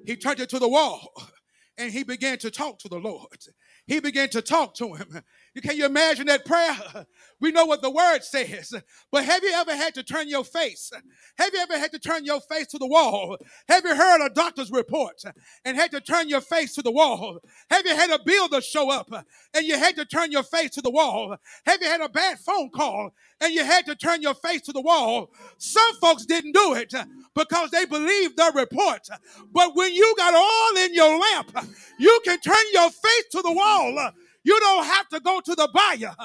He 0.05 0.15
turned 0.15 0.39
it 0.39 0.49
to 0.49 0.59
the 0.59 0.67
wall 0.67 1.11
and 1.77 1.91
he 1.91 2.03
began 2.03 2.38
to 2.39 2.51
talk 2.51 2.79
to 2.79 2.89
the 2.89 2.99
Lord. 2.99 3.38
He 3.86 3.99
began 3.99 4.29
to 4.29 4.41
talk 4.41 4.75
to 4.75 4.93
him. 4.93 5.21
You 5.53 5.61
can 5.61 5.75
you 5.75 5.85
imagine 5.85 6.27
that 6.27 6.45
prayer? 6.45 7.05
We 7.41 7.51
know 7.51 7.65
what 7.65 7.81
the 7.81 7.89
word 7.89 8.19
says, 8.23 8.71
but 9.11 9.25
have 9.25 9.43
you 9.43 9.51
ever 9.55 9.75
had 9.75 9.95
to 9.95 10.03
turn 10.03 10.27
your 10.27 10.43
face? 10.43 10.91
Have 11.39 11.49
you 11.51 11.59
ever 11.59 11.75
had 11.79 11.91
to 11.91 11.97
turn 11.97 12.23
your 12.23 12.39
face 12.39 12.67
to 12.67 12.77
the 12.77 12.85
wall? 12.85 13.35
Have 13.67 13.83
you 13.83 13.95
heard 13.95 14.23
a 14.23 14.29
doctor's 14.29 14.69
report 14.69 15.23
and 15.65 15.75
had 15.75 15.89
to 15.89 16.01
turn 16.01 16.29
your 16.29 16.41
face 16.41 16.75
to 16.75 16.83
the 16.83 16.91
wall? 16.91 17.39
Have 17.71 17.83
you 17.83 17.95
had 17.95 18.11
a 18.11 18.19
builder 18.23 18.61
show 18.61 18.91
up 18.91 19.09
and 19.55 19.65
you 19.65 19.75
had 19.75 19.95
to 19.95 20.05
turn 20.05 20.31
your 20.31 20.43
face 20.43 20.69
to 20.75 20.81
the 20.81 20.91
wall? 20.91 21.35
Have 21.65 21.81
you 21.81 21.87
had 21.87 22.01
a 22.01 22.09
bad 22.09 22.37
phone 22.37 22.69
call 22.69 23.09
and 23.39 23.51
you 23.51 23.65
had 23.65 23.87
to 23.87 23.95
turn 23.95 24.21
your 24.21 24.35
face 24.35 24.61
to 24.61 24.71
the 24.71 24.81
wall? 24.81 25.31
Some 25.57 25.95
folks 25.95 26.27
didn't 26.27 26.51
do 26.51 26.75
it 26.75 26.93
because 27.33 27.71
they 27.71 27.85
believed 27.85 28.37
the 28.37 28.51
report. 28.53 29.07
But 29.51 29.75
when 29.75 29.95
you 29.95 30.13
got 30.15 30.35
all 30.35 30.77
in 30.77 30.93
your 30.93 31.19
lamp, 31.19 31.57
you 31.97 32.19
can 32.23 32.39
turn 32.39 32.65
your 32.71 32.91
face 32.91 33.25
to 33.31 33.41
the 33.41 33.51
wall. 33.51 34.11
You 34.43 34.59
don't 34.59 34.85
have 34.85 35.09
to 35.09 35.19
go 35.19 35.41
to 35.41 35.55
the 35.55 35.69
buyer. 35.73 36.15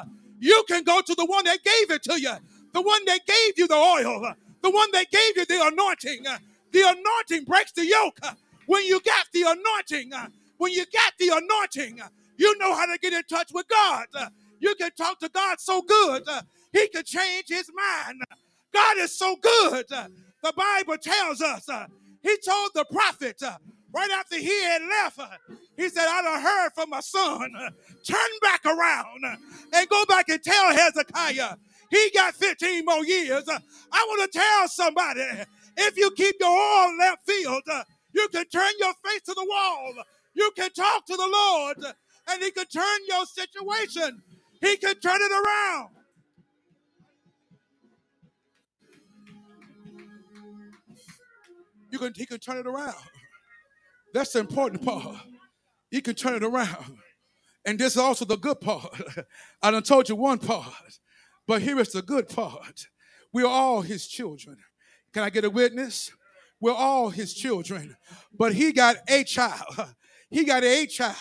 You 0.40 0.64
can 0.68 0.84
go 0.84 1.00
to 1.00 1.14
the 1.14 1.26
one 1.26 1.44
that 1.44 1.64
gave 1.64 1.90
it 1.90 2.02
to 2.04 2.20
you, 2.20 2.32
the 2.72 2.82
one 2.82 3.04
that 3.06 3.26
gave 3.26 3.58
you 3.58 3.68
the 3.68 3.74
oil, 3.76 4.34
the 4.62 4.70
one 4.70 4.90
that 4.92 5.10
gave 5.10 5.36
you 5.36 5.46
the 5.46 5.66
anointing. 5.66 6.24
The 6.72 6.82
anointing 6.82 7.44
breaks 7.46 7.72
the 7.72 7.86
yoke. 7.86 8.18
When 8.66 8.84
you 8.84 9.00
got 9.00 9.26
the 9.32 9.42
anointing, 9.42 10.12
when 10.58 10.72
you 10.72 10.84
got 10.92 11.14
the 11.18 11.30
anointing, 11.30 12.00
you 12.38 12.58
know 12.58 12.74
how 12.74 12.86
to 12.86 12.98
get 12.98 13.12
in 13.12 13.22
touch 13.24 13.50
with 13.52 13.66
God. 13.68 14.06
You 14.60 14.74
can 14.76 14.90
talk 14.92 15.20
to 15.20 15.28
God 15.28 15.60
so 15.60 15.82
good, 15.82 16.24
He 16.72 16.88
can 16.88 17.04
change 17.04 17.46
His 17.48 17.70
mind. 17.74 18.22
God 18.72 18.98
is 18.98 19.16
so 19.18 19.36
good. 19.36 19.86
The 19.88 20.52
Bible 20.56 20.98
tells 20.98 21.42
us, 21.42 21.68
He 22.22 22.36
told 22.46 22.70
the 22.74 22.86
prophet 22.92 23.42
right 23.96 24.10
after 24.20 24.38
he 24.38 24.64
had 24.64 24.82
left, 24.82 25.20
uh, 25.20 25.28
He 25.78 25.90
said, 25.90 26.06
I 26.08 26.22
done 26.22 26.42
heard 26.42 26.70
from 26.76 26.90
my 26.90 27.00
son. 27.00 27.52
Turn 28.04 28.32
back 28.42 28.66
around 28.66 29.24
and 29.74 29.90
go 29.90 30.04
back 30.06 30.28
and 30.30 30.42
tell 30.44 30.72
Hezekiah 30.76 31.56
he 31.90 32.10
got 32.14 32.34
15 32.34 32.84
more 32.86 33.04
years. 33.06 33.44
I 33.48 34.06
want 34.08 34.32
to 34.32 34.38
tell 34.38 34.68
somebody 34.68 35.22
if 35.78 35.98
you 35.98 36.10
keep 36.12 36.36
your 36.40 36.50
oil 36.50 37.16
filled, 37.26 37.62
uh, 37.70 37.84
you 38.14 38.28
can 38.30 38.46
turn 38.46 38.72
your 38.80 38.94
face 39.04 39.22
to 39.26 39.34
the 39.34 39.46
wall. 39.48 39.94
You 40.34 40.50
can 40.56 40.70
talk 40.72 41.06
to 41.06 41.16
the 41.16 41.28
Lord 41.32 41.78
and 42.30 42.42
He 42.42 42.52
can 42.52 42.66
turn 42.66 43.00
your 43.08 43.26
situation, 43.26 44.22
He 44.62 44.76
can 44.78 44.96
turn 44.96 45.20
it 45.22 45.32
around. 45.32 45.90
You 51.90 51.98
can, 52.00 52.14
he 52.14 52.26
can 52.26 52.38
turn 52.38 52.58
it 52.58 52.66
around. 52.66 52.94
That's 54.16 54.32
the 54.32 54.38
important 54.38 54.82
part. 54.82 55.18
You 55.90 56.00
can 56.00 56.14
turn 56.14 56.36
it 56.36 56.42
around. 56.42 56.96
And 57.66 57.78
this 57.78 57.92
is 57.92 57.98
also 57.98 58.24
the 58.24 58.38
good 58.38 58.62
part. 58.62 58.98
I 59.62 59.70
done 59.70 59.82
told 59.82 60.08
you 60.08 60.16
one 60.16 60.38
part. 60.38 60.72
But 61.46 61.60
here 61.60 61.78
is 61.80 61.92
the 61.92 62.00
good 62.00 62.26
part. 62.30 62.86
We're 63.34 63.46
all 63.46 63.82
his 63.82 64.08
children. 64.08 64.56
Can 65.12 65.22
I 65.22 65.28
get 65.28 65.44
a 65.44 65.50
witness? 65.50 66.10
We're 66.62 66.72
all 66.72 67.10
his 67.10 67.34
children. 67.34 67.94
But 68.32 68.54
he 68.54 68.72
got 68.72 68.96
a 69.06 69.22
child. 69.22 69.74
He 70.28 70.44
got 70.44 70.64
a 70.64 70.86
child 70.86 71.14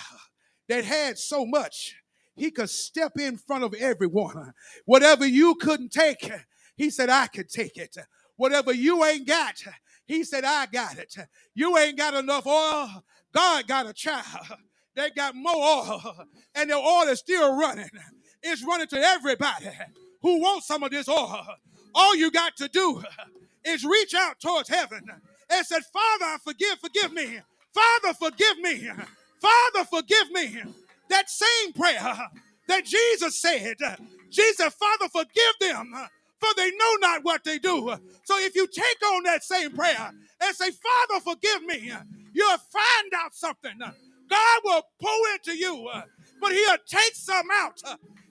that 0.67 0.83
had 0.83 1.19
so 1.19 1.45
much. 1.45 1.95
He 2.35 2.49
could 2.49 2.71
step 2.71 3.11
in 3.19 3.37
front 3.37 3.63
of 3.63 3.75
everyone. 3.75 4.53
Whatever 4.85 5.27
you 5.27 5.53
couldn't 5.55 5.91
take, 5.91 6.31
he 6.75 6.89
said, 6.89 7.09
I 7.09 7.27
could 7.27 7.49
take 7.49 7.77
it. 7.77 7.95
Whatever 8.35 8.73
you 8.73 9.05
ain't 9.05 9.27
got, 9.27 9.61
he 10.07 10.23
said, 10.23 10.43
I 10.45 10.67
got 10.67 10.97
it. 10.97 11.15
You 11.55 11.77
ain't 11.77 11.97
got 11.97 12.13
enough 12.15 12.47
oil. 12.47 13.03
God 13.33 13.67
got 13.67 13.87
a 13.87 13.93
child 13.93 14.47
They 14.95 15.09
got 15.11 15.35
more 15.35 15.55
oil, 15.55 16.15
and 16.55 16.69
the 16.69 16.75
oil 16.75 17.07
is 17.09 17.19
still 17.19 17.57
running. 17.57 17.89
It's 18.43 18.63
running 18.63 18.87
to 18.87 18.99
everybody 18.99 19.69
who 20.21 20.41
wants 20.41 20.67
some 20.67 20.83
of 20.83 20.91
this 20.91 21.09
oil. 21.09 21.45
All 21.95 22.15
you 22.15 22.31
got 22.31 22.57
to 22.57 22.67
do 22.69 23.03
is 23.65 23.85
reach 23.85 24.13
out 24.15 24.39
towards 24.41 24.69
heaven 24.69 25.03
and 25.49 25.65
said, 25.67 25.83
Father, 25.93 26.39
forgive, 26.43 26.79
forgive 26.79 27.13
me. 27.13 27.39
Father, 27.73 28.15
forgive 28.19 28.59
me. 28.59 28.89
Father, 29.41 29.85
forgive 29.89 30.31
me. 30.31 30.61
That 31.09 31.29
same 31.29 31.73
prayer 31.73 32.17
that 32.67 32.85
Jesus 32.85 33.41
said, 33.41 33.77
Jesus, 34.31 34.73
Father, 34.75 35.09
forgive 35.11 35.55
them, 35.61 35.93
for 36.39 36.49
they 36.57 36.71
know 36.71 36.93
not 37.01 37.23
what 37.23 37.43
they 37.43 37.59
do. 37.59 37.95
So 38.23 38.37
if 38.39 38.55
you 38.55 38.67
take 38.67 39.01
on 39.13 39.23
that 39.23 39.43
same 39.43 39.71
prayer 39.71 40.11
and 40.41 40.55
say, 40.55 40.71
Father, 40.71 41.21
forgive 41.23 41.63
me, 41.63 41.91
you'll 42.33 42.57
find 42.57 43.13
out 43.15 43.33
something. 43.33 43.77
God 43.79 44.61
will 44.63 44.83
pour 45.01 45.29
into 45.33 45.57
you, 45.57 45.89
but 46.41 46.51
He'll 46.51 46.77
take 46.87 47.15
some 47.15 47.47
out. 47.53 47.81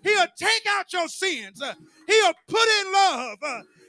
He'll 0.02 0.26
take 0.36 0.66
out 0.68 0.92
your 0.92 1.09
sins. 1.09 1.62
He'll 2.07 2.32
put 2.48 2.68
in 2.80 2.92
love. 2.92 3.38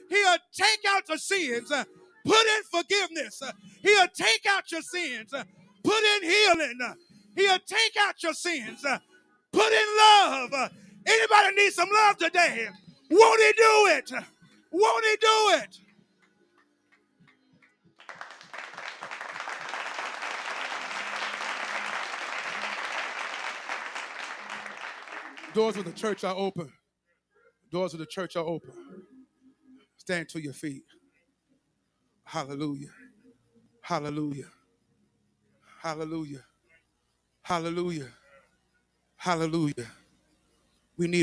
He'll 0.08 0.36
take 0.52 0.80
out 0.88 1.08
your 1.08 1.18
sins. 1.18 1.68
Put 1.68 2.46
in 2.46 2.62
forgiveness. 2.70 3.42
He'll 3.82 4.08
take 4.08 4.46
out 4.48 4.70
your 4.72 4.82
sins. 4.82 5.32
Put 5.84 6.04
in 6.04 6.30
healing. 6.30 6.78
He'll 7.36 7.58
take 7.58 7.96
out 8.00 8.22
your 8.22 8.34
sins. 8.34 8.84
Put 9.52 9.72
in 9.72 9.96
love. 9.98 10.70
Anybody 11.06 11.56
need 11.56 11.72
some 11.72 11.88
love 11.92 12.16
today? 12.16 12.68
Won't 13.10 13.40
he 13.42 13.52
do 13.52 13.86
it? 13.96 14.12
Won't 14.72 15.04
he 15.06 15.16
do 15.16 15.62
it? 15.64 15.78
Doors 25.54 25.76
of 25.78 25.84
the 25.86 25.92
church 25.92 26.24
are 26.24 26.34
open. 26.36 26.72
Doors 27.72 27.94
of 27.94 28.00
the 28.00 28.06
church 28.06 28.36
are 28.36 28.44
open. 28.44 28.72
Stand 29.98 30.28
to 30.30 30.42
your 30.42 30.54
feet. 30.54 30.84
Hallelujah. 32.24 32.90
Hallelujah. 33.82 34.50
Hallelujah. 35.82 36.44
Hallelujah. 37.42 38.08
Hallelujah. 39.16 39.86